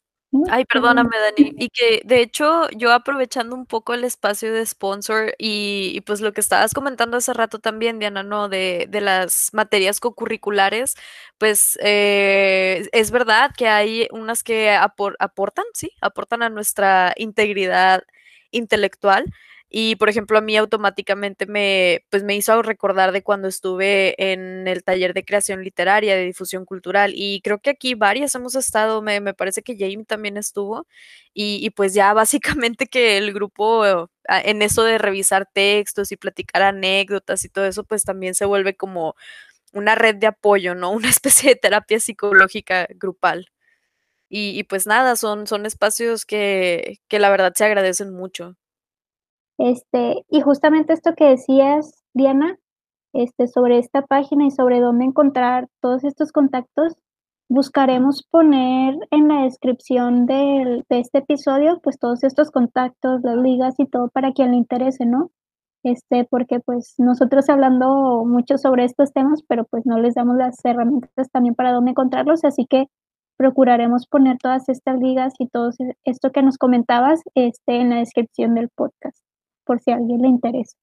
Ay, 0.49 0.65
perdóname, 0.65 1.11
Dani. 1.17 1.53
Y 1.57 1.69
que 1.69 2.01
de 2.03 2.21
hecho, 2.21 2.69
yo 2.71 2.91
aprovechando 2.91 3.55
un 3.55 3.65
poco 3.65 3.93
el 3.93 4.03
espacio 4.03 4.51
de 4.53 4.65
sponsor 4.65 5.33
y, 5.37 5.91
y, 5.95 6.01
pues 6.01 6.19
lo 6.19 6.33
que 6.33 6.41
estabas 6.41 6.73
comentando 6.73 7.15
hace 7.17 7.33
rato 7.33 7.59
también, 7.59 7.99
Diana, 7.99 8.21
¿no? 8.23 8.49
De, 8.49 8.87
de 8.89 8.99
las 9.01 9.51
materias 9.53 10.01
co-curriculares, 10.01 10.95
pues 11.37 11.79
eh, 11.81 12.89
es 12.91 13.11
verdad 13.11 13.51
que 13.57 13.69
hay 13.69 14.07
unas 14.11 14.43
que 14.43 14.71
apor 14.71 15.15
aportan, 15.19 15.65
sí, 15.73 15.91
aportan 16.01 16.43
a 16.43 16.49
nuestra 16.49 17.13
integridad 17.15 18.03
intelectual. 18.51 19.25
Y, 19.77 19.97
por 19.97 20.07
ejemplo, 20.07 20.37
a 20.37 20.41
mí 20.41 20.55
automáticamente 20.55 21.45
me, 21.47 22.05
pues, 22.09 22.23
me 22.23 22.33
hizo 22.37 22.61
recordar 22.61 23.11
de 23.11 23.23
cuando 23.23 23.49
estuve 23.49 24.15
en 24.31 24.69
el 24.69 24.83
taller 24.85 25.13
de 25.13 25.25
creación 25.25 25.63
literaria, 25.65 26.15
de 26.15 26.23
difusión 26.25 26.63
cultural, 26.65 27.11
y 27.13 27.41
creo 27.41 27.59
que 27.59 27.71
aquí 27.71 27.93
varias 27.93 28.33
hemos 28.35 28.55
estado, 28.55 29.01
me, 29.01 29.19
me 29.19 29.33
parece 29.33 29.63
que 29.63 29.75
Jamie 29.77 30.05
también 30.05 30.37
estuvo, 30.37 30.87
y, 31.33 31.59
y, 31.65 31.71
pues 31.71 31.93
ya 31.93 32.13
básicamente 32.13 32.87
que 32.87 33.17
el 33.17 33.33
grupo 33.33 33.83
ah, 33.83 34.41
en 34.45 34.61
eso 34.61 34.83
de 34.85 34.97
revisar 34.97 35.45
textos 35.53 36.11
y 36.13 36.17
platicar 36.17 36.61
anécdotas 36.61 37.43
y 37.43 37.49
todo 37.49 37.65
eso, 37.65 37.83
pues 37.83 38.03
también 38.05 38.33
se 38.35 38.45
vuelve 38.45 38.75
como 38.77 39.15
una 39.73 39.95
red 39.95 40.15
de 40.17 40.27
apoyo, 40.27 40.75
¿no? 40.75 40.91
Una 40.93 41.09
especie 41.09 41.51
de 41.51 41.55
terapia 41.57 41.99
psicológica 41.99 42.87
grupal. 42.95 43.49
Y, 44.29 44.59
y 44.59 44.63
pues 44.63 44.87
nada, 44.87 45.15
son, 45.17 45.47
son 45.47 45.65
espacios 45.65 46.25
que, 46.25 46.99
que 47.09 47.19
la 47.19 47.29
verdad 47.31 47.53
se 47.55 47.65
agradecen 47.65 48.13
mucho. 48.13 48.57
Este, 49.57 50.25
y 50.29 50.41
justamente 50.41 50.93
esto 50.93 51.13
que 51.15 51.25
decías, 51.25 52.03
Diana, 52.13 52.57
este, 53.13 53.47
sobre 53.47 53.79
esta 53.79 54.01
página 54.03 54.45
y 54.45 54.51
sobre 54.51 54.81
dónde 54.81 55.05
encontrar 55.05 55.67
todos 55.81 56.03
estos 56.03 56.31
contactos, 56.31 56.95
buscaremos 57.47 58.23
poner 58.29 58.95
en 59.11 59.27
la 59.27 59.43
descripción 59.43 60.25
del, 60.25 60.83
de 60.89 60.99
este 60.99 61.19
episodio, 61.19 61.79
pues 61.81 61.99
todos 61.99 62.23
estos 62.23 62.51
contactos, 62.51 63.21
las 63.23 63.37
ligas 63.37 63.75
y 63.77 63.87
todo 63.87 64.09
para 64.09 64.33
quien 64.33 64.51
le 64.51 64.57
interese, 64.57 65.05
¿no? 65.05 65.31
Este, 65.83 66.25
porque 66.25 66.59
pues 66.59 66.95
nosotros 66.97 67.47
hablando 67.49 68.25
mucho 68.25 68.57
sobre 68.57 68.85
estos 68.85 69.13
temas, 69.13 69.43
pero 69.47 69.65
pues 69.65 69.85
no 69.85 69.99
les 69.99 70.15
damos 70.15 70.35
las 70.37 70.57
herramientas 70.65 71.29
también 71.31 71.55
para 71.55 71.71
dónde 71.73 71.91
encontrarlos, 71.91 72.43
así 72.43 72.65
que 72.65 72.87
procuraremos 73.37 74.07
poner 74.07 74.37
todas 74.39 74.67
estas 74.69 74.99
ligas 74.99 75.33
y 75.39 75.47
todo 75.47 75.71
esto 76.05 76.31
que 76.31 76.41
nos 76.43 76.57
comentabas 76.57 77.21
este, 77.35 77.81
en 77.81 77.91
la 77.91 77.97
descripción 77.97 78.55
del 78.55 78.69
podcast 78.69 79.24
por 79.65 79.81
si 79.81 79.91
a 79.91 79.95
alguien 79.95 80.21
le 80.21 80.27
interesa. 80.27 80.77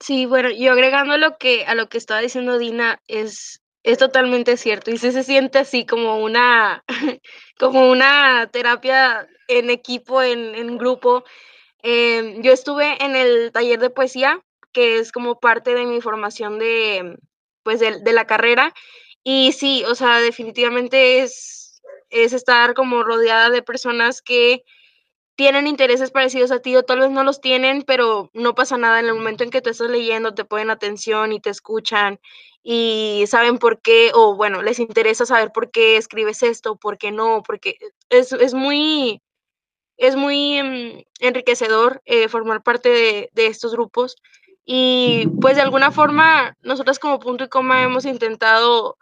Sí, 0.00 0.26
bueno, 0.26 0.50
yo 0.50 0.72
agregando 0.72 1.16
lo 1.18 1.38
que, 1.38 1.64
a 1.66 1.74
lo 1.74 1.88
que 1.88 1.98
estaba 1.98 2.20
diciendo 2.20 2.58
Dina, 2.58 3.00
es, 3.08 3.62
es 3.82 3.98
totalmente 3.98 4.56
cierto. 4.56 4.90
Y 4.90 4.98
sí 4.98 5.12
se 5.12 5.22
siente 5.22 5.58
así 5.58 5.86
como 5.86 6.18
una, 6.18 6.84
como 7.58 7.90
una 7.90 8.48
terapia 8.52 9.26
en 9.48 9.70
equipo, 9.70 10.22
en, 10.22 10.54
en 10.54 10.78
grupo. 10.78 11.24
Eh, 11.82 12.38
yo 12.42 12.52
estuve 12.52 13.02
en 13.04 13.16
el 13.16 13.52
taller 13.52 13.78
de 13.78 13.90
poesía, 13.90 14.40
que 14.72 14.98
es 14.98 15.12
como 15.12 15.38
parte 15.38 15.74
de 15.74 15.86
mi 15.86 16.00
formación 16.00 16.58
de, 16.58 17.16
pues 17.62 17.80
de, 17.80 18.00
de 18.00 18.12
la 18.12 18.26
carrera. 18.26 18.74
Y 19.22 19.52
sí, 19.52 19.84
o 19.84 19.94
sea, 19.94 20.18
definitivamente 20.18 21.20
es, 21.20 21.82
es 22.10 22.32
estar 22.32 22.74
como 22.74 23.02
rodeada 23.04 23.50
de 23.50 23.62
personas 23.62 24.20
que 24.20 24.64
tienen 25.36 25.66
intereses 25.66 26.10
parecidos 26.10 26.50
a 26.52 26.60
ti 26.60 26.76
o 26.76 26.84
tal 26.84 27.00
vez 27.00 27.10
no 27.10 27.24
los 27.24 27.40
tienen, 27.40 27.82
pero 27.82 28.30
no 28.34 28.54
pasa 28.54 28.78
nada 28.78 29.00
en 29.00 29.06
el 29.06 29.14
momento 29.14 29.44
en 29.44 29.50
que 29.50 29.60
tú 29.60 29.70
estás 29.70 29.90
leyendo, 29.90 30.34
te 30.34 30.44
ponen 30.44 30.70
atención 30.70 31.32
y 31.32 31.40
te 31.40 31.50
escuchan 31.50 32.20
y 32.62 33.24
saben 33.26 33.58
por 33.58 33.80
qué, 33.82 34.10
o 34.14 34.36
bueno, 34.36 34.62
les 34.62 34.78
interesa 34.78 35.26
saber 35.26 35.52
por 35.52 35.70
qué 35.70 35.96
escribes 35.98 36.42
esto, 36.42 36.76
por 36.76 36.98
qué 36.98 37.12
no, 37.12 37.42
porque 37.42 37.76
es, 38.08 38.32
es 38.32 38.54
muy, 38.54 39.20
es 39.98 40.16
muy 40.16 40.62
mm, 40.62 41.02
enriquecedor 41.20 42.00
eh, 42.06 42.28
formar 42.28 42.62
parte 42.62 42.88
de, 42.88 43.30
de, 43.34 43.46
estos 43.48 43.72
grupos. 43.72 44.16
Y 44.64 45.28
pues 45.42 45.56
de 45.56 45.62
alguna 45.62 45.90
forma, 45.90 46.56
nosotros 46.62 46.98
como 46.98 47.20
punto 47.20 47.44
y 47.44 47.48
coma 47.48 47.82
hemos 47.82 48.06
intentado, 48.06 48.96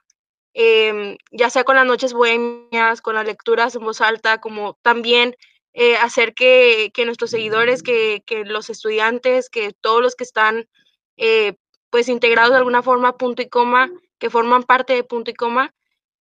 eh, 0.54 1.16
ya 1.30 1.50
sea 1.50 1.64
con 1.64 1.76
las 1.76 1.86
noches 1.86 2.14
bohemias, 2.14 3.00
con 3.00 3.14
las 3.14 3.26
lecturas 3.26 3.76
en 3.76 3.84
voz 3.84 4.00
alta, 4.00 4.40
como 4.40 4.76
también 4.82 5.36
eh, 5.74 5.96
hacer 5.96 6.34
que, 6.34 6.90
que, 6.92 7.06
nuestros 7.06 7.30
seguidores, 7.30 7.82
que, 7.82 8.22
que, 8.26 8.44
los 8.44 8.68
estudiantes, 8.68 9.48
que 9.48 9.72
todos 9.80 10.02
los 10.02 10.16
que 10.16 10.24
están 10.24 10.68
eh, 11.16 11.54
pues 11.90 12.08
integrados 12.08 12.50
de 12.52 12.58
alguna 12.58 12.82
forma, 12.82 13.16
punto 13.16 13.40
y 13.40 13.48
coma, 13.48 13.90
que 14.18 14.28
forman 14.28 14.64
parte 14.64 14.92
de 14.92 15.04
punto 15.04 15.30
y 15.30 15.34
coma, 15.34 15.74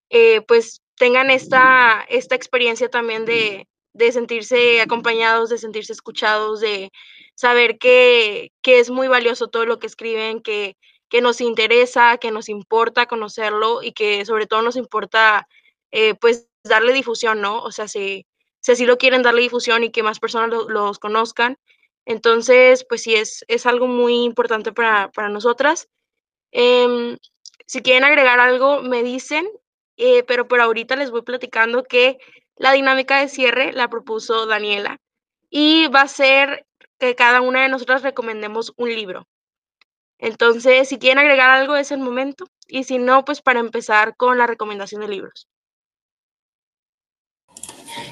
eh, 0.09 0.41
pues 0.41 0.81
tengan 0.95 1.29
esta, 1.29 2.05
esta 2.09 2.35
experiencia 2.35 2.89
también 2.89 3.25
de, 3.25 3.67
de 3.93 4.11
sentirse 4.13 4.79
acompañados, 4.79 5.49
de 5.49 5.57
sentirse 5.57 5.91
escuchados, 5.91 6.61
de 6.61 6.89
saber 7.35 7.77
que, 7.77 8.53
que, 8.61 8.79
es 8.79 8.89
muy 8.89 9.09
valioso 9.09 9.49
todo 9.49 9.65
lo 9.65 9.79
que 9.79 9.87
escriben, 9.87 10.41
que, 10.41 10.77
que, 11.09 11.21
nos 11.21 11.41
interesa, 11.41 12.17
que 12.17 12.31
nos 12.31 12.47
importa 12.47 13.05
conocerlo 13.07 13.83
y 13.83 13.91
que 13.91 14.25
sobre 14.25 14.47
todo 14.47 14.61
nos 14.61 14.77
importa 14.77 15.47
pues 16.21 16.47
darle 16.63 16.93
difusión, 16.93 17.41
¿no? 17.41 17.61
O 17.63 17.71
sea, 17.71 17.89
si, 17.89 18.25
si 18.61 18.71
así 18.71 18.85
lo 18.85 18.97
quieren 18.97 19.23
darle 19.23 19.41
difusión 19.41 19.83
y 19.83 19.91
que 19.91 20.03
más 20.03 20.19
personas 20.19 20.49
lo, 20.49 20.69
los 20.69 20.99
conozcan. 20.99 21.57
Entonces, 22.05 22.85
pues 22.87 23.03
sí, 23.03 23.15
es, 23.15 23.45
es 23.47 23.65
algo 23.65 23.87
muy 23.87 24.23
importante 24.23 24.71
para, 24.71 25.11
para 25.11 25.29
nosotras. 25.29 25.87
Eh, 26.51 27.17
si 27.65 27.81
quieren 27.81 28.03
agregar 28.03 28.39
algo, 28.39 28.81
me 28.81 29.03
dicen, 29.03 29.47
eh, 29.97 30.23
pero 30.23 30.47
por 30.47 30.61
ahorita 30.61 30.95
les 30.95 31.11
voy 31.11 31.21
platicando 31.21 31.83
que 31.83 32.17
la 32.55 32.73
dinámica 32.73 33.19
de 33.19 33.29
cierre 33.29 33.71
la 33.73 33.89
propuso 33.89 34.45
Daniela 34.45 34.99
y 35.49 35.87
va 35.87 36.01
a 36.01 36.07
ser 36.07 36.65
que 36.99 37.15
cada 37.15 37.41
una 37.41 37.63
de 37.63 37.69
nosotras 37.69 38.03
recomendemos 38.03 38.73
un 38.77 38.89
libro. 38.89 39.27
Entonces, 40.19 40.89
si 40.89 40.99
quieren 40.99 41.19
agregar 41.19 41.49
algo, 41.49 41.75
es 41.75 41.91
el 41.91 41.99
momento. 41.99 42.45
Y 42.67 42.83
si 42.83 42.99
no, 42.99 43.25
pues 43.25 43.41
para 43.41 43.59
empezar 43.59 44.15
con 44.15 44.37
la 44.37 44.47
recomendación 44.47 45.01
de 45.01 45.07
libros. 45.07 45.47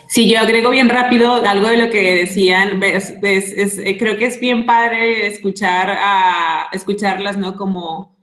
Sí, 0.07 0.29
yo 0.29 0.39
agrego 0.39 0.71
bien 0.71 0.89
rápido 0.89 1.33
algo 1.35 1.67
de 1.67 1.77
lo 1.77 1.89
que 1.89 2.15
decían. 2.15 2.81
Es, 2.83 3.13
eh, 3.21 3.97
creo 3.97 4.17
que 4.17 4.25
es 4.25 4.39
bien 4.39 4.65
padre 4.65 5.27
escuchar 5.27 5.89
a, 5.99 6.67
escucharlas, 6.71 7.37
¿no? 7.37 7.55
Como, 7.55 8.17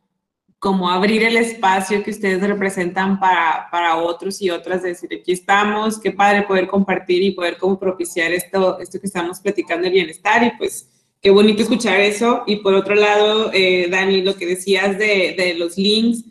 como 0.59 0.91
abrir 0.91 1.23
el 1.23 1.37
espacio 1.37 2.03
que 2.03 2.11
ustedes 2.11 2.41
representan 2.41 3.21
para, 3.21 3.69
para 3.71 3.97
otros 3.97 4.43
y 4.43 4.51
otras, 4.51 4.83
de 4.83 4.91
decir, 4.91 5.11
aquí 5.21 5.33
estamos, 5.33 6.01
qué 6.01 6.11
padre 6.11 6.43
poder 6.43 6.67
compartir 6.67 7.23
y 7.23 7.31
poder 7.33 7.57
como 7.57 7.79
propiciar 7.79 8.33
esto, 8.33 8.79
esto 8.81 8.99
que 8.99 9.07
estamos 9.07 9.41
platicando, 9.41 9.87
el 9.87 9.93
bienestar, 9.93 10.43
y 10.43 10.57
pues 10.59 10.89
qué 11.21 11.31
bonito 11.31 11.63
escuchar 11.63 12.01
eso. 12.01 12.43
Y 12.47 12.57
por 12.57 12.75
otro 12.75 12.95
lado, 12.95 13.51
eh, 13.53 13.89
Dani, 13.91 14.23
lo 14.23 14.37
que 14.37 14.47
decías 14.47 14.99
de, 14.99 15.35
de 15.39 15.55
los 15.55 15.79
links, 15.79 16.25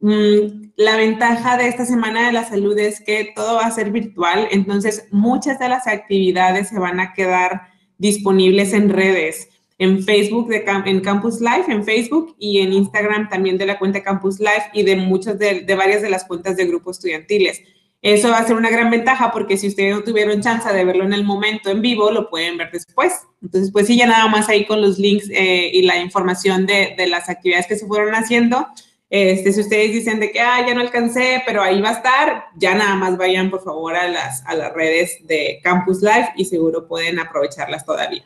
la 0.00 0.96
ventaja 0.96 1.56
de 1.56 1.68
esta 1.68 1.84
Semana 1.84 2.26
de 2.26 2.32
la 2.32 2.48
Salud 2.48 2.78
es 2.78 3.00
que 3.00 3.32
todo 3.34 3.56
va 3.56 3.66
a 3.66 3.70
ser 3.70 3.90
virtual, 3.90 4.48
entonces 4.50 5.08
muchas 5.10 5.58
de 5.58 5.68
las 5.68 5.86
actividades 5.86 6.68
se 6.68 6.78
van 6.78 7.00
a 7.00 7.14
quedar 7.14 7.62
disponibles 7.98 8.72
en 8.72 8.90
redes 8.90 9.48
en 9.78 10.02
Facebook, 10.02 10.48
de, 10.48 10.64
en 10.86 11.00
Campus 11.00 11.40
Life, 11.40 11.70
en 11.70 11.84
Facebook 11.84 12.34
y 12.38 12.58
en 12.58 12.72
Instagram 12.72 13.28
también 13.28 13.56
de 13.58 13.66
la 13.66 13.78
cuenta 13.78 14.02
Campus 14.02 14.40
Life 14.40 14.70
y 14.72 14.82
de 14.82 14.96
muchas 14.96 15.38
de, 15.38 15.60
de, 15.60 15.74
varias 15.74 16.02
de 16.02 16.10
las 16.10 16.24
cuentas 16.24 16.56
de 16.56 16.66
grupos 16.66 16.96
estudiantiles. 16.96 17.62
Eso 18.02 18.28
va 18.28 18.38
a 18.38 18.46
ser 18.46 18.56
una 18.56 18.70
gran 18.70 18.90
ventaja 18.90 19.32
porque 19.32 19.56
si 19.56 19.68
ustedes 19.68 19.94
no 19.94 20.02
tuvieron 20.02 20.40
chance 20.40 20.72
de 20.72 20.84
verlo 20.84 21.04
en 21.04 21.12
el 21.12 21.24
momento 21.24 21.70
en 21.70 21.80
vivo, 21.80 22.10
lo 22.10 22.28
pueden 22.28 22.56
ver 22.56 22.70
después. 22.72 23.12
Entonces, 23.42 23.72
pues 23.72 23.86
sí, 23.86 23.96
ya 23.96 24.06
nada 24.06 24.28
más 24.28 24.48
ahí 24.48 24.66
con 24.66 24.80
los 24.80 24.98
links 24.98 25.28
eh, 25.30 25.70
y 25.72 25.82
la 25.82 26.00
información 26.00 26.66
de, 26.66 26.94
de, 26.96 27.06
las 27.08 27.28
actividades 27.28 27.66
que 27.66 27.76
se 27.76 27.86
fueron 27.86 28.14
haciendo. 28.14 28.68
Este, 29.10 29.52
si 29.52 29.60
ustedes 29.60 29.92
dicen 29.92 30.20
de 30.20 30.30
que, 30.30 30.40
ah, 30.40 30.66
ya 30.66 30.74
no 30.74 30.80
alcancé, 30.80 31.42
pero 31.46 31.62
ahí 31.62 31.80
va 31.80 31.90
a 31.90 31.92
estar, 31.92 32.44
ya 32.56 32.74
nada 32.74 32.94
más 32.94 33.16
vayan 33.16 33.50
por 33.50 33.62
favor 33.62 33.96
a 33.96 34.06
las, 34.08 34.44
a 34.46 34.54
las 34.54 34.72
redes 34.74 35.26
de 35.26 35.60
Campus 35.62 36.02
Life 36.02 36.32
y 36.36 36.44
seguro 36.44 36.86
pueden 36.86 37.18
aprovecharlas 37.18 37.86
todavía. 37.86 38.24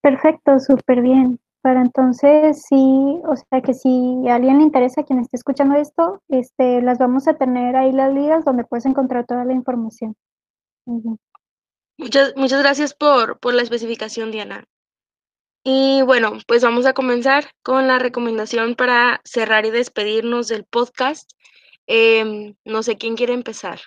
Perfecto, 0.00 0.58
súper 0.58 1.02
bien. 1.02 1.38
Para 1.60 1.80
entonces, 1.82 2.64
sí, 2.68 3.20
o 3.24 3.36
sea 3.36 3.60
que 3.60 3.72
si 3.72 4.28
a 4.28 4.34
alguien 4.34 4.58
le 4.58 4.64
interesa, 4.64 5.04
quien 5.04 5.20
esté 5.20 5.36
escuchando 5.36 5.76
esto, 5.76 6.20
este, 6.28 6.82
las 6.82 6.98
vamos 6.98 7.28
a 7.28 7.34
tener 7.34 7.76
ahí 7.76 7.92
las 7.92 8.12
ligas 8.12 8.44
donde 8.44 8.64
puedes 8.64 8.84
encontrar 8.84 9.26
toda 9.26 9.44
la 9.44 9.52
información. 9.52 10.16
Uh 10.86 11.00
-huh. 11.00 11.18
Muchas, 11.98 12.34
muchas 12.34 12.60
gracias 12.60 12.94
por, 12.94 13.38
por 13.38 13.54
la 13.54 13.62
especificación, 13.62 14.32
Diana. 14.32 14.64
Y 15.64 16.02
bueno, 16.02 16.38
pues 16.46 16.62
vamos 16.62 16.86
a 16.86 16.92
comenzar 16.92 17.52
con 17.62 17.86
la 17.86 17.98
recomendación 17.98 18.74
para 18.74 19.20
cerrar 19.24 19.64
y 19.66 19.70
despedirnos 19.70 20.48
del 20.48 20.64
podcast. 20.64 21.30
Eh, 21.86 22.54
no 22.64 22.82
sé 22.82 22.98
quién 22.98 23.16
quiere 23.16 23.32
empezar. 23.32 23.80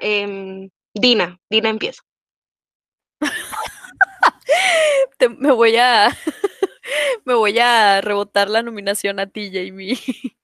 Eh, 0.00 0.70
Dina, 0.94 1.40
Dina 1.50 1.70
empieza. 1.70 2.02
Me 5.38 5.50
voy 5.50 5.76
a 5.76 6.16
me 7.24 7.34
voy 7.34 7.58
a 7.58 8.00
rebotar 8.00 8.50
la 8.50 8.62
nominación 8.62 9.20
a 9.20 9.26
ti, 9.26 9.50
Jamie. 9.52 9.96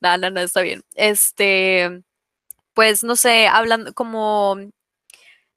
no, 0.00 0.16
no, 0.18 0.30
no, 0.30 0.40
está 0.40 0.62
bien. 0.62 0.82
Este, 0.94 2.02
pues 2.74 3.04
no 3.04 3.16
sé, 3.16 3.46
hablando 3.46 3.92
como 3.94 4.56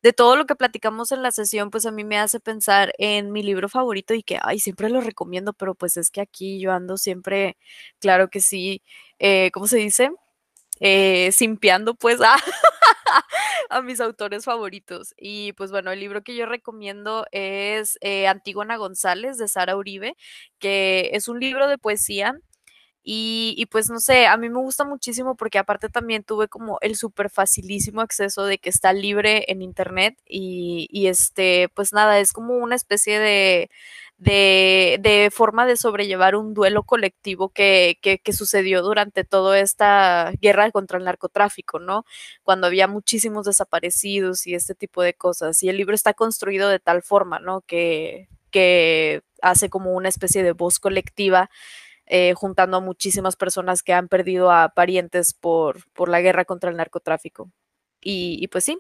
de 0.06 0.14
todo 0.14 0.36
lo 0.36 0.46
que 0.46 0.56
platicamos 0.56 1.12
en 1.12 1.24
la 1.24 1.32
sesión, 1.32 1.72
pues 1.72 1.88
a 1.88 1.92
mí 1.92 2.04
me 2.04 2.20
hace 2.20 2.40
pensar 2.40 2.94
en 3.00 3.32
mi 3.32 3.42
libro 3.42 3.70
favorito 3.70 4.14
y 4.14 4.22
que, 4.22 4.38
ay, 4.40 4.60
siempre 4.60 4.88
lo 4.92 5.02
recomiendo, 5.02 5.52
pero 5.52 5.74
pues 5.74 5.98
es 5.98 6.12
que 6.12 6.22
aquí 6.22 6.60
yo 6.60 6.72
ando 6.74 6.96
siempre, 6.98 7.58
claro 8.00 8.30
que 8.30 8.40
sí, 8.40 8.84
eh, 9.18 9.50
¿cómo 9.52 9.66
se 9.66 9.78
dice? 9.78 10.12
Eh, 10.80 11.32
simpiando 11.32 11.96
pues 11.96 12.22
a, 12.22 12.36
a, 13.72 13.82
mis 13.82 14.00
autores 14.00 14.46
favoritos. 14.46 15.16
Y 15.18 15.54
pues 15.54 15.72
bueno, 15.72 15.92
el 15.92 16.00
libro 16.00 16.22
que 16.22 16.36
yo 16.36 16.46
recomiendo 16.46 17.26
es 17.32 17.98
eh, 18.02 18.28
Antígona 18.28 18.78
González 18.78 19.40
de 19.40 19.48
Sara 19.48 19.76
Uribe, 19.76 20.16
que 20.60 21.10
es 21.14 21.28
un 21.28 21.40
libro 21.40 21.68
de 21.68 21.80
poesía 21.80 22.36
y, 23.08 23.68
pues 23.68 23.92
no 23.92 24.00
sé, 24.00 24.26
a 24.26 24.36
mí 24.36 24.50
me 24.50 24.58
gusta 24.60 24.84
muchísimo 24.84 25.36
porque 25.36 25.60
aparte 25.60 25.90
también 25.90 26.24
tuve 26.24 26.48
como 26.48 26.80
el 26.82 26.96
súper 26.96 27.30
facilísimo 27.30 28.02
acceso 28.02 28.46
de 28.46 28.58
que 28.58 28.70
está 28.70 28.94
libre 28.94 29.46
en 29.48 29.62
internet 29.62 30.18
y, 30.28 31.06
este, 31.08 31.70
pues 31.76 31.94
nada, 31.94 32.20
es 32.20 32.34
como 32.34 32.56
una 32.56 32.74
especie 32.76 33.20
de, 33.20 33.70
de, 34.18 35.30
forma 35.32 35.68
de 35.68 35.78
sobrellevar 35.78 36.36
un 36.36 36.56
duelo 36.56 36.82
colectivo 36.82 37.50
que, 37.50 38.00
que, 38.02 38.18
que, 38.18 38.34
sucedió 38.34 38.82
durante 38.82 39.24
toda 39.24 39.60
esta 39.60 40.32
guerra 40.42 40.72
contra 40.72 40.98
el 40.98 41.06
narcotráfico, 41.06 41.78
¿no? 41.80 42.06
Cuando 42.42 42.66
había 42.66 42.88
muchísimos 42.88 43.46
desaparecidos 43.46 44.48
y 44.48 44.56
este 44.56 44.74
tipo 44.74 45.04
de 45.04 45.14
cosas. 45.14 45.62
Y 45.62 45.70
el 45.70 45.78
libro 45.78 45.94
está 45.94 46.16
construido 46.16 46.70
de 46.70 46.80
tal 46.80 47.04
forma, 47.04 47.40
¿no? 47.40 47.62
Que, 47.62 48.30
que 48.50 49.22
hace 49.44 49.70
como 49.70 49.92
una 49.92 50.10
especie 50.10 50.42
de 50.42 50.54
voz 50.54 50.80
colectiva 50.80 51.52
eh, 52.08 52.34
juntando 52.36 52.78
a 52.78 52.82
muchísimas 52.82 53.36
personas 53.36 53.84
que 53.84 53.94
han 53.94 54.08
perdido 54.08 54.52
a 54.52 54.70
parientes 54.70 55.34
por, 55.34 55.90
por 55.94 56.10
la 56.10 56.22
guerra 56.22 56.46
contra 56.46 56.70
el 56.70 56.78
narcotráfico. 56.78 57.52
Y, 58.02 58.38
y, 58.40 58.48
pues 58.48 58.64
sí, 58.66 58.78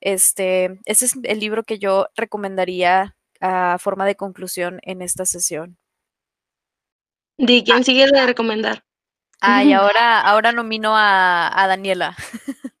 este, 0.00 0.80
ese 0.86 1.04
es 1.06 1.16
el 1.22 1.38
libro 1.38 1.62
que 1.62 1.78
yo 1.78 2.08
recomendaría 2.16 3.16
a 3.40 3.78
forma 3.78 4.04
de 4.06 4.16
conclusión 4.16 4.80
en 4.82 5.02
esta 5.02 5.24
sesión. 5.26 5.78
¿De 7.38 7.62
quién 7.64 7.84
sigue 7.84 8.06
de 8.06 8.26
recomendar? 8.26 8.84
Ah, 9.40 9.62
y 9.62 9.72
ahora, 9.74 10.20
ahora 10.20 10.52
nomino 10.52 10.96
a, 10.96 11.62
a 11.62 11.66
Daniela. 11.66 12.16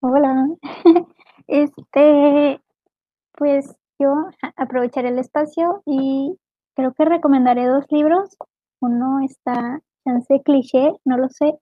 Hola. 0.00 0.48
Este, 1.50 2.60
pues 3.32 3.74
yo 3.98 4.12
aprovecharé 4.56 5.08
el 5.08 5.18
espacio 5.18 5.82
y 5.86 6.36
creo 6.78 6.94
que 6.94 7.04
recomendaré 7.04 7.66
dos 7.66 7.84
libros. 7.90 8.36
Uno 8.80 9.18
está, 9.24 9.80
chance 10.04 10.40
cliché, 10.44 10.92
no 11.04 11.18
lo 11.18 11.28
sé, 11.28 11.58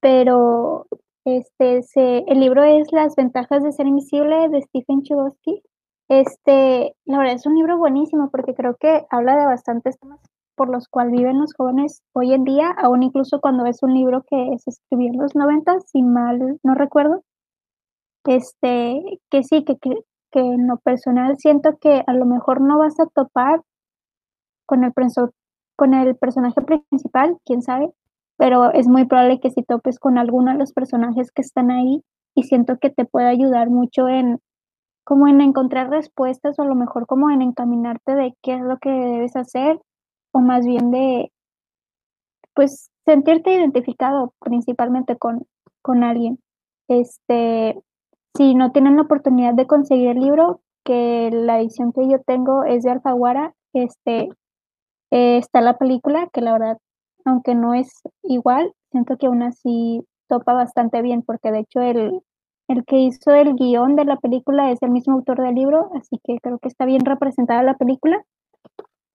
pero 0.00 0.86
este, 1.24 1.82
se, 1.82 2.18
el 2.28 2.38
libro 2.38 2.62
es 2.62 2.92
Las 2.92 3.16
ventajas 3.16 3.64
de 3.64 3.72
ser 3.72 3.88
invisible 3.88 4.48
de 4.48 4.62
Stephen 4.62 5.02
Chbosky. 5.02 5.62
Este, 6.08 6.94
la 7.06 7.18
verdad 7.18 7.34
es 7.34 7.46
un 7.46 7.56
libro 7.56 7.76
buenísimo 7.76 8.30
porque 8.30 8.54
creo 8.54 8.76
que 8.76 9.04
habla 9.10 9.36
de 9.36 9.46
bastantes 9.46 9.98
temas 9.98 10.20
por 10.54 10.68
los 10.68 10.86
cuales 10.86 11.12
viven 11.12 11.40
los 11.40 11.52
jóvenes 11.52 12.02
hoy 12.12 12.32
en 12.32 12.44
día, 12.44 12.70
aún 12.78 13.02
incluso 13.02 13.40
cuando 13.40 13.66
es 13.66 13.82
un 13.82 13.94
libro 13.94 14.24
que 14.30 14.56
se 14.58 14.70
escribió 14.70 15.08
en 15.08 15.18
los 15.18 15.34
90, 15.34 15.80
si 15.80 16.02
mal 16.02 16.60
no 16.62 16.74
recuerdo. 16.74 17.24
Este, 18.24 19.02
que 19.28 19.42
sí, 19.42 19.64
que, 19.64 19.76
que, 19.78 19.90
que 20.30 20.40
en 20.40 20.68
lo 20.68 20.76
personal 20.78 21.36
siento 21.36 21.76
que 21.80 22.04
a 22.06 22.12
lo 22.12 22.26
mejor 22.26 22.60
no 22.60 22.78
vas 22.78 22.98
a 23.00 23.06
topar 23.06 23.60
con 24.66 24.84
el, 24.84 24.92
con 25.76 25.94
el 25.94 26.16
personaje 26.16 26.60
principal, 26.60 27.38
quién 27.44 27.62
sabe, 27.62 27.90
pero 28.36 28.72
es 28.72 28.88
muy 28.88 29.06
probable 29.06 29.40
que 29.40 29.50
si 29.50 29.62
topes 29.62 29.98
con 29.98 30.18
alguno 30.18 30.52
de 30.52 30.58
los 30.58 30.72
personajes 30.72 31.30
que 31.32 31.42
están 31.42 31.70
ahí 31.70 32.02
y 32.34 32.44
siento 32.44 32.78
que 32.78 32.90
te 32.90 33.04
puede 33.04 33.28
ayudar 33.28 33.70
mucho 33.70 34.08
en 34.08 34.40
como 35.04 35.28
en 35.28 35.40
encontrar 35.40 35.88
respuestas 35.88 36.58
o 36.58 36.62
a 36.62 36.66
lo 36.66 36.74
mejor 36.74 37.06
como 37.06 37.30
en 37.30 37.40
encaminarte 37.40 38.16
de 38.16 38.34
qué 38.42 38.54
es 38.54 38.60
lo 38.60 38.78
que 38.78 38.90
debes 38.90 39.36
hacer 39.36 39.80
o 40.32 40.40
más 40.40 40.66
bien 40.66 40.90
de 40.90 41.30
pues 42.54 42.90
sentirte 43.04 43.54
identificado 43.54 44.32
principalmente 44.40 45.16
con, 45.16 45.46
con 45.80 46.02
alguien. 46.02 46.40
Este, 46.88 47.80
si 48.36 48.54
no 48.54 48.72
tienen 48.72 48.96
la 48.96 49.02
oportunidad 49.02 49.54
de 49.54 49.66
conseguir 49.66 50.08
el 50.08 50.20
libro, 50.20 50.60
que 50.84 51.30
la 51.32 51.60
edición 51.60 51.92
que 51.92 52.08
yo 52.08 52.20
tengo 52.22 52.64
es 52.64 52.82
de 52.82 52.90
Alfaguara, 52.90 53.54
este, 53.72 54.28
eh, 55.10 55.38
está 55.38 55.60
la 55.60 55.78
película, 55.78 56.28
que 56.32 56.40
la 56.40 56.52
verdad 56.52 56.78
aunque 57.26 57.54
no 57.54 57.74
es 57.74 58.02
igual, 58.22 58.72
siento 58.92 59.18
que 59.18 59.26
aún 59.26 59.42
así 59.42 60.02
topa 60.28 60.54
bastante 60.54 61.02
bien, 61.02 61.22
porque 61.22 61.50
de 61.50 61.60
hecho 61.60 61.80
el, 61.80 62.22
el 62.68 62.84
que 62.84 62.98
hizo 62.98 63.32
el 63.32 63.54
guion 63.54 63.96
de 63.96 64.04
la 64.04 64.16
película 64.16 64.70
es 64.70 64.80
el 64.82 64.90
mismo 64.90 65.14
autor 65.14 65.42
del 65.42 65.56
libro, 65.56 65.90
así 65.94 66.18
que 66.24 66.38
creo 66.40 66.58
que 66.58 66.68
está 66.68 66.86
bien 66.86 67.04
representada 67.04 67.62
la 67.62 67.74
película. 67.74 68.24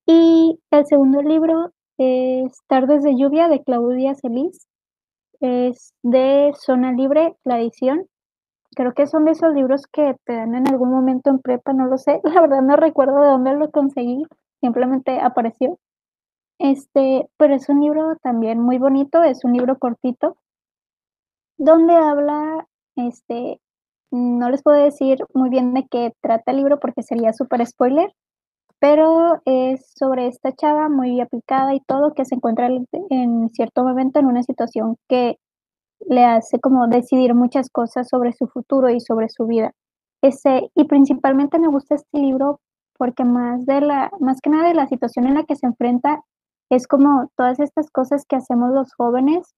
Y 0.05 0.59
el 0.71 0.85
segundo 0.85 1.21
libro 1.21 1.71
es 1.97 2.59
Tardes 2.67 3.03
de 3.03 3.15
lluvia 3.15 3.47
de 3.47 3.63
Claudia 3.63 4.13
Celis. 4.15 4.67
Es 5.39 5.93
de 6.03 6.51
Zona 6.59 6.91
Libre, 6.91 7.35
la 7.43 7.59
edición. 7.59 8.05
Creo 8.75 8.93
que 8.93 9.07
son 9.07 9.25
de 9.25 9.31
esos 9.31 9.53
libros 9.53 9.87
que 9.91 10.15
te 10.25 10.33
dan 10.33 10.55
en 10.55 10.67
algún 10.67 10.91
momento 10.91 11.29
en 11.29 11.39
prepa, 11.39 11.73
no 11.73 11.87
lo 11.87 11.97
sé. 11.97 12.19
La 12.23 12.41
verdad 12.41 12.61
no 12.61 12.75
recuerdo 12.75 13.21
de 13.21 13.27
dónde 13.27 13.53
lo 13.55 13.71
conseguí, 13.71 14.23
simplemente 14.61 15.19
apareció. 15.19 15.79
Este, 16.59 17.27
pero 17.37 17.55
es 17.55 17.67
un 17.69 17.81
libro 17.81 18.15
también 18.21 18.59
muy 18.59 18.77
bonito, 18.77 19.23
es 19.23 19.43
un 19.43 19.53
libro 19.53 19.79
cortito, 19.79 20.37
donde 21.57 21.95
habla 21.95 22.67
este, 22.95 23.59
no 24.11 24.49
les 24.49 24.61
puedo 24.63 24.77
decir 24.77 25.19
muy 25.33 25.49
bien 25.49 25.73
de 25.73 25.87
qué 25.89 26.13
trata 26.21 26.51
el 26.51 26.57
libro 26.57 26.79
porque 26.79 27.03
sería 27.03 27.33
súper 27.33 27.65
spoiler, 27.65 28.13
pero 28.79 29.41
es 29.45 29.93
sobre 29.95 30.27
esta 30.27 30.53
chava 30.53 30.89
muy 30.89 31.21
aplicada 31.21 31.73
y 31.73 31.81
todo 31.81 32.13
que 32.13 32.25
se 32.25 32.35
encuentra 32.35 32.67
en 32.67 33.49
cierto 33.49 33.83
momento 33.83 34.19
en 34.19 34.25
una 34.25 34.43
situación 34.43 34.97
que 35.07 35.37
le 36.07 36.25
hace 36.25 36.59
como 36.59 36.87
decidir 36.87 37.35
muchas 37.35 37.69
cosas 37.69 38.07
sobre 38.09 38.33
su 38.33 38.47
futuro 38.47 38.89
y 38.89 38.99
sobre 38.99 39.29
su 39.29 39.45
vida. 39.45 39.71
Ese, 40.21 40.71
y 40.75 40.85
principalmente 40.85 41.59
me 41.59 41.67
gusta 41.67 41.95
este 41.95 42.19
libro 42.19 42.59
porque 43.01 43.23
más 43.23 43.65
de 43.65 43.81
la, 43.81 44.11
más 44.19 44.41
que 44.41 44.51
nada 44.51 44.67
de 44.67 44.75
la 44.75 44.85
situación 44.85 45.25
en 45.25 45.33
la 45.33 45.43
que 45.43 45.55
se 45.55 45.65
enfrenta, 45.65 46.23
es 46.69 46.85
como 46.85 47.31
todas 47.35 47.59
estas 47.59 47.89
cosas 47.89 48.27
que 48.27 48.35
hacemos 48.35 48.69
los 48.73 48.93
jóvenes 48.93 49.55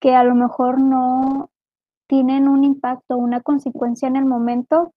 que 0.00 0.16
a 0.16 0.24
lo 0.24 0.34
mejor 0.34 0.80
no, 0.80 1.52
tienen 2.08 2.48
un 2.48 2.64
impacto, 2.64 3.16
una 3.16 3.40
consecuencia 3.40 4.08
en 4.08 4.16
el 4.16 4.24
momento, 4.24 4.92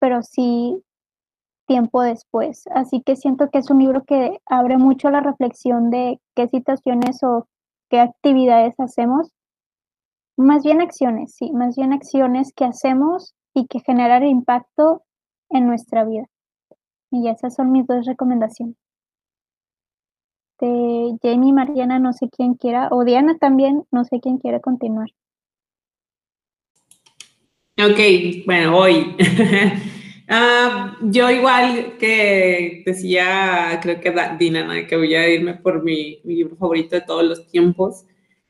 pero 0.00 0.24
sí 0.24 0.82
tiempo 1.68 2.02
después. 2.02 2.64
Así 2.74 3.02
que 3.06 3.14
siento 3.14 3.50
que 3.50 3.58
es 3.58 3.70
un 3.70 3.78
libro 3.78 4.02
que 4.02 4.40
abre 4.46 4.76
mucho 4.76 5.10
la 5.10 5.20
reflexión 5.20 5.90
de 5.90 6.20
qué 6.34 6.48
situaciones 6.48 7.22
o 7.22 7.46
qué 7.88 8.00
actividades 8.00 8.74
hacemos. 8.80 9.30
Más 10.36 10.64
bien 10.64 10.80
acciones, 10.80 11.36
sí, 11.36 11.52
más 11.52 11.76
bien 11.76 11.92
acciones 11.92 12.52
que 12.52 12.64
hacemos 12.64 13.36
y 13.54 13.68
que 13.68 13.78
generan 13.78 14.26
impacto 14.26 15.04
en 15.50 15.68
nuestra 15.68 16.04
vida. 16.04 16.26
Y 17.10 17.28
esas 17.28 17.54
son 17.54 17.72
mis 17.72 17.86
dos 17.86 18.06
recomendaciones. 18.06 18.76
De 20.60 21.36
Mariana, 21.54 21.98
no 21.98 22.12
sé 22.12 22.28
quién 22.28 22.54
quiera, 22.54 22.88
o 22.90 23.04
Diana 23.04 23.38
también, 23.38 23.84
no 23.90 24.04
sé 24.04 24.20
quién 24.20 24.38
quiere 24.38 24.60
continuar. 24.60 25.08
Ok, 27.78 28.44
bueno, 28.46 28.76
hoy. 28.76 29.16
Ah, 30.32 30.96
yo 31.02 31.28
igual 31.28 31.96
que 31.98 32.84
decía, 32.86 33.80
creo 33.82 34.00
que 34.00 34.14
Dina, 34.38 34.86
que 34.86 34.96
voy 34.96 35.12
a 35.16 35.28
irme 35.28 35.54
por 35.54 35.82
mi, 35.82 36.20
libro 36.22 36.54
favorito 36.54 36.94
de 36.94 37.00
todos 37.00 37.24
los 37.24 37.48
tiempos, 37.48 38.04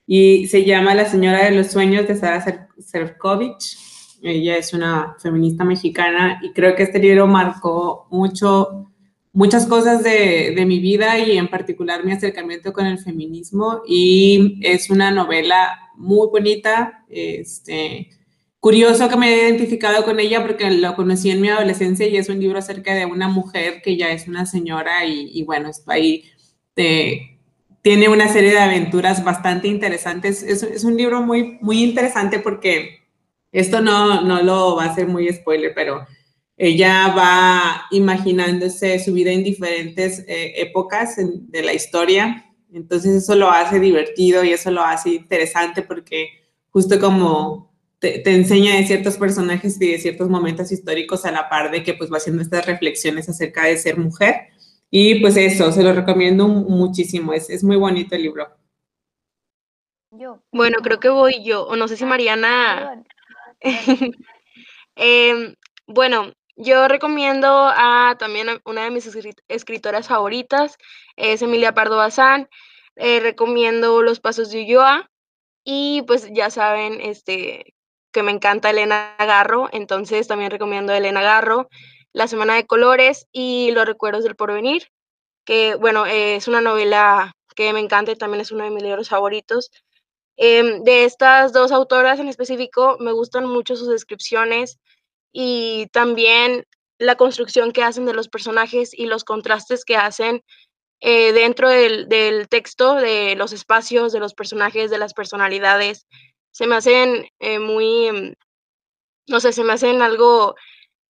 y 0.07 0.47
se 0.49 0.67
llama 0.67 0.95
La 0.95 1.07
Señora 1.07 1.43
de 1.43 1.53
los 1.53 1.69
Sueños 1.69 2.07
de 2.07 2.17
Sara 2.17 2.69
Serkovich. 2.79 3.79
Ella 4.23 4.57
es 4.57 4.73
una 4.73 5.17
feminista 5.19 5.65
mexicana 5.65 6.41
y 6.43 6.53
creo 6.53 6.75
que 6.75 6.85
este 6.85 6.99
libro 6.99 7.27
marcó 7.27 8.07
mucho, 8.11 8.91
muchas 9.33 9.67
cosas 9.67 10.03
de, 10.03 10.53
de 10.55 10.67
mi 10.67 10.81
vida 10.81 11.19
y 11.19 11.39
en 11.39 11.49
particular 11.49 12.05
mi 12.05 12.13
acercamiento 12.13 12.73
con 12.73 12.87
el 12.87 12.99
feminismo 12.99 13.83
y 13.87 14.59
es 14.63 14.91
una 14.91 15.11
novela 15.11 15.79
muy 15.97 16.29
bonita, 16.29 17.05
este, 17.09 18.11
curioso 18.61 19.09
que 19.09 19.17
me 19.17 19.27
haya 19.27 19.49
identificado 19.49 20.05
con 20.05 20.21
ella 20.21 20.43
porque 20.47 20.71
lo 20.71 20.95
conocí 20.95 21.31
en 21.31 21.41
mi 21.41 21.49
adolescencia 21.49 22.07
y 22.07 22.17
es 22.17 22.29
un 22.29 22.39
libro 22.41 22.59
acerca 22.59 22.95
de 22.95 23.07
una 23.07 23.29
mujer 23.29 23.81
que 23.83 23.97
ya 23.97 24.11
es 24.11 24.29
una 24.29 24.47
señora 24.47 25.07
y, 25.07 25.43
bueno, 25.45 25.69
está 25.69 25.95
ahí 25.95 26.25
tiene 27.83 28.09
una 28.09 28.29
serie 28.29 28.51
de 28.51 28.59
aventuras 28.59 29.25
bastante 29.25 29.69
interesantes. 29.69 30.43
Es, 30.43 30.85
un 30.85 30.97
libro 30.97 31.23
muy, 31.23 31.59
muy 31.61 31.83
interesante 31.83 32.39
porque 32.39 33.00
esto 33.53 33.81
no, 33.81 34.23
no 34.23 34.43
lo 34.43 34.77
va 34.77 34.85
a 34.85 34.95
ser 34.95 35.07
muy 35.07 35.33
spoiler, 35.33 35.73
pero 35.75 36.07
ella 36.57 37.15
va 37.17 37.87
imaginándose 37.91 38.99
su 38.99 39.15
vida 39.15 39.33
en 39.33 39.43
diferentes 39.43 40.21
eh, 40.29 40.53
épocas 40.57 41.17
de 41.17 41.63
la 41.63 41.73
historia. 41.73 42.45
Entonces 42.73 43.23
eso 43.23 43.35
lo 43.35 43.51
hace 43.51 43.81
divertido 43.81 44.45
y 44.45 44.53
eso 44.53 44.71
lo 44.71 44.83
hace 44.83 45.11
interesante 45.15 45.81
porque 45.81 46.29
justo 46.69 47.01
como 47.01 47.73
te, 47.99 48.23
enseña 48.31 48.77
de 48.77 48.87
ciertos 48.87 49.17
personajes 49.17 49.81
y 49.81 49.93
de 49.93 49.99
ciertos 49.99 50.29
momentos 50.29 50.71
históricos 50.71 51.25
a 51.25 51.33
la 51.33 51.49
par 51.49 51.71
de 51.71 51.83
que 51.83 51.95
pues 51.95 52.13
va 52.13 52.19
haciendo 52.19 52.43
estas 52.43 52.67
reflexiones 52.67 53.29
acerca 53.29 53.65
de 53.65 53.79
ser 53.79 53.97
mujer. 53.97 54.49
Y 54.91 55.21
pues 55.21 55.37
eso, 55.37 55.73
se 55.73 55.83
lo 55.83 55.93
recomiendo 55.93 56.49
muchísimo, 56.49 57.33
es, 57.33 57.49
es 57.49 57.65
muy 57.65 57.77
bonito 57.77 58.17
el 58.17 58.23
libro. 58.23 58.49
Yo. 60.11 60.43
Bueno, 60.53 60.79
creo 60.83 60.99
que 60.99 61.09
voy 61.09 61.45
yo, 61.45 61.65
o 61.67 61.77
no 61.77 61.89
sé 61.89 61.97
si 61.97 62.05
ah, 62.05 62.09
Mariana... 62.09 63.05
Em, 64.97 65.55
bueno, 65.87 66.33
yo 66.57 66.89
recomiendo 66.89 67.49
a 67.49 68.17
también 68.19 68.49
una 68.65 68.85
de 68.85 68.91
mis 68.91 69.09
escritoras 69.49 70.09
favoritas, 70.09 70.77
es 71.17 71.43
Emilia 71.43 71.73
Pardo 71.75 71.97
Bazán. 71.97 72.49
Eh, 72.97 73.21
recomiendo 73.21 74.03
Los 74.03 74.21
Pasos 74.21 74.51
de 74.51 74.63
Ulloa. 74.63 75.11
Y 75.65 76.03
pues 76.07 76.29
ya 76.33 76.51
saben, 76.51 77.01
este, 77.01 77.75
que 78.13 78.23
me 78.23 78.33
encanta 78.33 78.71
Elena 78.71 79.17
Garro, 79.19 79.69
entonces 79.73 80.29
también 80.29 80.51
recomiendo 80.51 80.93
Elena 80.93 81.23
Garro, 81.23 81.69
La 82.13 82.29
Semana 82.29 82.55
de 82.55 82.67
Colores 82.67 83.27
y 83.33 83.71
Los 83.73 83.87
Recuerdos 83.87 84.25
del 84.25 84.37
Porvenir, 84.37 84.89
que 85.45 85.77
bueno, 85.77 86.07
es 86.07 86.49
una 86.49 86.61
novela 86.61 87.35
que 87.57 87.73
me 87.73 87.81
encanta 87.81 88.13
y 88.13 88.17
también 88.17 88.41
es 88.43 88.53
uno 88.53 88.65
de 88.65 88.71
mis 88.71 88.83
libros 88.83 89.09
favoritos. 89.11 89.71
Em, 90.43 90.83
de 90.85 91.05
estas 91.05 91.53
dos 91.53 91.71
autoras 91.71 92.19
en 92.19 92.27
específico, 92.27 92.97
me 92.99 93.13
gustan 93.13 93.45
mucho 93.45 93.77
sus 93.77 93.89
descripciones 93.89 94.79
y 95.33 95.89
también 95.93 96.65
la 96.99 97.17
construcción 97.17 97.73
que 97.73 97.83
hacen 97.83 98.07
de 98.07 98.15
los 98.15 98.31
personajes 98.31 98.95
y 98.95 99.05
los 99.05 99.25
contrastes 99.25 99.85
que 99.85 99.97
hacen 99.97 100.43
eh, 101.01 101.35
dentro 101.35 101.69
del, 101.69 102.49
texto, 102.49 102.95
de 102.95 103.35
los 103.37 103.53
espacios, 103.53 104.13
de 104.13 104.21
los 104.21 104.33
personajes, 104.33 104.91
de 104.91 104.97
las 104.97 105.13
personalidades 105.13 106.07
se 106.53 106.67
me 106.67 106.77
hacen 106.77 107.27
eh, 107.39 107.59
muy, 107.59 108.11
mm, 108.11 108.33
no 109.29 109.41
sé, 109.41 109.53
se 109.53 109.63
me 109.63 109.75
hacen 109.75 110.01
algo 110.01 110.55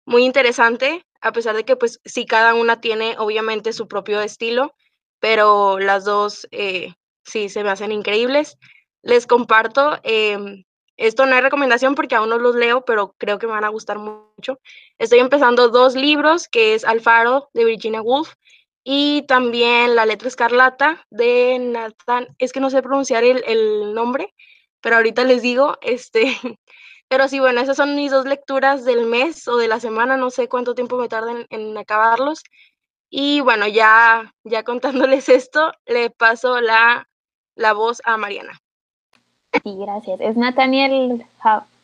muy 0.06 0.24
interesante, 0.24 1.06
a 1.20 1.30
pesar 1.30 1.54
de 1.54 1.64
que 1.64 1.76
pues 1.76 2.00
sí, 2.04 2.26
cada 2.26 2.54
una 2.54 2.80
tiene 2.80 3.14
obviamente 3.16 3.72
su 3.72 3.86
propio 3.86 4.20
estilo, 4.22 4.74
pero 5.20 5.78
las 5.78 6.04
dos 6.04 6.48
eh, 6.50 6.94
sí 7.24 7.48
se 7.48 7.62
me 7.62 7.70
hacen 7.70 7.92
increíbles. 7.92 8.58
Les 9.02 9.26
comparto, 9.26 9.98
em, 10.02 10.64
esto 10.96 11.26
no 11.26 11.34
es 11.34 11.42
recomendación 11.42 11.94
porque 11.94 12.14
aún 12.14 12.28
no 12.28 12.38
los 12.38 12.54
leo, 12.54 12.84
pero 12.84 13.14
creo 13.18 13.38
que 13.38 13.46
me 13.46 13.54
van 13.54 13.64
a 13.64 13.68
gustar 13.70 13.98
mucho. 13.98 14.60
Estoy 14.98 15.20
empezando 15.20 15.68
dos 15.68 15.94
libros, 15.94 16.48
que 16.48 16.74
es 16.74 16.84
Alfaro 16.84 17.48
de 17.54 17.64
Virginia 17.64 18.02
Woolf 18.02 18.34
y 18.84 19.22
también 19.22 19.94
La 19.96 20.06
letra 20.06 20.28
escarlata 20.28 21.06
de 21.10 21.58
Nathan, 21.58 22.28
es 22.38 22.52
que 22.52 22.60
no 22.60 22.70
sé 22.70 22.82
pronunciar 22.82 23.24
el, 23.24 23.42
el 23.46 23.94
nombre, 23.94 24.34
pero 24.80 24.96
ahorita 24.96 25.24
les 25.24 25.42
digo, 25.42 25.78
este, 25.82 26.24
pero 27.08 27.28
sí, 27.28 27.40
bueno, 27.40 27.60
esas 27.60 27.76
son 27.76 27.96
mis 27.96 28.10
dos 28.12 28.26
lecturas 28.26 28.84
del 28.84 29.06
mes 29.06 29.48
o 29.48 29.56
de 29.56 29.68
la 29.68 29.80
semana, 29.80 30.16
no 30.16 30.30
sé 30.30 30.48
cuánto 30.48 30.74
tiempo 30.74 30.96
me 30.98 31.08
tarden 31.08 31.46
en 31.50 31.76
acabarlos. 31.78 32.42
Y 33.10 33.40
bueno, 33.40 33.66
ya, 33.66 34.34
ya 34.44 34.64
contándoles 34.64 35.28
esto, 35.28 35.72
le 35.86 36.10
paso 36.10 36.60
la, 36.60 37.08
la 37.56 37.72
voz 37.72 38.00
a 38.04 38.16
Mariana. 38.16 38.60
Sí, 39.52 39.76
gracias. 39.78 40.20
Es 40.20 40.36
Nathaniel 40.36 41.24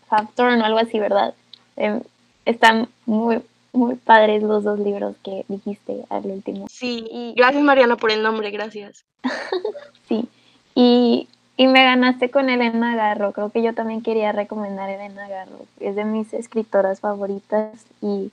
Hawthorne 0.08 0.62
o 0.62 0.64
algo 0.64 0.78
así, 0.78 0.98
¿verdad? 0.98 1.34
Em, 1.76 2.00
están 2.44 2.88
muy, 3.06 3.42
muy 3.72 3.96
padres 3.96 4.42
los 4.42 4.64
dos 4.64 4.78
libros 4.78 5.16
que 5.22 5.44
dijiste 5.48 6.04
al 6.08 6.26
último. 6.26 6.66
Sí, 6.70 7.06
y 7.10 7.34
gracias 7.36 7.62
Mariana 7.62 7.96
por 7.96 8.10
el 8.10 8.22
nombre, 8.22 8.50
gracias. 8.50 9.04
sí, 10.08 10.28
y 10.74 11.28
y 11.58 11.66
me 11.68 11.84
ganaste 11.84 12.30
con 12.30 12.50
Elena 12.50 12.94
Garro. 12.96 13.32
Creo 13.32 13.50
que 13.50 13.62
yo 13.62 13.72
también 13.74 14.02
quería 14.02 14.32
recomendar 14.32 14.90
Elena 14.90 15.26
Garro. 15.26 15.64
Es 15.80 15.96
de 15.96 16.04
mis 16.04 16.34
escritoras 16.34 17.00
favoritas 17.00 17.72
y 18.02 18.30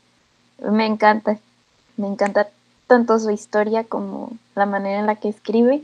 me 0.60 0.86
encanta. 0.86 1.40
Me 1.96 2.08
encanta 2.08 2.50
tanto 2.88 3.18
su 3.20 3.32
historia 3.32 3.86
como 3.86 4.32
la 4.56 4.66
manera 4.66 5.00
en 5.00 5.06
la 5.06 5.16
que 5.16 5.30
escribe. 5.30 5.84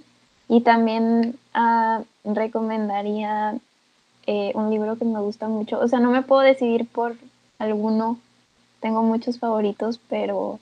Y 0.49 0.61
también 0.61 1.37
ah, 1.53 2.01
recomendaría 2.25 3.55
eh, 4.25 4.51
un 4.55 4.71
libro 4.71 4.97
que 4.97 5.05
me 5.05 5.21
gusta 5.21 5.47
mucho. 5.47 5.79
O 5.79 5.87
sea, 5.87 5.99
no 5.99 6.09
me 6.09 6.23
puedo 6.23 6.41
decidir 6.41 6.87
por 6.87 7.15
alguno. 7.59 8.19
Tengo 8.81 9.03
muchos 9.03 9.37
favoritos, 9.39 9.99
pero 10.09 10.59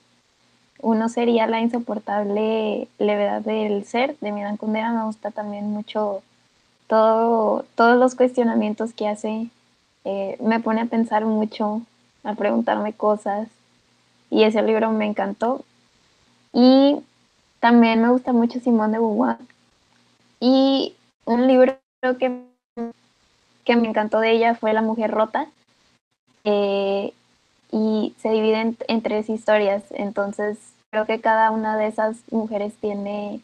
uno 0.82 1.10
sería 1.10 1.48
La 1.48 1.62
insoportable 1.62 2.90
levedad 3.00 3.42
del 3.42 3.86
ser 3.86 4.18
de 4.20 4.34
Miran 4.34 4.58
Kundera. 4.58 4.92
Me 4.92 5.06
gusta 5.06 5.32
también 5.32 5.72
mucho 5.72 6.22
todo, 6.88 7.66
todos 7.76 7.98
los 7.98 8.16
cuestionamientos 8.16 8.92
que 8.94 9.08
hace. 9.08 9.48
Eh, 10.04 10.38
me 10.42 10.60
pone 10.60 10.82
a 10.82 10.86
pensar 10.86 11.26
mucho, 11.26 11.82
a 12.26 12.36
preguntarme 12.36 12.92
cosas. 12.92 13.48
Y 14.30 14.44
ese 14.44 14.62
libro 14.64 14.92
me 14.92 15.06
encantó. 15.06 15.64
Y 16.52 16.98
también 17.62 18.02
me 18.02 18.10
gusta 18.10 18.34
mucho 18.34 18.60
Simón 18.60 18.92
de 18.92 19.00
Beauvoir. 19.00 19.38
Y 20.40 20.96
un 21.26 21.48
libro 21.48 21.78
que, 22.20 22.44
que 23.66 23.76
me 23.76 23.88
encantó 23.88 24.20
de 24.20 24.32
ella 24.32 24.56
fue 24.56 24.74
La 24.74 24.82
Mujer 24.82 25.12
Rota. 25.12 25.48
Eh, 26.44 27.14
y 27.72 28.14
se 28.22 28.30
divide 28.30 28.76
en, 28.88 29.02
tres 29.02 29.30
historias. 29.30 29.84
Entonces, 29.92 30.58
creo 30.90 31.06
que 31.06 31.20
cada 31.20 31.52
una 31.52 31.78
de 31.78 31.88
esas 31.88 32.18
mujeres 32.32 32.74
tiene, 32.80 33.42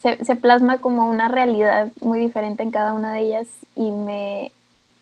se, 0.00 0.36
plasma 0.36 0.78
como 0.78 1.08
una 1.08 1.28
realidad 1.28 1.90
muy 2.00 2.18
diferente 2.18 2.62
en 2.62 2.70
cada 2.70 2.94
una 2.94 3.12
de 3.12 3.20
ellas 3.20 3.46
y 3.74 3.90
me, 3.90 4.52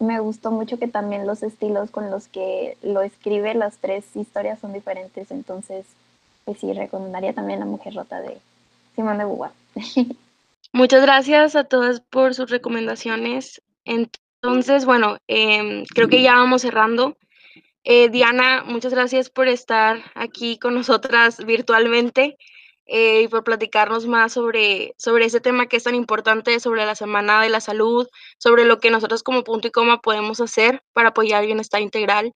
me 0.01 0.19
gustó 0.21 0.51
mucho 0.51 0.79
que 0.79 0.89
también 0.89 1.27
los 1.27 1.43
estilos 1.43 1.91
con 1.91 2.11
los 2.11 2.29
que 2.29 2.77
lo 2.83 3.03
escribe, 3.03 3.55
las 3.55 3.79
tres 3.79 4.05
historias 4.17 4.59
son 4.59 4.73
diferentes. 4.73 5.31
Entonces, 5.31 5.87
pues 6.45 6.59
sí, 6.59 6.73
recomendaría 6.73 7.33
también 7.33 7.61
La 7.61 7.67
Mujer 7.67 7.95
Rota 7.95 8.21
de 8.21 8.39
Simón 8.95 9.19
de 9.19 9.25
Beauvoir. 9.25 9.53
Muchas 10.73 11.03
gracias 11.03 11.57
a 11.57 11.65
todas 11.65 12.01
por 12.01 12.35
sus 12.35 12.51
recomendaciones. 12.51 13.63
Entonces, 13.85 14.85
bueno, 14.85 15.19
em, 15.27 15.85
creo 15.95 16.09
que 16.09 16.23
ya 16.23 16.35
vamos 16.35 16.63
cerrando. 16.63 17.17
Eh, 17.85 18.09
Diana, 18.09 18.65
muchas 18.65 18.93
gracias 18.93 19.31
por 19.31 19.49
estar 19.49 20.03
aquí 20.15 20.59
con 20.59 20.75
nosotras 20.75 21.45
virtualmente 21.45 22.37
eh, 22.87 23.23
y 23.23 23.29
por 23.29 23.45
platicarnos 23.45 24.07
más 24.07 24.33
sobre, 24.33 24.95
sobre 24.97 25.27
ese 25.27 25.41
tema 25.41 25.67
que 25.67 25.77
es 25.77 25.85
tan 25.85 25.95
importante, 25.95 26.59
sobre 26.61 26.85
la 26.85 26.95
Semana 26.95 27.43
de 27.43 27.49
la 27.49 27.61
Salud, 27.61 28.09
sobre 28.39 28.65
lo 28.65 28.81
que 28.81 28.91
nosotros 28.91 29.23
como 29.23 29.45
punto 29.45 29.69
y 29.69 29.71
coma 29.71 30.01
podemos 30.01 30.41
hacer 30.41 30.83
para 30.93 31.11
apoyar 31.11 31.43
el 31.43 31.47
bienestar 31.47 31.81
integral 31.81 32.33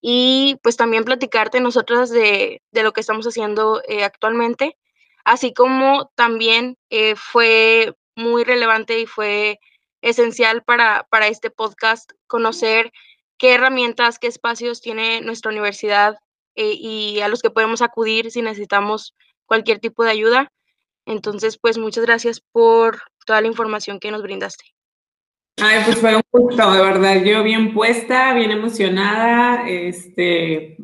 y 0.00 0.56
pues 0.62 0.76
también 0.76 1.04
platicarte 1.04 1.60
nosotras 1.60 2.10
de, 2.10 2.60
de 2.70 2.82
lo 2.82 2.92
que 2.92 3.00
estamos 3.00 3.26
haciendo 3.26 3.82
eh, 3.88 4.04
actualmente, 4.04 4.76
así 5.24 5.52
como 5.52 6.10
también 6.14 6.76
fue 7.16 7.94
muy 8.16 8.44
relevante 8.44 9.00
y 9.00 9.06
fue 9.06 9.58
esencial 10.02 10.62
para, 10.62 11.06
para 11.10 11.28
este 11.28 11.50
podcast 11.50 12.10
conocer 12.26 12.92
qué 13.38 13.54
herramientas, 13.54 14.18
qué 14.18 14.26
espacios 14.26 14.80
tiene 14.80 15.20
nuestra 15.20 15.50
universidad 15.50 16.16
eh, 16.54 16.74
y 16.78 17.20
a 17.20 17.28
los 17.28 17.40
que 17.40 17.50
podemos 17.50 17.82
acudir 17.82 18.30
si 18.30 18.42
necesitamos 18.42 19.14
cualquier 19.46 19.78
tipo 19.78 20.04
de 20.04 20.10
ayuda. 20.10 20.52
Entonces, 21.06 21.58
pues 21.58 21.78
muchas 21.78 22.04
gracias 22.04 22.40
por 22.52 23.02
toda 23.26 23.40
la 23.40 23.48
información 23.48 23.98
que 23.98 24.10
nos 24.10 24.22
brindaste. 24.22 24.64
Ay, 25.60 25.82
pues 25.84 25.98
fue 25.98 26.16
un 26.16 26.22
gusto, 26.30 26.70
de 26.70 26.80
verdad. 26.82 27.24
Yo 27.24 27.42
bien 27.42 27.74
puesta, 27.74 28.32
bien 28.34 28.50
emocionada, 28.50 29.68
este, 29.68 30.76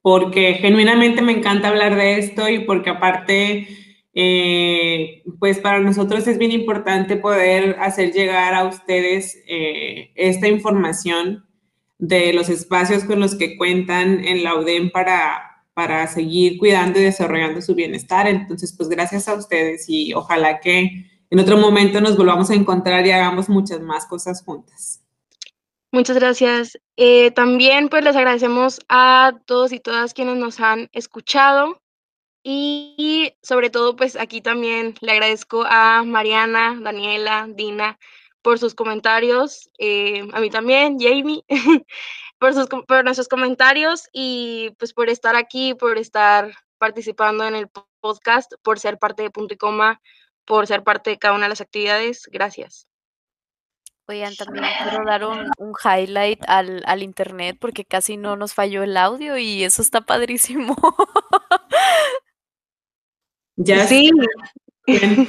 porque 0.00 0.54
genuinamente 0.54 1.22
me 1.22 1.32
encanta 1.32 1.68
hablar 1.68 1.94
de 1.96 2.18
esto 2.18 2.48
y 2.48 2.60
porque 2.60 2.90
aparte, 2.90 3.68
eh, 4.20 5.22
pues 5.38 5.60
para 5.60 5.78
nosotros 5.78 6.26
es 6.26 6.38
bien 6.38 6.50
importante 6.50 7.14
poder 7.14 7.76
hacer 7.78 8.10
llegar 8.10 8.52
a 8.52 8.64
ustedes 8.64 9.40
eh, 9.46 10.10
esta 10.16 10.48
información 10.48 11.46
de 11.98 12.32
los 12.32 12.48
espacios 12.48 13.04
con 13.04 13.20
los 13.20 13.36
que 13.36 13.56
cuentan 13.56 14.24
en 14.24 14.42
la 14.42 14.56
UDEM 14.56 14.90
para, 14.90 15.62
para 15.72 16.04
seguir 16.08 16.58
cuidando 16.58 16.98
y 16.98 17.04
desarrollando 17.04 17.62
su 17.62 17.76
bienestar. 17.76 18.26
Entonces, 18.26 18.74
pues 18.76 18.88
gracias 18.88 19.28
a 19.28 19.34
ustedes 19.34 19.84
y 19.88 20.12
ojalá 20.14 20.58
que 20.58 21.06
en 21.30 21.38
otro 21.38 21.56
momento 21.56 22.00
nos 22.00 22.16
volvamos 22.16 22.50
a 22.50 22.56
encontrar 22.56 23.06
y 23.06 23.12
hagamos 23.12 23.48
muchas 23.48 23.80
más 23.82 24.04
cosas 24.04 24.42
juntas. 24.42 25.00
Muchas 25.92 26.16
gracias. 26.16 26.76
Eh, 26.96 27.30
también 27.30 27.88
pues 27.88 28.02
les 28.02 28.16
agradecemos 28.16 28.80
a 28.88 29.34
todos 29.46 29.72
y 29.72 29.78
todas 29.78 30.12
quienes 30.12 30.38
nos 30.38 30.58
han 30.58 30.88
escuchado 30.90 31.80
y 32.50 33.34
sobre 33.42 33.68
todo 33.68 33.94
pues 33.94 34.16
aquí 34.16 34.40
también 34.40 34.94
le 35.02 35.12
agradezco 35.12 35.64
a 35.66 36.02
Mariana, 36.02 36.78
Daniela, 36.80 37.46
Dina, 37.46 37.98
por 38.40 38.58
sus 38.58 38.74
comentarios, 38.74 39.68
eh, 39.76 40.26
a 40.32 40.40
mí 40.40 40.48
también, 40.48 40.96
Jamie, 40.98 41.44
por, 42.38 42.54
sus, 42.54 42.66
por 42.66 43.04
nuestros 43.04 43.28
comentarios 43.28 44.08
y 44.14 44.70
pues 44.78 44.94
por 44.94 45.10
estar 45.10 45.36
aquí, 45.36 45.74
por 45.74 45.98
estar 45.98 46.54
participando 46.78 47.44
en 47.46 47.54
el 47.54 47.68
podcast, 48.00 48.54
por 48.62 48.78
ser 48.80 48.98
parte 48.98 49.24
de 49.24 49.30
Punto 49.30 49.52
y 49.52 49.58
Coma, 49.58 50.00
por 50.46 50.66
ser 50.66 50.82
parte 50.82 51.10
de 51.10 51.18
cada 51.18 51.34
una 51.34 51.44
de 51.44 51.50
las 51.50 51.60
actividades. 51.60 52.22
Gracias. 52.32 52.88
Oigan, 54.06 54.34
también 54.36 54.64
quiero 54.82 55.04
dar 55.04 55.22
un, 55.26 55.50
highlight 55.84 56.48
al, 56.48 56.82
al, 56.86 57.02
internet 57.02 57.58
porque 57.60 57.84
casi 57.84 58.16
no 58.16 58.36
nos 58.36 58.54
falló 58.54 58.82
el 58.84 58.96
audio 58.96 59.36
y 59.36 59.64
eso 59.64 59.82
está 59.82 60.00
padrísimo. 60.00 60.74
Ya 63.58 63.86
sí. 63.86 64.10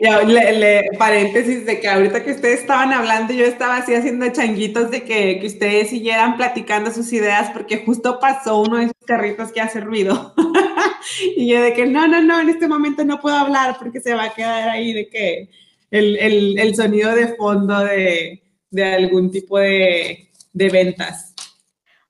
Le, 0.00 0.90
paréntesis 0.98 1.64
de 1.64 1.78
que 1.78 1.88
ahorita 1.88 2.24
que 2.24 2.32
ustedes 2.32 2.60
estaban 2.60 2.92
hablando, 2.92 3.32
yo 3.32 3.44
estaba 3.44 3.76
así 3.76 3.94
haciendo 3.94 4.28
changuitos 4.32 4.90
de 4.90 5.04
que, 5.04 5.38
que, 5.38 5.46
ustedes 5.46 5.90
siguieran 5.90 6.36
platicando 6.36 6.90
sus 6.90 7.12
ideas, 7.12 7.50
porque 7.50 7.84
justo 7.84 8.18
pasó 8.18 8.60
uno 8.62 8.78
de 8.78 8.84
esos 8.84 8.96
carritos 9.06 9.52
que 9.52 9.60
hace 9.60 9.80
ruido. 9.80 10.34
y 11.36 11.46
yo 11.46 11.62
de 11.62 11.72
que 11.72 11.86
no, 11.86 12.08
no, 12.08 12.20
no, 12.20 12.40
en 12.40 12.48
este 12.48 12.66
momento 12.66 13.04
no 13.04 13.20
puedo 13.20 13.36
hablar 13.36 13.76
porque 13.78 14.00
se 14.00 14.14
va 14.14 14.24
a 14.24 14.34
quedar 14.34 14.70
ahí 14.70 14.92
de 14.92 15.08
que 15.08 15.50
el, 15.92 16.16
el, 16.16 16.58
el 16.58 16.74
sonido 16.74 17.14
de 17.14 17.36
fondo 17.36 17.78
de, 17.78 18.42
de 18.70 18.84
algún 18.84 19.30
tipo 19.30 19.58
de, 19.58 20.30
de, 20.52 20.68
ventas. 20.68 21.32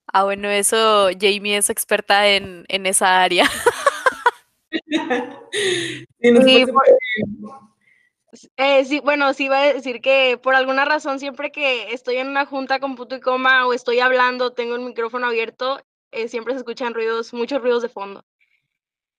Ah, 0.06 0.24
bueno, 0.24 0.48
eso 0.48 1.10
Jamie 1.20 1.58
es 1.58 1.68
experta 1.68 2.26
en, 2.28 2.64
en 2.68 2.86
esa 2.86 3.22
área. 3.22 3.44
sí, 6.20 6.64
eh, 8.56 8.84
sí, 8.84 9.00
bueno, 9.00 9.34
sí 9.34 9.44
iba 9.44 9.58
a 9.58 9.72
decir 9.72 10.00
que 10.00 10.38
por 10.42 10.54
alguna 10.54 10.84
razón 10.84 11.18
siempre 11.18 11.52
que 11.52 11.92
estoy 11.92 12.16
en 12.16 12.28
una 12.28 12.46
junta 12.46 12.80
con 12.80 12.96
punto 12.96 13.16
y 13.16 13.20
coma 13.20 13.66
o 13.66 13.72
estoy 13.72 14.00
hablando, 14.00 14.52
tengo 14.52 14.74
el 14.74 14.82
micrófono 14.82 15.26
abierto, 15.26 15.80
eh, 16.12 16.28
siempre 16.28 16.54
se 16.54 16.60
escuchan 16.60 16.94
ruidos, 16.94 17.34
muchos 17.34 17.60
ruidos 17.60 17.82
de 17.82 17.88
fondo. 17.88 18.24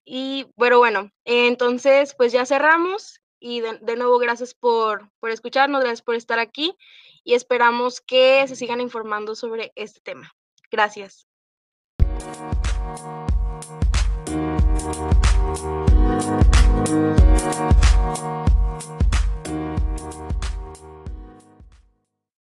Y 0.05 0.47
bueno, 0.55 0.79
bueno, 0.79 1.11
entonces 1.25 2.15
pues 2.15 2.31
ya 2.31 2.45
cerramos 2.45 3.21
y 3.39 3.61
de, 3.61 3.77
de, 3.79 3.95
nuevo 3.95 4.17
gracias 4.17 4.53
por, 4.53 5.09
por 5.19 5.29
escucharnos, 5.29 5.81
gracias 5.81 6.01
por 6.01 6.15
estar 6.15 6.39
aquí 6.39 6.75
y 7.23 7.35
esperamos 7.35 8.01
que 8.01 8.45
se 8.47 8.55
sigan 8.55 8.81
informando 8.81 9.35
sobre 9.35 9.71
este 9.75 10.01
tema. 10.01 10.33
Gracias. 10.71 11.27
Thank 15.55 16.87
you. 16.87 18.62